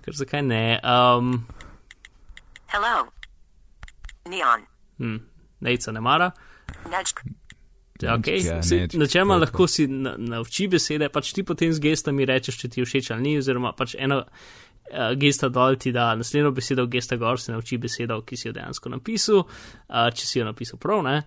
ker 0.05 0.17
zakaj 0.17 0.45
ne. 0.47 0.63
Um, 0.81 1.43
Hello. 2.73 3.07
Neon. 4.27 4.65
hm, 5.01 5.19
Nejca 5.63 5.93
ne 5.95 6.01
mara. 6.03 6.31
Nudge. 6.91 7.25
Okay. 7.97 8.43
Ja, 8.45 8.59
neč, 8.61 8.93
načeloma 8.93 9.37
lahko 9.41 9.65
si 9.67 9.87
na, 9.87 10.13
nauči 10.17 10.67
besede, 10.69 11.09
pač 11.09 11.31
ti 11.33 11.43
potem 11.43 11.71
z 11.73 11.81
gestami 11.81 12.25
rečeš, 12.29 12.59
če 12.61 12.69
ti 12.69 12.83
všeč 12.85 13.11
ali 13.15 13.23
ni, 13.23 13.37
oziroma 13.41 13.71
pač 13.73 13.95
ena 13.97 14.19
uh, 14.21 15.13
gesta 15.17 15.49
dol 15.49 15.79
ti 15.81 15.91
da 15.91 16.11
naslednjo 16.15 16.51
besedo, 16.53 16.85
gesta 16.87 17.17
gor 17.17 17.41
se 17.41 17.51
nauči 17.51 17.79
besedo, 17.81 18.21
ki 18.21 18.37
si 18.37 18.47
jo 18.47 18.53
dejansko 18.53 18.93
napisal, 18.93 19.43
uh, 19.47 20.07
če 20.13 20.25
si 20.29 20.39
jo 20.39 20.45
napisal 20.45 20.77
prav, 20.79 21.01
ne. 21.07 21.17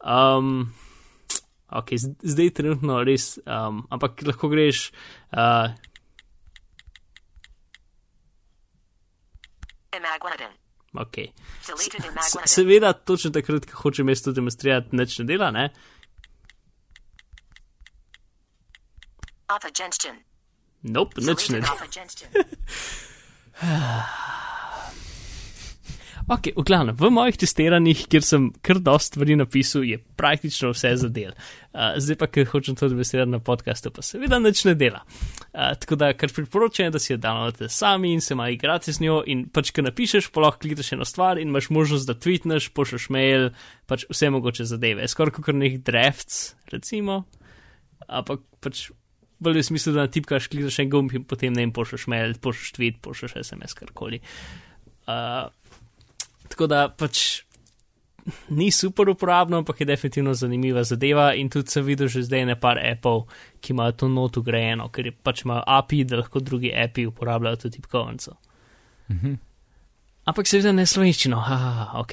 Um, 0.00 0.68
ok, 1.68 1.96
zdaj 2.22 2.54
trenutno 2.56 3.02
res, 3.04 3.34
um, 3.44 3.82
ampak 3.90 4.22
lahko 4.30 4.48
greš. 4.48 4.90
Uh, 5.34 5.74
Imagladin. 9.96 10.52
ok. 10.94 11.16
Deleted 11.66 12.00
S- 12.00 12.06
Imagladin. 12.06 12.46
Seveda, 12.46 12.92
točno 12.92 13.30
takrat, 13.30 13.66
ko 13.66 13.82
hočem 13.82 14.08
jaz 14.08 14.22
to 14.22 14.32
demonstrirati, 14.32 14.96
nič 14.96 15.18
ne 15.18 15.24
dela, 15.24 15.50
ne. 15.50 15.70
Alpha 15.70 15.98
Genshin. 19.74 20.22
Nope, 20.82 21.20
nič 21.20 21.50
ne. 21.50 21.60
Ok, 26.30 26.52
v 26.54 26.62
glavnem, 26.62 26.94
v 26.94 27.08
mojih 27.10 27.34
testiranjih, 27.42 28.04
kjer 28.06 28.22
sem 28.22 28.44
kar 28.62 28.78
dost 28.78 29.10
stvari 29.10 29.34
napisal, 29.34 29.82
je 29.82 29.96
praktično 29.98 30.68
vse 30.70 30.92
za 31.00 31.08
del. 31.10 31.32
Uh, 31.74 31.96
zdaj 31.98 32.20
pa, 32.20 32.28
ker 32.30 32.46
hočem 32.46 32.76
to 32.78 32.86
investirati 32.86 33.32
na 33.32 33.40
podkastu, 33.42 33.90
pa 33.90 34.04
seveda 34.06 34.38
nič 34.38 34.62
ne 34.68 34.76
dela. 34.78 35.00
Uh, 35.50 35.72
tako 35.74 35.98
da, 35.98 36.12
kar 36.14 36.30
priporočam, 36.30 36.86
je, 36.86 36.94
da 36.94 37.02
si 37.02 37.10
jo 37.10 37.18
downloadite 37.18 37.66
sami 37.74 38.12
in 38.14 38.22
se 38.22 38.38
malo 38.38 38.54
igrate 38.54 38.94
z 38.94 39.02
njo. 39.02 39.18
In 39.26 39.48
pač, 39.50 39.74
ko 39.74 39.82
napišeš, 39.82 40.30
pa 40.30 40.46
lahko 40.46 40.62
klikneš 40.62 40.92
eno 40.94 41.08
stvar 41.08 41.42
in 41.42 41.50
imaš 41.50 41.72
možnost, 41.74 42.06
da 42.06 42.14
tweetneš, 42.14 42.70
pošleš 42.78 43.10
mail, 43.10 43.50
pač 43.90 44.06
vse 44.12 44.30
mogoče 44.30 44.70
zadeve. 44.70 45.10
Skoraj 45.10 45.34
kot 45.40 45.50
nek 45.58 45.82
drafts, 45.82 46.52
recimo. 46.70 47.24
Ampak 48.06 48.46
pač. 48.62 48.86
Bolj 49.40 49.62
je 49.62 49.68
smisel, 49.70 49.96
da 49.96 50.04
natipkaš, 50.04 50.50
klikneš 50.52 50.82
en 50.82 50.90
gumb 50.92 51.14
in 51.16 51.24
potem 51.24 51.54
ne 51.56 51.64
vem, 51.64 51.72
pošleš 51.72 52.06
mail, 52.12 52.34
pošleš 52.40 52.74
tweet, 52.76 52.98
pošleš 53.04 53.38
SMS, 53.40 53.76
karkoli. 53.78 54.20
Uh, 55.08 55.48
Tako 56.50 56.66
da 56.66 56.88
pač 56.90 57.42
ni 58.48 58.70
super 58.70 59.08
uporabno, 59.08 59.58
ampak 59.62 59.80
je 59.80 59.86
definitivno 59.86 60.34
zanimiva 60.34 60.82
zadeva. 60.84 61.34
In 61.34 61.50
tudi 61.50 61.70
sem 61.70 61.84
videl 61.84 62.08
že 62.08 62.22
zdaj 62.26 62.44
nekaj 62.44 62.82
Apple, 62.92 63.22
ki 63.60 63.72
imajo 63.72 63.92
to 63.92 64.08
noto 64.08 64.42
grejeno, 64.42 64.88
ker 64.88 65.06
je 65.06 65.12
pač 65.12 65.44
imajo 65.44 65.62
API, 65.66 66.04
da 66.04 66.20
lahko 66.20 66.40
drugi 66.40 66.74
API 66.74 67.06
uporabljajo 67.06 67.56
to 67.56 67.70
tipkovnico. 67.70 68.36
Mhm. 69.10 69.34
Ampak 70.24 70.46
seveda 70.46 70.72
ne 70.72 70.86
slovenščino, 70.86 71.38
haha, 71.40 71.98
ok. 71.98 72.12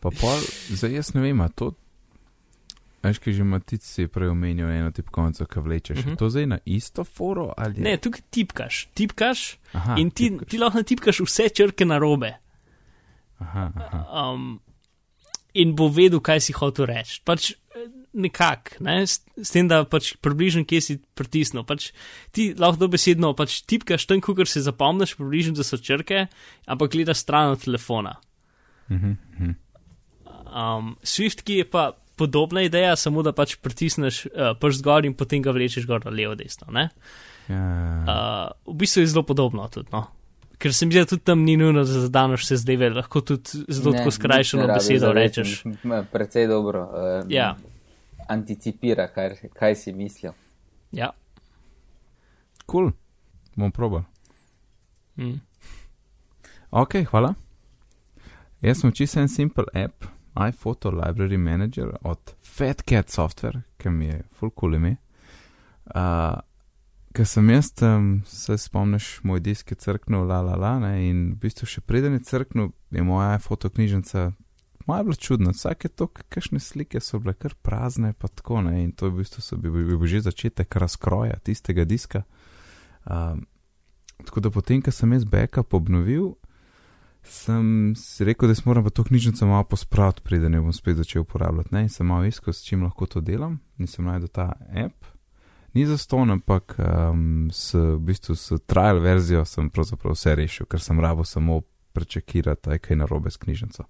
Pa 0.00 0.10
pol, 0.10 0.42
zdaj 0.70 0.92
jaz 0.92 1.14
ne 1.14 1.22
vem, 1.24 1.40
to. 1.56 1.72
Veš, 3.06 3.20
ki 3.22 3.32
že 3.32 3.44
Matic 3.46 3.84
si 3.86 4.04
je 4.04 4.10
prej 4.10 4.32
omenil 4.32 4.70
eno 4.70 4.90
tipkovnico, 4.90 5.46
ki 5.46 5.62
vlečeš. 5.62 5.98
Mhm. 5.98 6.08
Uh 6.08 6.14
-huh. 6.14 6.18
To 6.18 6.30
zdaj 6.30 6.46
na 6.46 6.58
isto 6.64 7.04
foro 7.04 7.52
ali 7.56 7.78
je? 7.78 7.82
Ne, 7.82 7.96
tukaj 7.96 8.20
tipkaš, 8.30 8.88
tipkaš 8.94 9.58
Aha, 9.72 9.94
in 9.98 10.10
ti, 10.10 10.30
tipkaš. 10.30 10.48
ti 10.48 10.58
lahko 10.58 10.82
tipkaš 10.82 11.20
vse 11.20 11.48
črke 11.48 11.84
na 11.84 11.98
robe. 11.98 12.34
Aha, 13.38 13.72
aha. 13.76 14.32
um, 14.32 14.60
in 15.54 15.74
bo 15.76 15.88
vedel, 15.88 16.20
kaj 16.20 16.40
si 16.40 16.54
hotel 16.56 16.86
reči. 16.86 17.20
Pač 17.24 17.50
eh, 17.50 17.88
nekako, 18.16 18.80
ne? 18.84 19.06
s, 19.06 19.20
s 19.36 19.52
tem, 19.54 19.68
da 19.68 19.84
pač 19.84 20.14
približno 20.20 20.64
kje 20.68 20.80
si 20.80 20.98
pritisnil. 21.14 21.64
Pač 21.64 21.90
ti 22.32 22.54
lahko 22.58 22.86
dobesedno 22.86 23.34
pač 23.36 23.62
tipkaš 23.68 24.06
tam, 24.06 24.20
kar 24.20 24.48
se 24.48 24.64
zapomniš, 24.64 25.16
približno, 25.16 25.56
da 25.56 25.64
so 25.64 25.80
črke, 25.80 26.26
ampak 26.66 26.92
gledaš 26.92 27.24
stran 27.24 27.56
od 27.56 27.64
telefona. 27.64 28.16
Mhm, 28.88 29.12
mhm. 29.36 29.54
Um, 30.56 30.96
Swift, 31.02 31.42
ki 31.44 31.60
je 31.60 31.64
pa 31.68 31.90
podobna 32.16 32.62
ideja, 32.62 32.96
samo 32.96 33.22
da 33.22 33.32
pač 33.32 33.56
pritisneš 33.56 34.26
uh, 34.26 34.54
prst 34.60 34.82
gor 34.82 35.04
in 35.04 35.14
potem 35.14 35.42
ga 35.42 35.50
vlečeš 35.50 35.86
gor 35.86 36.04
na 36.04 36.10
levo, 36.10 36.34
desno. 36.34 36.66
ne. 36.70 36.88
Ja, 37.48 37.62
Uh, 38.66 38.74
v 38.74 38.76
bistvu 38.76 39.00
je 39.00 39.06
zelo 39.06 39.22
podobno 39.22 39.68
tudi. 39.68 39.86
No? 39.92 40.06
Ker 40.58 40.74
se 40.74 40.86
mi 40.86 40.92
zdi, 40.92 40.98
da 40.98 41.06
tudi 41.06 41.22
tam 41.22 41.44
ni 41.44 41.54
nujno, 41.56 41.84
da 41.84 42.00
zadanaš 42.00 42.42
vse 42.42 42.56
zdaj, 42.56 42.90
lahko 42.90 43.20
tudi 43.20 43.62
zelo 43.68 43.92
Ne, 43.92 43.98
tako 43.98 44.10
skrajšano 44.10 44.66
besedo 44.66 45.12
rečeš. 45.12 45.62
m, 45.84 46.06
Precej 46.12 46.46
dobro. 46.46 46.82
Uh, 46.82 47.30
Ja. 47.30 47.56
Anticipira, 48.28 49.06
kaj, 49.06 49.36
kaj 49.54 49.74
si 49.76 49.92
mislil. 49.92 50.32
Ja. 50.90 51.12
kul, 52.66 52.90
cool. 52.90 52.92
bom 53.56 53.70
probal. 53.70 54.02
Mm. 55.16 55.38
Ok, 56.70 56.94
hvala. 57.06 57.34
Jaz 58.60 58.80
sem 58.80 58.92
čisto 58.92 59.20
en 59.20 59.28
simpel 59.28 59.64
app, 59.74 60.04
iPhoto 60.36 60.90
Library 60.90 61.38
Manager 61.38 61.96
od 62.02 62.34
Fat 62.42 62.82
Cat 62.88 63.10
Software, 63.10 63.62
ki 63.78 63.90
mi 63.90 64.06
je 64.06 64.22
full 64.38 64.50
cool 64.50 64.74
ime. 64.74 64.96
Uh, 65.94 66.38
Ker 67.16 67.24
sem 67.24 67.48
jaz, 67.48 67.70
um, 67.80 68.20
se 68.28 68.58
spomniš, 68.60 69.22
moj 69.24 69.40
disk 69.40 69.70
je 69.72 69.76
crknil, 69.80 70.26
la 70.28 70.42
la 70.44 70.56
la, 70.60 70.74
ne, 70.82 70.90
in 71.08 71.20
v 71.32 71.46
bistvu 71.46 71.64
še 71.64 71.80
preden 71.80 72.12
je 72.18 72.26
crknil, 72.28 72.74
je 72.92 73.04
moja 73.06 73.38
iPhoto 73.38 73.70
knjižnica 73.72 74.32
malo 74.86 75.04
bila 75.04 75.14
čudna. 75.14 75.50
Vsake 75.56 75.88
to, 75.88 76.06
kakšne 76.28 76.60
slike 76.60 77.00
so 77.00 77.18
bile 77.18 77.34
kar 77.34 77.54
prazne, 77.62 78.12
pa 78.12 78.28
tako 78.28 78.60
ne, 78.68 78.82
in 78.84 78.92
to 78.92 79.08
je 79.08 79.14
v 79.14 79.22
bistvu 79.22 79.42
so 79.42 79.56
bi, 79.56 79.70
bi, 79.72 79.96
bi 79.96 80.08
že 80.08 80.26
začetek 80.28 80.76
razkroja 80.76 81.38
tistega 81.40 81.84
diska. 81.84 82.22
Um, 83.08 83.46
tako 84.24 84.40
da 84.40 84.50
potem, 84.50 84.82
ko 84.82 84.92
sem 84.92 85.12
jaz 85.16 85.24
backup 85.24 85.74
obnovil, 85.74 86.34
sem 87.28 87.92
si 87.98 88.24
rekel, 88.24 88.48
da 88.48 88.54
si 88.54 88.62
moram 88.66 88.84
pa 88.84 88.90
to 88.90 89.04
knjižnico 89.04 89.46
malo 89.46 89.64
pospraviti, 89.70 90.24
preden 90.24 90.54
jo 90.54 90.62
bom 90.66 90.72
spet 90.72 90.96
začel 91.00 91.22
uporabljati. 91.22 91.74
Ne? 91.74 91.86
In 91.86 91.92
sem 91.92 92.06
malo 92.06 92.26
iskal, 92.28 92.54
s 92.54 92.64
čim 92.64 92.82
lahko 92.86 93.06
to 93.06 93.20
delam, 93.24 93.60
nisem 93.78 94.08
najdel 94.08 94.32
ta 94.32 94.52
app, 94.70 95.16
Ni 95.76 95.86
za 95.86 95.98
ston, 95.98 96.30
ampak 96.30 96.78
um, 96.78 97.50
s, 97.52 97.74
v 97.74 97.98
bistvu 98.00 98.34
s 98.34 98.52
trial 98.66 98.96
verzijo 99.04 99.42
sem 99.44 99.68
pravzaprav 99.68 100.14
vse 100.14 100.32
rešil, 100.34 100.66
ker 100.72 100.80
sem 100.80 101.00
rabo 101.00 101.24
samo 101.24 101.58
prečekirati, 101.92 102.70
aj 102.72 102.80
kaj 102.80 102.96
narobe 102.96 103.28
s 103.30 103.36
knjižnico. 103.36 103.84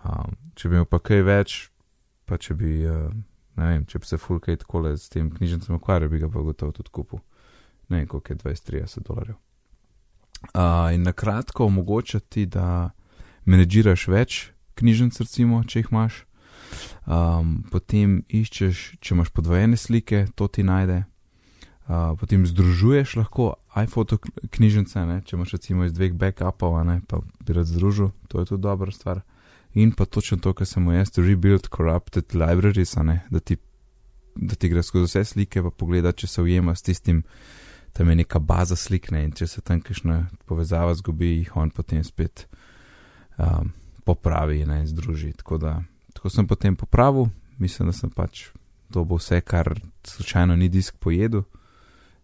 Um, 0.00 0.38
če 0.56 0.70
bi 0.70 0.78
imel 0.78 0.88
pa 0.88 1.02
kaj 1.04 1.20
več, 1.26 1.58
pa 2.24 2.38
če 2.40 2.56
bi, 2.56 2.72
uh, 2.88 3.12
ne 3.60 3.68
vem, 3.68 3.84
če 3.84 4.00
bi 4.00 4.08
se 4.08 4.16
full 4.16 4.40
kaj 4.40 4.62
takole 4.64 4.94
s 4.96 5.12
tem 5.12 5.28
knjižnicam 5.28 5.76
ukvarjal, 5.76 6.08
bi 6.08 6.22
ga 6.24 6.32
pa 6.32 6.40
gotovo 6.48 6.72
tudi 6.72 6.94
kupil. 6.96 7.20
Ne 7.92 8.00
vem, 8.00 8.08
koliko 8.08 8.32
je 8.32 8.40
20-30 8.46 9.04
dolarjev. 9.04 9.36
Uh, 10.52 10.94
in 10.94 11.02
na 11.02 11.12
kratko 11.12 11.66
omogoča 11.66 12.20
ti, 12.20 12.46
da 12.46 12.90
menedžiraš 13.46 14.06
več 14.08 14.38
knjižnic, 14.76 15.20
recimo, 15.24 15.62
če 15.64 15.80
jih 15.82 15.92
imaš. 15.92 16.22
Um, 17.06 17.60
potem 17.70 18.20
iščeš, 18.28 18.86
če 19.00 19.14
imaš 19.14 19.30
podvojene 19.34 19.78
slike, 19.80 20.26
to 20.36 20.48
ti 20.50 20.66
najde. 20.66 21.04
Uh, 21.86 22.16
potem 22.18 22.42
združuješ 22.46 23.14
lahko 23.20 23.54
iPhoto 23.78 24.18
knjižnice, 24.50 25.04
ne? 25.06 25.20
če 25.22 25.36
imaš 25.36 25.54
recimo 25.54 25.86
iz 25.86 25.94
dveh 25.94 26.16
backupov, 26.18 26.80
ne? 26.88 26.98
pa 27.06 27.22
bi 27.46 27.54
rad 27.54 27.68
združil, 27.70 28.10
to 28.26 28.42
je 28.42 28.50
tudi 28.50 28.64
dobra 28.66 28.90
stvar. 28.90 29.22
In 29.76 29.92
pa 29.92 30.08
točno 30.08 30.40
to, 30.42 30.54
kar 30.56 30.66
sem 30.66 30.82
mu 30.82 30.96
jaz, 30.96 31.12
rebuild 31.20 31.68
corrupted 31.70 32.34
libraries, 32.34 32.96
da 33.30 33.40
ti, 33.40 33.58
da 34.34 34.56
ti 34.56 34.72
gre 34.72 34.82
skozi 34.82 35.06
vse 35.06 35.24
slike, 35.36 35.62
pa 35.62 35.70
pogleda, 35.70 36.12
če 36.16 36.26
se 36.26 36.42
ujema 36.42 36.74
s 36.74 36.82
tistim, 36.82 37.22
tam 37.96 38.10
je 38.10 38.16
neka 38.16 38.38
baza 38.38 38.76
slik, 38.76 39.10
ne? 39.10 39.24
in 39.24 39.32
če 39.32 39.46
se 39.48 39.62
tam 39.64 39.80
kakšna 39.80 40.26
povezava 40.44 40.94
zgubi, 40.94 41.38
jih 41.38 41.56
on 41.56 41.70
potem 41.72 42.04
spet 42.04 42.44
um, 43.38 43.72
popravi 44.04 44.66
ne? 44.68 44.82
in 44.84 44.90
združi. 44.90 45.32
Tako 45.40 45.58
da 45.58 45.78
tako 46.12 46.30
sem 46.30 46.46
potem 46.46 46.76
popravil, 46.76 47.30
mislim, 47.58 47.88
da 47.88 47.96
sem 47.96 48.10
pač 48.12 48.48
dobil 48.92 49.16
vse, 49.16 49.40
kar 49.40 49.72
slučajno 50.04 50.56
ni 50.56 50.68
disk 50.68 50.98
pojedel. 51.00 51.44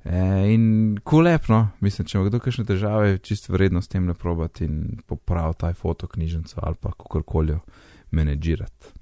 E, 0.05 0.19
in 0.53 0.99
kulepno, 1.05 1.69
mislim, 1.81 2.09
če 2.09 2.19
ima 2.19 2.29
kdo 2.29 2.41
kakšne 2.43 2.65
težave, 2.69 3.19
čisto 3.25 3.53
vredno 3.55 3.83
s 3.83 3.89
tem 3.89 4.07
ne 4.07 4.15
probati 4.15 4.67
in 4.67 4.99
popraviti 5.07 5.61
taj 5.65 5.79
foto 5.79 6.09
knjižnico 6.11 6.61
ali 6.63 6.77
pa 6.81 6.93
kakorkoli 6.93 7.59
menedžirati. 8.11 8.93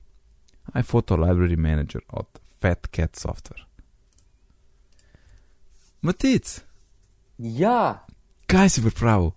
iPhoto 0.75 1.17
Library 1.17 1.57
Manager 1.57 2.03
od 2.09 2.27
Fat 2.61 2.87
Cat 2.93 3.17
Software. 3.17 3.65
Matic, 6.03 6.61
Ja, 7.39 8.05
kaj 8.47 8.69
si 8.69 8.83
pripravil? 8.83 9.31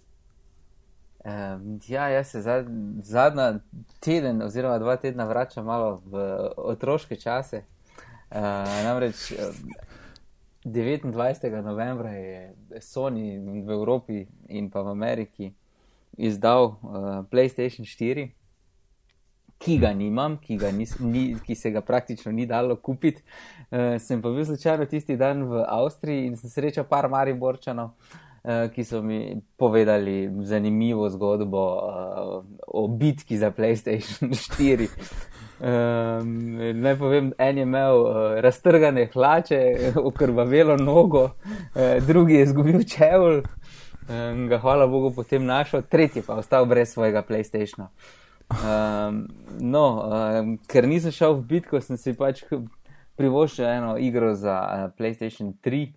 um, 1.26 1.80
ja 1.88 2.08
jaz 2.10 2.32
se 2.32 2.42
zad, 2.42 2.66
zadnja 3.04 3.60
teden 4.00 4.42
oziroma 4.42 4.80
dva 4.80 4.96
tedna 4.96 5.24
vračam 5.26 5.66
malo 5.66 6.02
v 6.06 6.24
otroške 6.58 7.16
čase. 7.16 7.64
Uh, 8.32 8.40
namreč 8.84 9.32
eh, 9.32 9.52
29. 10.66 11.62
novembra 11.64 12.12
je 12.12 12.56
Sony 12.82 13.40
v 13.40 13.72
Evropi 13.72 14.26
in 14.50 14.70
pa 14.70 14.82
v 14.82 14.88
Ameriki 14.90 15.54
izdal 16.18 16.66
uh, 16.66 16.78
PlayStation 17.32 17.86
4, 17.86 18.30
ki 19.64 19.78
ga 19.80 19.94
nimam, 19.96 20.38
ki, 20.42 20.58
ga 20.60 20.72
nis, 20.76 20.98
ni, 21.00 21.24
ki 21.46 21.56
se 21.56 21.72
ga 21.72 21.82
praktično 21.82 22.32
ni 22.32 22.46
dalo 22.46 22.76
kupiti. 22.76 23.24
Uh, 23.72 23.96
sem 24.00 24.22
pa 24.22 24.32
bil 24.34 24.46
slučajno 24.46 24.86
tisti 24.92 25.18
dan 25.18 25.46
v 25.50 25.64
Avstriji 25.68 26.28
in 26.28 26.38
sem 26.38 26.52
srečal 26.52 26.88
par 26.90 27.08
Mariborčanov, 27.10 27.94
uh, 28.44 28.66
ki 28.74 28.84
so 28.84 29.02
mi 29.02 29.38
povedali 29.58 30.28
zanimivo 30.44 31.10
zgodbo 31.10 31.64
uh, 31.64 32.42
o 32.68 32.88
bitki 32.88 33.38
za 33.38 33.52
PlayStation 33.52 34.36
4. 34.36 34.90
Um, 35.64 36.58
naj 36.82 36.98
povem, 37.00 37.32
en 37.38 37.58
je 37.58 37.64
imel 37.64 38.02
uh, 38.04 38.16
raztrgane 38.44 39.08
hlače, 39.14 39.62
okrvavelo 40.10 40.76
nogo, 40.78 41.24
uh, 41.24 42.04
drugi 42.08 42.34
je 42.34 42.50
izgubil 42.50 42.84
čevl, 42.84 43.40
um, 44.10 44.48
ga 44.50 44.60
hvala 44.60 44.88
Bogu 44.88 45.14
potem 45.16 45.46
našel, 45.46 45.86
tretji 45.88 46.22
pa 46.28 46.36
ostal 46.36 46.66
brez 46.66 46.92
svojega 46.92 47.24
PlayStationa. 47.24 47.88
Um, 48.52 49.28
no, 49.60 49.86
um, 50.04 50.58
ker 50.70 50.88
nisem 50.88 51.14
šel 51.16 51.38
v 51.40 51.46
bitko, 51.56 51.82
sem 51.82 51.98
si 51.98 52.14
pač 52.18 52.44
privoščil 53.18 53.66
eno 53.70 53.96
igro 54.02 54.34
za 54.38 54.58
uh, 54.62 54.86
PlayStation 54.98 55.54
3 55.64 55.88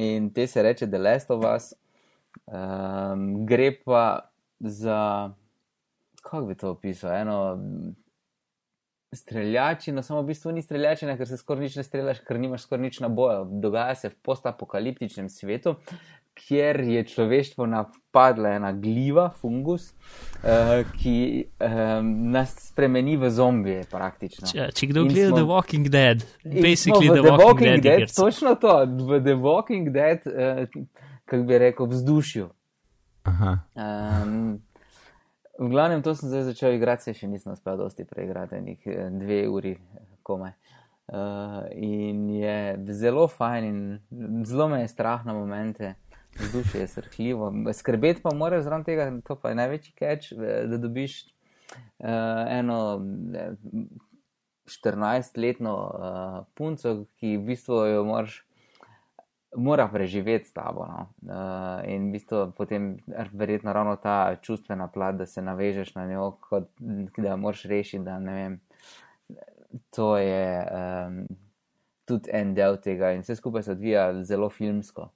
in 0.00 0.30
te 0.34 0.46
se 0.50 0.62
reče 0.62 0.88
The 0.90 1.00
Last 1.00 1.30
of 1.30 1.44
Us. 1.48 1.72
Um, 2.44 3.44
gre 3.46 3.70
pa 3.84 4.30
za, 4.60 5.30
kako 6.22 6.46
bi 6.46 6.56
to 6.58 6.72
opisal, 6.74 7.14
eno 7.14 7.38
streljačino, 9.14 10.02
samo 10.02 10.22
v 10.22 10.32
bistvu 10.32 10.52
ni 10.52 10.62
streljačina, 10.62 11.16
ker 11.16 11.28
se 11.28 11.38
skoraj 11.38 11.68
nič 11.68 11.76
ne 11.78 11.84
streljaš, 11.86 12.20
ker 12.26 12.40
nimaš 12.40 12.66
skoraj 12.66 12.82
nič 12.82 13.00
na 13.04 13.08
boju. 13.08 13.46
Dogaja 13.62 13.94
se 13.94 14.10
v 14.10 14.18
postapokaliptičnem 14.26 15.28
svetu, 15.30 15.76
kjer 16.36 16.80
je 16.80 17.04
človeštvo 17.04 17.66
napadla 17.66 18.48
ena 18.50 18.72
gljiva, 18.72 19.30
fungus, 19.30 19.92
uh, 20.36 20.48
ki 20.92 21.14
um, 21.60 22.08
nas 22.30 22.54
spremeni 22.68 23.16
v 23.16 23.30
zombije 23.30 23.84
praktično. 23.84 24.48
Če, 24.48 24.68
če 24.72 24.86
kdo 24.86 25.00
In 25.00 25.08
gleda 25.08 25.28
smo- 25.28 25.36
The 25.36 25.46
Walking 25.46 25.88
Dead, 25.88 26.24
basically 26.44 27.08
v 27.08 27.14
The 27.14 27.30
Walking, 27.32 27.80
Dead. 27.80 27.84
igrica. 27.98 28.22
točno 28.22 28.54
to, 28.56 28.74
v 28.86 29.20
The 29.20 29.36
Walking 29.36 29.90
Dead, 29.90 30.20
uh, 30.26 30.66
kako 31.24 31.42
bi 31.42 31.58
rekel, 31.58 31.86
vzdušju. 31.86 32.50
Aha, 33.24 33.58
Um, 33.74 34.58
v 35.56 35.68
glavnem, 35.70 36.02
to 36.02 36.14
sem 36.14 36.28
zdaj 36.28 36.42
začel 36.44 36.74
igrati, 36.74 37.02
se 37.02 37.14
še 37.14 37.26
nisem 37.26 37.52
uspel 37.52 37.76
dosti 37.76 38.04
preigrati, 38.04 38.54
enih 38.54 38.80
eh, 38.84 39.08
dve 39.12 39.48
uri 39.48 39.76
komaj. 40.22 40.50
Uh, 41.06 41.16
in 41.70 42.30
je 42.30 42.56
zelo 42.90 43.28
fajn, 43.28 43.64
in 43.64 43.98
zelo 44.44 44.68
me 44.68 44.80
je 44.80 44.88
strah 44.88 45.24
na 45.24 45.32
momente, 45.32 45.94
vzdušje 46.40 46.80
je 46.80 46.88
srhljivo. 46.88 47.52
Skrbeti 47.72 48.22
pa 48.22 48.34
moraš 48.34 48.64
zraven 48.64 48.84
tega, 48.84 49.12
to 49.26 49.36
pa 49.36 49.48
je 49.48 49.54
največji 49.54 49.94
catch, 49.98 50.32
eh, 50.32 50.66
da 50.66 50.78
dobiš 50.78 51.22
uh, 51.24 52.08
eno 52.48 53.02
eh, 53.34 53.52
14-letno 54.64 55.74
uh, 55.74 56.46
punco, 56.54 57.04
ki 57.20 57.36
v 57.36 57.46
bistvu 57.52 57.84
jo 57.86 58.04
moraš 58.04 58.44
mora 59.56 59.88
preživeti 59.88 60.48
s 60.48 60.52
tabo. 60.52 60.86
No. 60.88 61.06
Uh, 61.22 61.84
in 61.90 62.08
v 62.08 62.16
bistvu 62.16 62.52
potem 62.56 62.96
er, 63.12 63.30
verjetno 63.32 63.72
ravno 63.72 63.96
ta 63.96 64.36
čustvena 64.42 64.88
plat, 64.88 65.16
da 65.16 65.26
se 65.26 65.42
navežeš 65.42 65.94
na 65.94 66.06
njo, 66.06 66.30
kot 66.40 66.70
da 67.16 67.30
jo 67.30 67.36
moraš 67.36 67.64
rešiti. 67.64 68.04
Da, 68.04 68.18
ne 68.18 68.34
vem, 68.34 68.60
to 69.90 70.16
je 70.18 70.66
um, 70.70 71.26
tudi 72.04 72.30
en 72.32 72.54
del 72.54 72.76
tega 72.82 73.12
in 73.14 73.22
vse 73.24 73.36
skupaj 73.36 73.62
se 73.62 73.72
odvija 73.72 74.24
zelo 74.24 74.48
filmsko. 74.50 75.10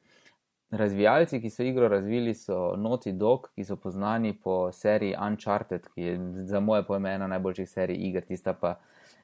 Razvijalci, 0.71 1.41
ki 1.41 1.51
so 1.51 1.63
igro 1.63 1.89
razvili, 1.89 2.35
so 2.35 2.75
Naughty 2.77 3.13
Dog, 3.17 3.49
ki 3.55 3.65
so 3.65 3.77
poznani 3.77 4.35
po 4.45 4.73
seriji 4.73 5.15
Uncharted, 5.29 5.87
ki 5.95 6.03
je 6.03 6.19
za 6.45 6.61
moje 6.61 6.83
pojme 6.87 7.15
ena 7.15 7.27
najboljših 7.27 7.69
serij 7.71 7.97
iger, 7.97 8.25
tista 8.25 8.53
pa 8.53 8.75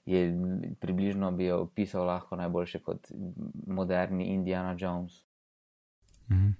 je 0.06 0.32
približno 0.80 1.30
bi 1.30 1.44
jo 1.44 1.58
opisal 1.60 2.06
lahko 2.06 2.36
najboljše 2.36 2.78
kot 2.78 3.12
moderni 3.66 4.24
Indiana 4.24 4.76
Jones. 4.78 5.24
mhm. 6.30 6.50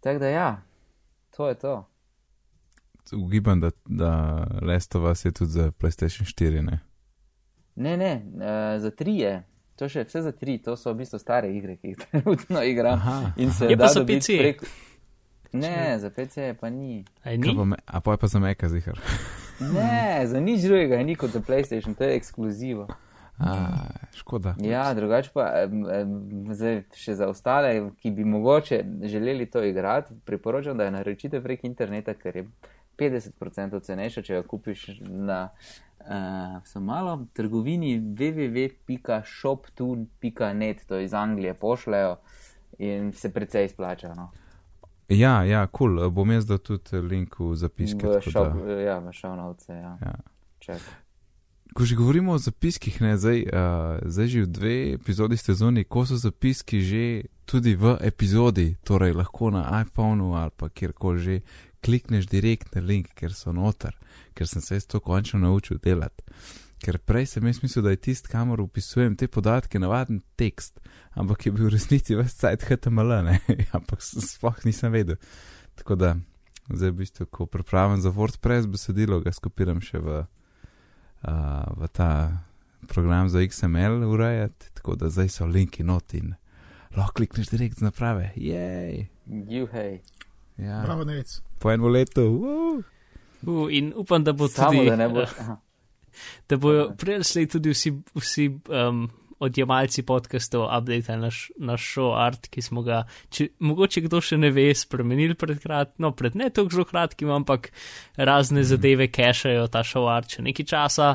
Tako 0.00 0.18
da 0.18 0.28
ja, 0.28 0.62
to 1.36 1.48
je 1.48 1.54
to. 1.54 1.88
ugibam, 3.12 3.60
da, 3.60 3.70
da 3.84 4.44
Last 4.62 4.94
of 4.94 5.10
Us 5.10 5.24
je 5.24 5.32
tudi 5.32 5.50
za 5.50 5.70
PlayStation 5.70 6.24
4, 6.24 6.62
ne? 6.62 6.80
Ne, 7.74 7.96
ne, 7.96 8.22
uh, 8.34 8.82
za 8.82 8.90
tri 8.90 9.16
je. 9.16 9.42
To 9.78 9.86
še 9.86 10.02
vse 10.08 10.22
za 10.26 10.32
tri, 10.34 10.58
to 10.58 10.74
so 10.76 10.90
v 10.90 11.04
bistvu 11.04 11.20
stare 11.22 11.50
igre, 11.54 11.76
ki 11.78 11.92
jih 11.92 11.98
trenutno 12.04 12.62
igram. 12.66 12.98
Aha, 12.98 13.32
In 13.38 13.52
se 13.54 13.70
Je 13.70 13.76
pa 13.78 13.86
da 13.86 13.92
za 13.94 14.04
PC. 14.04 14.38
Prek... 14.38 14.64
Ne, 15.52 15.98
za 15.98 16.10
PC 16.10 16.52
pa 16.60 16.70
ni. 16.70 17.04
Kaj 17.24 17.38
ni? 17.38 17.54
pa 17.56 17.64
me, 17.64 17.76
a 17.86 18.00
pa 18.00 18.16
je 18.16 18.20
pa 18.20 18.26
za 18.26 18.38
meka 18.42 18.68
zihar. 18.68 18.98
Ne, 19.58 20.22
za 20.26 20.38
nič 20.38 20.62
drugega 20.62 21.02
ni 21.02 21.16
kot 21.18 21.32
za 21.34 21.40
PlayStation, 21.42 21.94
to 21.98 22.06
je 22.06 22.14
ekskluzivo. 22.14 22.86
A, 23.38 23.54
škoda. 24.14 24.54
Ja, 24.62 24.94
drugače 24.94 25.30
pa 25.34 25.66
zdaj 26.54 26.84
še 26.94 27.14
za 27.18 27.26
ostale, 27.30 27.90
ki 27.98 28.10
bi 28.14 28.24
mogoče 28.26 28.84
želeli 29.02 29.46
to 29.50 29.62
igrati, 29.66 30.14
priporočam, 30.26 30.78
da 30.78 30.86
jo 30.86 30.94
naročite 30.94 31.40
prek 31.42 31.64
interneta, 31.66 32.14
ker 32.14 32.36
je 32.36 32.44
50% 32.98 33.82
cenejša, 33.82 34.22
če 34.22 34.34
jo 34.34 34.42
kupiš 34.42 34.88
na 35.00 35.48
uh, 36.00 36.06
samo 36.64 36.86
malo 36.86 37.26
trgovini 37.32 38.00
www.shoptune.net, 38.00 40.86
to 40.86 40.98
iz 40.98 41.14
Anglije 41.14 41.54
pošljajo 41.54 42.16
in 42.78 43.12
se 43.12 43.32
precej 43.32 43.64
izplača. 43.64 44.14
No. 44.14 44.30
Ja, 45.08 45.44
ja, 45.44 45.66
kul, 45.66 45.96
cool. 45.96 46.10
bom 46.10 46.30
jaz 46.30 46.46
dal 46.46 46.58
tudi 46.58 47.00
link 47.00 47.40
v 47.40 47.56
zapiske. 47.56 48.06
V 48.06 48.20
shop, 48.20 48.52
da- 48.66 48.80
ja, 48.80 48.98
v 48.98 49.12
šovnovce, 49.12 49.72
ja. 49.72 49.98
Ja. 50.02 50.14
Čakaj. 50.58 50.80
Ko 51.74 51.84
že 51.84 51.96
govorimo 51.96 52.32
o 52.32 52.38
zapiskih, 52.38 53.00
ne, 53.00 53.16
zdaj, 53.16 53.44
uh, 53.44 53.48
zdaj 54.08 54.26
že 54.26 54.42
v 54.42 54.48
dve 54.48 54.92
epizodi 54.96 55.36
ste 55.36 55.54
zunaj, 55.54 55.84
ko 55.84 56.08
so 56.08 56.16
zapiski 56.16 56.80
že 56.80 57.28
tudi 57.44 57.76
v 57.76 58.00
epizodi, 58.00 58.76
torej 58.84 59.12
lahko 59.12 59.52
na 59.52 59.84
iPhonu 59.84 60.34
ali 60.34 60.50
pa 60.56 60.68
kjerkoli 60.68 61.18
že 61.20 61.40
klikneš 61.84 62.26
direkt 62.26 62.74
na 62.74 62.82
link, 62.82 63.10
ker 63.18 63.34
so 63.34 63.52
noter, 63.52 63.94
ker 64.34 64.48
sem 64.48 64.62
se 64.62 64.78
jaz 64.78 64.86
to 64.86 65.00
končno 65.00 65.40
naučil 65.40 65.78
delati. 65.82 66.24
Ker 66.78 67.00
prej 67.02 67.26
sem 67.26 67.46
jaz 67.46 67.58
mislil, 67.62 67.84
da 67.84 67.90
je 67.90 68.02
tisti, 68.08 68.30
kamor 68.30 68.60
upisujem 68.62 69.16
te 69.18 69.26
podatke, 69.26 69.80
navaden 69.82 70.20
tekst, 70.38 70.78
ampak 71.18 71.46
je 71.46 71.52
bil 71.52 71.66
v 71.66 71.74
resnici 71.74 72.14
vse 72.18 72.36
cajt 72.38 72.66
HTML, 72.68 73.16
ne, 73.26 73.38
ampak 73.76 74.02
sploh 74.04 74.58
nisem 74.66 74.94
vedel. 74.94 75.18
Tako 75.78 75.98
da, 75.98 76.14
zdaj 76.70 76.92
v 76.92 76.98
bistvu, 77.02 77.26
ko 77.34 77.46
pripravim 77.50 78.00
za 78.02 78.12
WordPress 78.14 78.70
besedilo, 78.70 79.18
ga 79.24 79.34
skopiram 79.34 79.82
še 79.82 80.02
v, 80.02 80.20
uh, 80.22 81.66
v 81.78 81.90
ta 81.90 82.10
program 82.86 83.28
za 83.28 83.42
XML 83.42 84.06
urejati, 84.06 84.70
tako 84.78 84.94
da 84.94 85.10
zdaj 85.10 85.28
so 85.34 85.46
linki 85.46 85.82
not 85.82 86.14
in 86.14 86.36
lahko 86.96 87.18
klikneš 87.18 87.50
direkt 87.50 87.78
z 87.78 87.90
naprave. 87.90 88.30
Jej! 88.36 89.08
Juhej. 89.26 90.00
Ja, 90.58 90.82
Bravo, 90.82 91.04
nec. 91.04 91.40
po 91.58 91.70
enem 91.70 91.86
letu. 91.92 92.24
Uh. 92.26 92.84
Uh, 93.46 93.68
in 93.70 93.92
upam, 93.96 94.24
da 94.24 94.32
bo 94.32 94.48
Samo 94.48 94.72
tudi. 94.72 94.90
da 94.90 94.96
ne 94.96 95.08
boš. 95.08 95.30
eh, 95.38 95.56
da 96.48 96.56
bojo 96.56 96.90
prejeli 96.98 97.46
tudi 97.46 97.70
vsi, 97.70 97.92
vsi 98.14 98.48
um, 98.68 99.04
odjemalci 99.38 100.02
podcastov 100.02 100.66
update 100.66 101.16
naš, 101.16 101.50
naš 101.56 101.84
show 101.94 102.10
art, 102.18 102.48
ki 102.50 102.62
smo 102.62 102.82
ga, 102.82 103.04
če, 103.30 103.48
mogoče 103.62 104.02
kdo 104.08 104.18
še 104.20 104.38
ne 104.38 104.50
ve, 104.50 104.74
spremenili 104.74 105.36
pred 105.38 105.60
kratkim, 105.62 106.02
no 106.02 106.10
pred 106.10 106.34
ne 106.34 106.50
tako 106.50 106.74
zelo 106.74 106.84
kratkim, 106.90 107.30
ampak 107.30 107.70
razne 108.16 108.64
zadeve 108.66 109.06
cachajo 109.14 109.68
ta 109.70 109.84
show 109.86 110.10
art 110.10 110.34
še 110.34 110.42
nekaj 110.42 110.66
časa. 110.66 111.12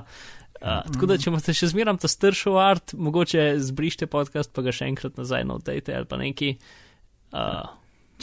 Uh, 0.63 0.79
tako 0.87 1.09
da, 1.11 1.17
če 1.19 1.27
imate 1.33 1.51
še 1.51 1.67
zmeram 1.73 1.99
ta 1.99 2.07
star 2.07 2.31
show 2.31 2.55
art, 2.63 2.95
mogoče 2.95 3.57
zbrište 3.59 4.07
podcast, 4.07 4.53
pa 4.55 4.63
ga 4.63 4.71
še 4.71 4.87
enkrat 4.87 5.19
nazaj 5.19 5.43
notejte 5.43 5.91
ali 5.91 6.07
pa 6.07 6.15
neki. 6.21 6.53
Uh, 7.35 7.67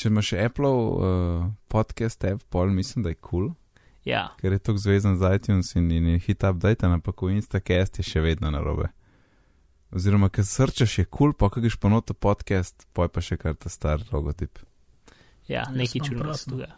Če 0.01 0.09
imaš 0.09 0.31
Apple 0.33 0.69
uh, 0.71 1.51
podcast 1.69 2.25
app, 2.25 2.45
pol 2.49 2.71
mislim, 2.73 3.03
da 3.05 3.13
je 3.13 3.19
kul, 3.19 3.51
cool, 3.51 3.51
ja, 4.09 4.31
ker 4.41 4.55
je 4.57 4.59
tako 4.65 4.81
zvezan 4.81 5.19
z 5.21 5.35
iTunes 5.37 5.75
in, 5.77 5.91
in 5.93 6.07
je 6.15 6.23
hit 6.25 6.47
update, 6.49 6.89
ampak 6.89 7.21
v 7.21 7.35
Instacast 7.37 8.01
je 8.01 8.07
še 8.09 8.23
vedno 8.25 8.49
narobe. 8.49 8.89
Oziroma, 9.93 10.31
ker 10.33 10.47
srčeš 10.47 10.99
je 11.03 11.05
kul, 11.05 11.35
cool, 11.35 11.37
pa 11.37 11.51
kaj 11.53 11.67
greš 11.67 11.77
pa 11.83 11.91
noto 11.93 12.17
podcast, 12.17 12.87
poj 12.97 13.11
pa 13.13 13.21
še 13.21 13.37
kar 13.37 13.59
ta 13.61 13.69
star 13.69 14.01
logotip. 14.09 14.63
ja, 15.51 15.67
neki 15.75 16.01
čudno 16.01 16.31
prazno. 16.31 16.57
stuga. 16.57 16.71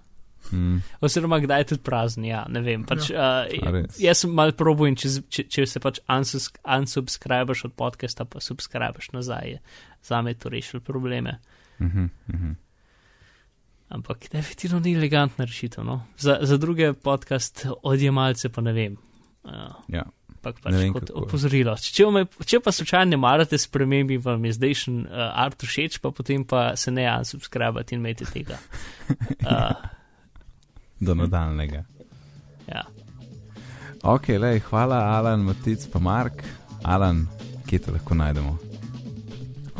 Mm. 0.50 0.82
Oziroma, 1.00 1.38
kdaj 1.38 1.60
je 1.60 1.68
tudi 1.76 1.82
prazen, 1.86 2.24
ja, 2.26 2.42
ne 2.50 2.60
vem. 2.60 2.82
Pač, 2.82 3.12
A 3.14 3.46
uh, 3.46 3.86
jaz 4.02 4.24
sem 4.24 4.34
mal 4.34 4.50
probo 4.58 4.88
in 4.90 4.98
če, 4.98 5.08
z- 5.08 5.22
če, 5.30 5.44
če 5.46 5.66
se 5.70 5.78
pač 5.78 6.00
unsubscribeš 6.10 7.68
od 7.70 7.76
podcasta, 7.78 8.26
pa 8.26 8.42
subscribeš 8.42 9.12
nazaj, 9.14 9.54
je 9.54 9.62
za 10.02 10.18
me 10.26 10.34
to 10.34 10.50
rešil 10.50 10.82
probleme. 10.82 11.38
Uh 11.78 11.86
-huh, 11.86 12.08
uh 12.34 12.40
-huh. 12.40 12.54
Ampak 13.92 14.28
definitivno 14.32 14.80
ni 14.80 14.94
elegantna 14.96 15.44
rešitev. 15.44 15.84
No? 15.84 15.98
Za, 16.16 16.38
za 16.42 16.56
druge 16.56 16.92
podcast 16.94 17.66
odjemalce 17.82 18.48
pa 18.48 18.60
ne 18.60 18.72
vem. 18.72 18.96
Uh, 19.44 19.50
Ja. 19.88 20.06
Ampak 20.32 20.56
Ne 20.56 20.62
pač 20.64 20.74
vem, 20.74 20.92
kot 20.92 21.04
kako. 21.06 21.20
opozorilo. 21.22 21.76
Če, 21.78 21.92
če, 21.94 22.06
me, 22.10 22.22
če 22.42 22.58
pa 22.58 22.72
slučajno 22.72 23.14
marate 23.16 23.58
spremembi, 23.58 24.16
vam 24.18 24.42
je 24.44 24.52
zdaj 24.52 24.72
še 24.74 24.90
uh, 24.90 25.04
art 25.38 25.62
všeč, 25.62 26.00
pa 26.02 26.10
potem 26.10 26.42
pa 26.42 26.72
se 26.74 26.90
ne 26.90 27.04
unsubscribati 27.12 27.94
in 27.94 28.00
imejte 28.00 28.26
tega. 28.26 28.58
Uh, 29.42 29.74
Do 31.00 31.14
nadaljnega. 31.14 31.84
ja. 32.66 32.82
Ok, 34.02 34.28
lej, 34.34 34.60
hvala, 34.66 34.98
Alan, 35.12 35.42
Matic, 35.42 35.84
pa 35.86 35.98
Mark. 35.98 36.42
Alan, 36.82 37.26
kje 37.66 37.78
te 37.78 37.92
lahko 37.92 38.14
najdemo? 38.14 38.56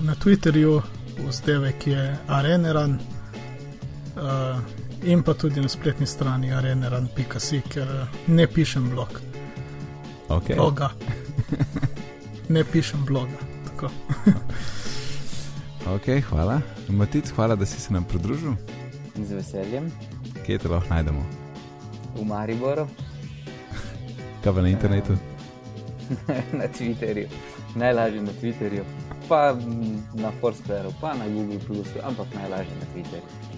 Na 0.00 0.14
Twitterju 0.14 0.76
vzdevek 1.22 1.86
je 1.86 2.02
areneran 2.28 2.98
uh, 4.16 4.58
in 5.04 5.22
pa 5.22 5.34
tudi 5.34 5.60
na 5.60 5.68
spletni 5.68 6.06
strani 6.06 6.52
areneran.si, 6.52 7.62
ker 7.68 7.88
uh, 7.88 8.08
ne 8.28 8.46
pišem 8.46 8.90
blog, 8.90 9.20
Okay. 10.28 10.56
bloga. 10.56 10.90
ne 12.48 12.64
pišem 12.64 13.04
bloga. 13.04 13.36
Tako. 13.66 13.90
ok, 15.94 16.06
hvala. 16.30 16.60
Matic, 16.88 17.28
hvala, 17.36 17.56
da 17.56 17.66
si 17.66 17.80
se 17.80 17.92
nam 17.92 18.04
pridružil. 18.04 18.54
Z 19.16 19.32
veseljem. 19.34 19.90
Kje 20.46 20.58
te 20.58 20.68
lahko 20.68 20.88
najdemo? 20.94 21.22
V 22.16 22.24
Mariboru, 22.24 22.86
Kaj 24.44 24.54
pa 24.54 24.62
na 24.62 24.68
internetu? 24.68 25.16
na 26.58 26.64
Twitterju. 26.78 27.28
Najlažje 27.74 28.22
na 28.22 28.32
Twitterju, 28.40 28.84
pa 29.28 29.54
mm, 29.54 30.02
na 30.14 30.32
Foursquareu, 30.40 30.92
pa 31.00 31.14
na 31.14 31.28
Google, 31.28 31.60
ampak 32.02 32.26
najlažje 32.34 32.74
na 32.80 32.86
Twitterju. 32.94 33.51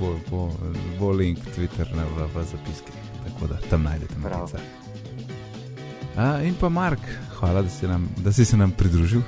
Bo, 0.00 0.14
bo, 0.30 0.50
bo 0.98 1.10
link 1.12 1.38
Twitter 1.54 1.88
ne, 1.96 2.04
v, 2.16 2.26
v 2.34 2.44
zapiskih, 2.50 2.94
tako 3.24 3.50
da 3.52 3.58
tam 3.70 3.82
najdete 3.82 4.14
Prav. 4.22 4.40
Matica. 4.40 4.58
A, 6.16 6.42
in 6.42 6.54
pa 6.54 6.68
Mark, 6.68 7.00
hvala, 7.38 7.62
da 7.62 7.68
si, 7.68 7.86
nam, 7.88 8.08
da 8.18 8.32
si 8.32 8.44
se 8.44 8.56
nam 8.56 8.70
pridružil, 8.70 9.22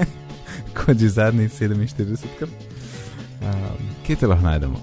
kot 0.78 0.98
že 0.98 1.08
zadnjih 1.08 1.52
47 1.52 2.38
krat. 2.38 2.68
Um, 3.38 3.90
kje 4.06 4.16
te 4.16 4.26
lahko 4.26 4.44
najdemo? 4.44 4.80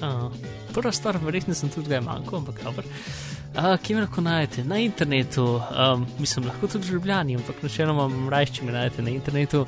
Uh, 0.00 0.32
prva 0.72 0.92
stvar, 0.92 1.18
verjetno 1.24 1.54
sem 1.54 1.68
tudi 1.68 1.92
ga 1.92 2.00
manjkal, 2.00 2.40
ampak 2.40 2.62
dobro. 2.64 2.86
Uh, 2.86 3.33
kje 3.54 3.94
me 3.94 4.00
lahko 4.00 4.20
najdete? 4.20 4.64
Na 4.64 4.78
internetu, 4.78 5.44
um, 5.56 6.06
mislim, 6.18 6.46
lahko 6.46 6.66
tudi 6.66 6.88
v 6.88 6.96
Ljubljani, 6.96 7.36
ampak 7.36 7.62
načeloma 7.62 8.08
raje, 8.30 8.46
če 8.46 8.64
me 8.64 8.72
najdete 8.72 9.02
na 9.02 9.10
internetu. 9.10 9.66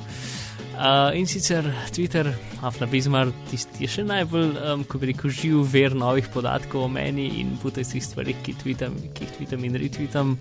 Uh, 0.77 1.09
in 1.17 1.25
sicer 1.25 1.65
Twitter, 1.95 2.33
Afna 2.61 2.85
Bizmar, 2.85 3.31
tisti 3.49 3.87
je 3.87 3.89
še 3.89 4.03
najbolj, 4.05 4.51
um, 4.59 4.83
ko 4.85 4.99
bi 5.01 5.09
rekel, 5.09 5.33
živ 5.33 5.63
ver 5.71 5.95
novih 5.97 6.27
podatkov 6.33 6.85
o 6.85 6.91
meni 6.91 7.31
in 7.41 7.55
putajskih 7.63 8.03
stvarih, 8.05 8.43
ki, 8.45 8.53
tweetam, 8.61 8.99
ki 9.15 9.25
jih 9.25 9.33
tweetam 9.39 9.65
in 9.65 9.79
retweetam, 9.81 10.35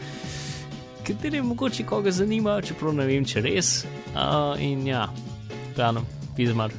kateri 1.06 1.40
mogoče 1.40 1.86
koga 1.88 2.12
zanima, 2.12 2.58
čeprav 2.60 2.98
ne 2.98 3.08
vem, 3.08 3.24
če 3.24 3.46
res. 3.46 3.72
Uh, 4.12 4.52
in 4.60 4.84
ja, 4.90 5.06
glavno, 5.78 6.04
Bizmar. 6.36 6.74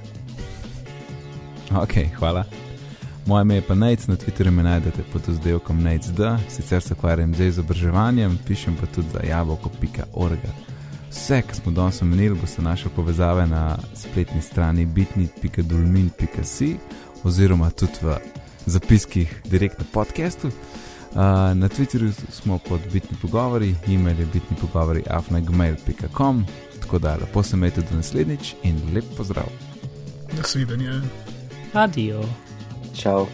Ok, 1.74 2.02
hvala. 2.20 2.46
Moje 3.28 3.42
ime 3.42 3.56
je 3.56 3.62
pa 3.62 3.76
Nec, 3.76 4.08
na 4.08 4.16
Twitterju 4.16 4.52
me 4.52 4.64
najdete 4.64 5.04
pod 5.14 5.22
oddelkom 5.30 5.82
NecD, 5.84 6.20
sicer 6.50 6.82
se 6.82 6.94
ukvarjam 6.94 7.36
z 7.36 7.48
izobraževanjem, 7.48 8.38
pišem 8.48 8.76
pa 8.80 8.86
tudi 8.86 9.08
za 9.14 9.20
jabolko.org. 9.30 10.40
Vse, 11.10 11.42
kar 11.42 11.56
smo 11.56 11.72
danes 11.72 12.02
omenili, 12.02 12.40
boste 12.40 12.62
našli 12.62 12.92
povezave 12.96 13.48
na 13.48 13.78
spletni 13.94 14.42
strani 14.42 14.86
bitnit.dulmin.si 14.86 16.76
oziroma 17.24 17.70
tudi 17.70 18.00
v 18.02 18.16
zapiskih 18.66 19.42
direkt 19.46 19.80
na 19.80 19.86
podkastu. 19.94 20.48
Uh, 20.48 20.54
na 21.54 21.70
Twitterju 21.70 22.12
smo 22.32 22.58
pod 22.58 22.82
bitni 22.94 23.18
pogovori, 23.22 23.76
e-mail 23.88 24.20
je 24.20 24.26
bitni 24.26 24.58
pogovori 24.62 25.04
afnagmail.com, 25.10 26.46
tako 26.82 27.00
da 27.00 27.16
lepo 27.16 27.44
se 27.44 27.56
imejte 27.56 27.82
do 27.82 27.96
naslednjič 27.96 28.56
in 28.64 28.82
lep 28.94 29.06
pozdrav. 29.18 29.48
Nasvidenje. 30.38 31.02
Adijo. 31.74 32.47
Čau. 32.98 33.28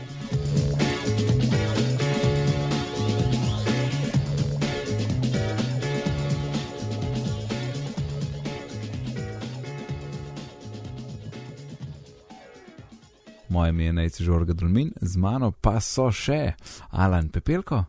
Moje 13.49 13.69
ime 13.69 13.85
je 13.85 13.93
Najci 13.93 14.23
Žorga 14.23 14.53
Dulmin, 14.53 14.91
z 15.01 15.17
mano 15.17 15.51
pa 15.51 15.79
so 15.79 16.11
še 16.11 16.53
Alan 16.91 17.29
Pepelko. 17.29 17.85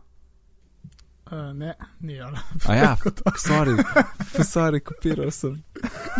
Uh, 1.26 1.50
ne, 1.54 1.74
ni 2.00 2.20
ali. 2.20 2.38
A 2.68 2.74
ja, 2.74 2.96
sorry, 3.36 3.74
sorry, 4.44 4.80
kopiral 4.80 5.30
sem. 5.30 5.64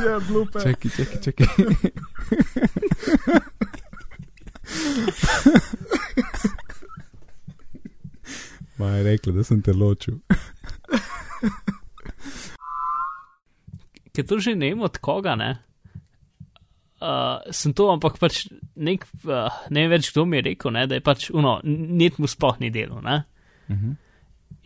Je 0.00 0.18
blupe. 0.28 0.58
Čakaj, 0.60 0.90
čakaj, 0.96 1.20
čakaj. 1.22 1.46
Ma 8.78 8.90
je 8.90 9.02
rekla, 9.02 9.32
da 9.32 9.44
sem 9.44 9.62
te 9.62 9.72
ločil. 9.72 10.18
Ker 14.14 14.26
to 14.26 14.38
že 14.38 14.54
ne 14.54 14.72
vem 14.72 14.82
od 14.82 14.98
koga, 15.02 15.34
ne. 15.38 15.54
Uh, 17.04 17.42
sem 17.52 17.74
to, 17.76 17.90
ampak 17.92 18.16
pač 18.22 18.46
nek, 18.80 19.04
uh, 19.26 19.52
ne 19.74 19.84
vem 19.84 19.92
več, 19.92 20.08
kdo 20.14 20.24
mi 20.24 20.38
je 20.38 20.46
rekel, 20.48 20.72
ne, 20.72 20.86
da 20.88 20.96
je 20.96 21.04
pač 21.04 21.28
uno, 21.34 21.58
net 21.64 22.18
mu 22.22 22.30
sploh 22.30 22.60
ni 22.62 22.70
delo. 22.74 23.02
Ne? 23.04 23.20
Mhm. 23.68 23.96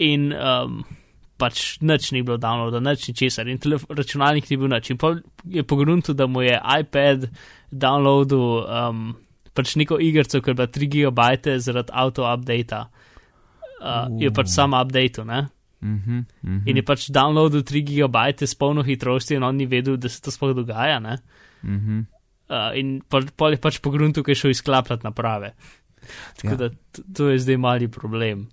In 0.07 0.29
um, 0.37 0.83
pač 1.41 1.81
nič 1.83 2.13
ni 2.15 2.23
bilo 2.23 2.39
downloada, 2.39 2.83
nič 2.85 3.09
ni 3.09 3.17
česar, 3.19 3.49
in 3.51 3.59
računalnik 3.89 4.47
ni 4.51 4.61
bil 4.61 4.71
nič. 4.71 4.93
In 4.95 5.01
pa 5.01 5.17
je 5.45 5.65
pogrunto, 5.67 6.15
da 6.15 6.29
mu 6.31 6.45
je 6.45 6.55
iPad 6.55 7.27
downloadil 7.73 8.47
um, 8.65 9.17
pač 9.59 9.75
neko 9.77 9.99
igrico, 10.01 10.39
ker 10.41 10.53
je 10.53 10.57
bila 10.57 10.69
3 10.69 10.89
GB 10.89 11.21
zaradi 11.59 11.95
auto-updata. 11.95 12.85
Uh, 13.79 14.07
je 14.19 14.31
pač 14.31 14.49
sam 14.51 14.75
update, 14.75 15.25
ne. 15.25 15.41
Mhm, 15.81 16.21
mhm. 16.43 16.63
In 16.67 16.77
je 16.77 16.83
pač 16.83 17.09
downloadil 17.11 17.63
3 17.63 17.83
GB 17.85 18.17
s 18.43 18.55
polno 18.55 18.83
hitrosti, 18.83 19.35
in 19.35 19.43
on 19.43 19.55
ni 19.55 19.67
vedel, 19.67 19.97
da 19.97 20.09
se 20.09 20.21
to 20.21 20.31
sploh 20.31 20.55
dogaja. 20.55 20.99
Ne? 21.01 21.19
Mhm. 21.65 22.01
Uh, 22.49 22.73
in 22.75 23.03
pol, 23.03 23.27
pol 23.31 23.53
je 23.53 23.61
pač 23.61 23.77
po 23.79 23.91
gruntu, 23.91 24.23
ki 24.23 24.33
je 24.33 24.41
šel 24.41 24.51
izklapljati 24.51 25.05
naprave. 25.05 25.53
Tako 26.37 26.47
Ja. 26.47 26.51
ja. 26.51 26.57
da 26.59 26.69
to 27.13 27.29
je 27.29 27.39
zdaj 27.39 27.57
mali 27.59 27.89
problem. 27.89 28.49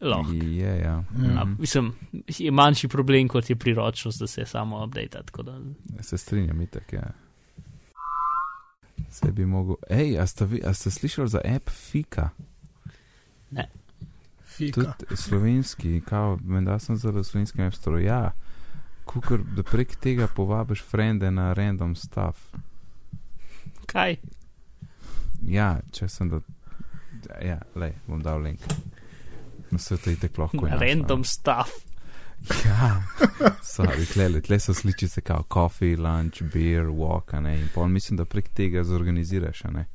lahko. 0.00 0.32
Je, 0.32 0.78
ja. 0.78 0.98
A, 0.98 1.44
Mhm. 1.44 1.54
mislim, 1.58 1.92
je 2.28 2.50
manjši 2.50 2.88
problem 2.88 3.28
kot 3.28 3.50
je 3.50 3.56
priročnost, 3.56 4.20
da 4.20 4.26
se 4.26 4.44
samo 4.44 4.84
update. 4.84 5.22
Da, 5.42 5.54
Se 6.02 6.18
strinjam, 6.18 6.60
itak, 6.60 6.92
ja. 6.92 7.10
Se 9.12 9.32
bi 9.32 9.44
mogel. 9.46 9.76
Ej, 9.90 10.16
a 10.18 10.26
ste, 10.26 10.46
vi, 10.48 10.62
a 10.64 10.72
ste 10.74 10.90
slišali 10.90 11.28
za 11.28 11.40
app 11.44 11.70
Fika? 11.70 12.30
Fika. 14.56 14.80
Tudi 14.98 15.16
slovenski, 15.16 16.00
kao, 16.00 16.38
menda 16.44 16.78
sem 16.78 16.96
zelo 16.96 17.24
slovenskem 17.24 17.66
app 17.66 17.76
store. 17.76 18.02
Ja, 18.04 18.32
kukor, 19.04 19.40
da 19.56 19.62
prek 19.62 19.96
tega 19.96 20.26
povabiš 20.26 20.82
frende 20.82 21.30
na 21.30 21.52
random 21.52 21.94
stuff. 21.96 22.38
kaj? 23.86 24.16
Ja, 25.42 25.80
če 25.92 26.08
sem 26.08 26.30
da. 26.30 26.40
Ja, 27.42 27.60
le, 27.74 27.92
bom 28.06 28.22
dal 28.22 28.42
link. 28.42 28.60
Na 29.70 29.78
svetu 29.78 30.10
je 30.10 30.16
tako 30.24 30.42
lahko. 30.42 30.68
Random 30.80 31.24
stuff. 31.24 31.91
Ja, 32.50 33.02
sorry, 33.62 34.06
tle, 34.12 34.40
tle 34.42 34.58
so 34.60 34.74
sličice 34.74 35.20
kao 35.20 35.44
coffee, 35.52 35.96
lunch, 35.96 36.42
beer, 36.42 36.88
walk, 36.90 37.32
ne. 37.40 37.54
In 37.60 37.68
pol 37.74 37.88
mislim, 37.88 38.16
da 38.18 38.24
prek 38.24 38.48
tega 38.56 38.84
zorganiziraš, 38.84 39.64
ne. 39.72 39.86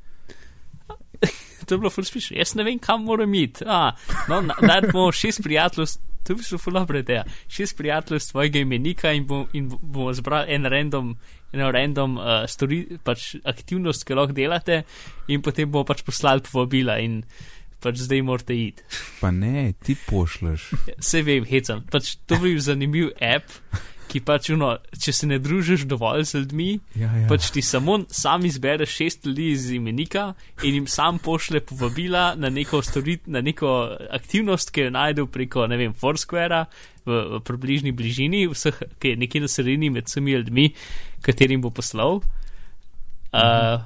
To 1.68 1.74
je 1.74 1.78
bilo 1.78 1.90
ful 1.90 2.04
smišno. 2.06 2.36
Jaz 2.38 2.54
ne 2.56 2.64
vem, 2.64 2.78
kam 2.78 3.02
moram 3.04 3.34
iti. 3.34 3.64
A, 3.66 3.90
no, 4.28 4.40
na- 4.40 4.54
najprej 4.62 4.92
bomo 4.92 5.12
šest 5.12 5.42
prijateljev, 5.44 5.90
to 6.24 6.34
bi 6.34 6.42
šlo 6.46 6.58
ful 6.58 6.72
dobro 6.72 6.98
ideja. 6.98 7.24
Šest 7.48 7.76
prijateljev 7.76 8.20
z 8.20 8.30
tvojega 8.30 8.58
imenika 8.58 9.12
in, 9.12 9.26
bom, 9.26 9.44
in 9.52 9.68
bomo 9.82 10.12
zbrali 10.16 10.54
en 10.54 10.64
random, 10.64 11.10
eno 11.52 11.70
random 11.72 12.16
uh, 12.16 12.24
stori, 12.48 12.84
pač 13.04 13.34
aktivnost, 13.44 14.06
ki 14.06 14.14
jo 14.14 14.20
lahko 14.22 14.36
delate, 14.38 14.82
in 15.28 15.42
potem 15.44 15.68
bomo 15.70 15.84
pač 15.84 16.00
poslali 16.06 16.46
povabila 16.46 16.96
in 17.04 17.20
pač 17.82 18.02
zdaj 18.06 18.24
morate 18.26 18.56
iti. 18.56 18.82
Pa 19.20 19.30
ne, 19.34 19.72
ti 19.84 19.96
pošleš. 20.08 20.70
Vse 21.02 21.22
vem, 21.26 21.46
hecam. 21.48 21.84
Pač 21.90 22.16
to 22.26 22.40
bi 22.42 22.54
bil 22.54 22.64
zanimiv 22.64 23.12
app, 23.22 23.52
ki 24.08 24.22
pač, 24.24 24.48
uno, 24.54 24.70
če 24.96 25.12
se 25.12 25.26
ne 25.28 25.36
družiš 25.42 25.84
dovolj 25.88 26.24
z 26.30 26.40
ljudmi, 26.40 26.68
Ja, 26.96 27.10
ja. 27.12 27.26
pač 27.28 27.50
ti 27.52 27.60
samo 27.62 27.98
sam 28.08 28.46
izbereš 28.48 28.94
šest 28.96 29.28
ljudi 29.28 29.50
iz 29.52 29.66
imenika 29.76 30.30
in 30.64 30.78
jim 30.78 30.86
sam 30.88 31.18
pošle 31.20 31.60
povabila 31.60 32.32
na 32.40 32.48
neko, 32.48 32.80
storit, 32.82 33.26
na 33.28 33.42
neko 33.44 33.74
aktivnost, 34.16 34.72
ki 34.72 34.86
jo 34.88 34.94
najdel 34.96 35.28
preko, 35.28 35.66
ne 35.68 35.76
vem, 35.76 35.92
Foursquarea 35.92 36.64
v, 37.04 37.20
v 37.36 37.42
približni 37.44 37.92
bližini, 37.92 38.46
vseh, 38.48 38.80
ki 38.96 39.12
je 39.12 39.20
nekje 39.20 39.44
na 39.44 39.52
sredini 39.52 39.92
med 39.92 40.08
vsemi 40.08 40.38
ljudmi, 40.38 40.66
katerim 41.24 41.60
bo 41.60 41.70
poslal. 41.74 42.22
Uh, 43.28 43.84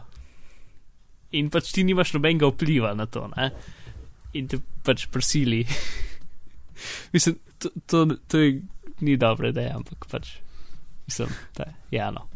in 1.34 1.50
pač 1.50 1.72
ti 1.74 1.82
nimaš 1.82 2.14
nobenega 2.14 2.46
vpliva 2.52 2.94
na 2.94 3.08
to, 3.10 3.26
ne? 3.34 3.50
In 4.38 4.48
te 4.48 4.60
pač 4.84 5.06
prisili. 5.12 5.62
Mislim, 7.14 7.38
to, 7.58 7.70
to, 7.86 8.06
to 8.28 8.38
je, 8.38 8.60
ni 9.00 9.16
dobra 9.20 9.52
ideja, 9.52 9.76
ampak 9.76 10.06
pač, 10.10 10.36
mislim, 11.06 11.30
da 11.56 11.68
je, 11.68 11.74
ja, 11.98 12.10
no. 12.10 12.26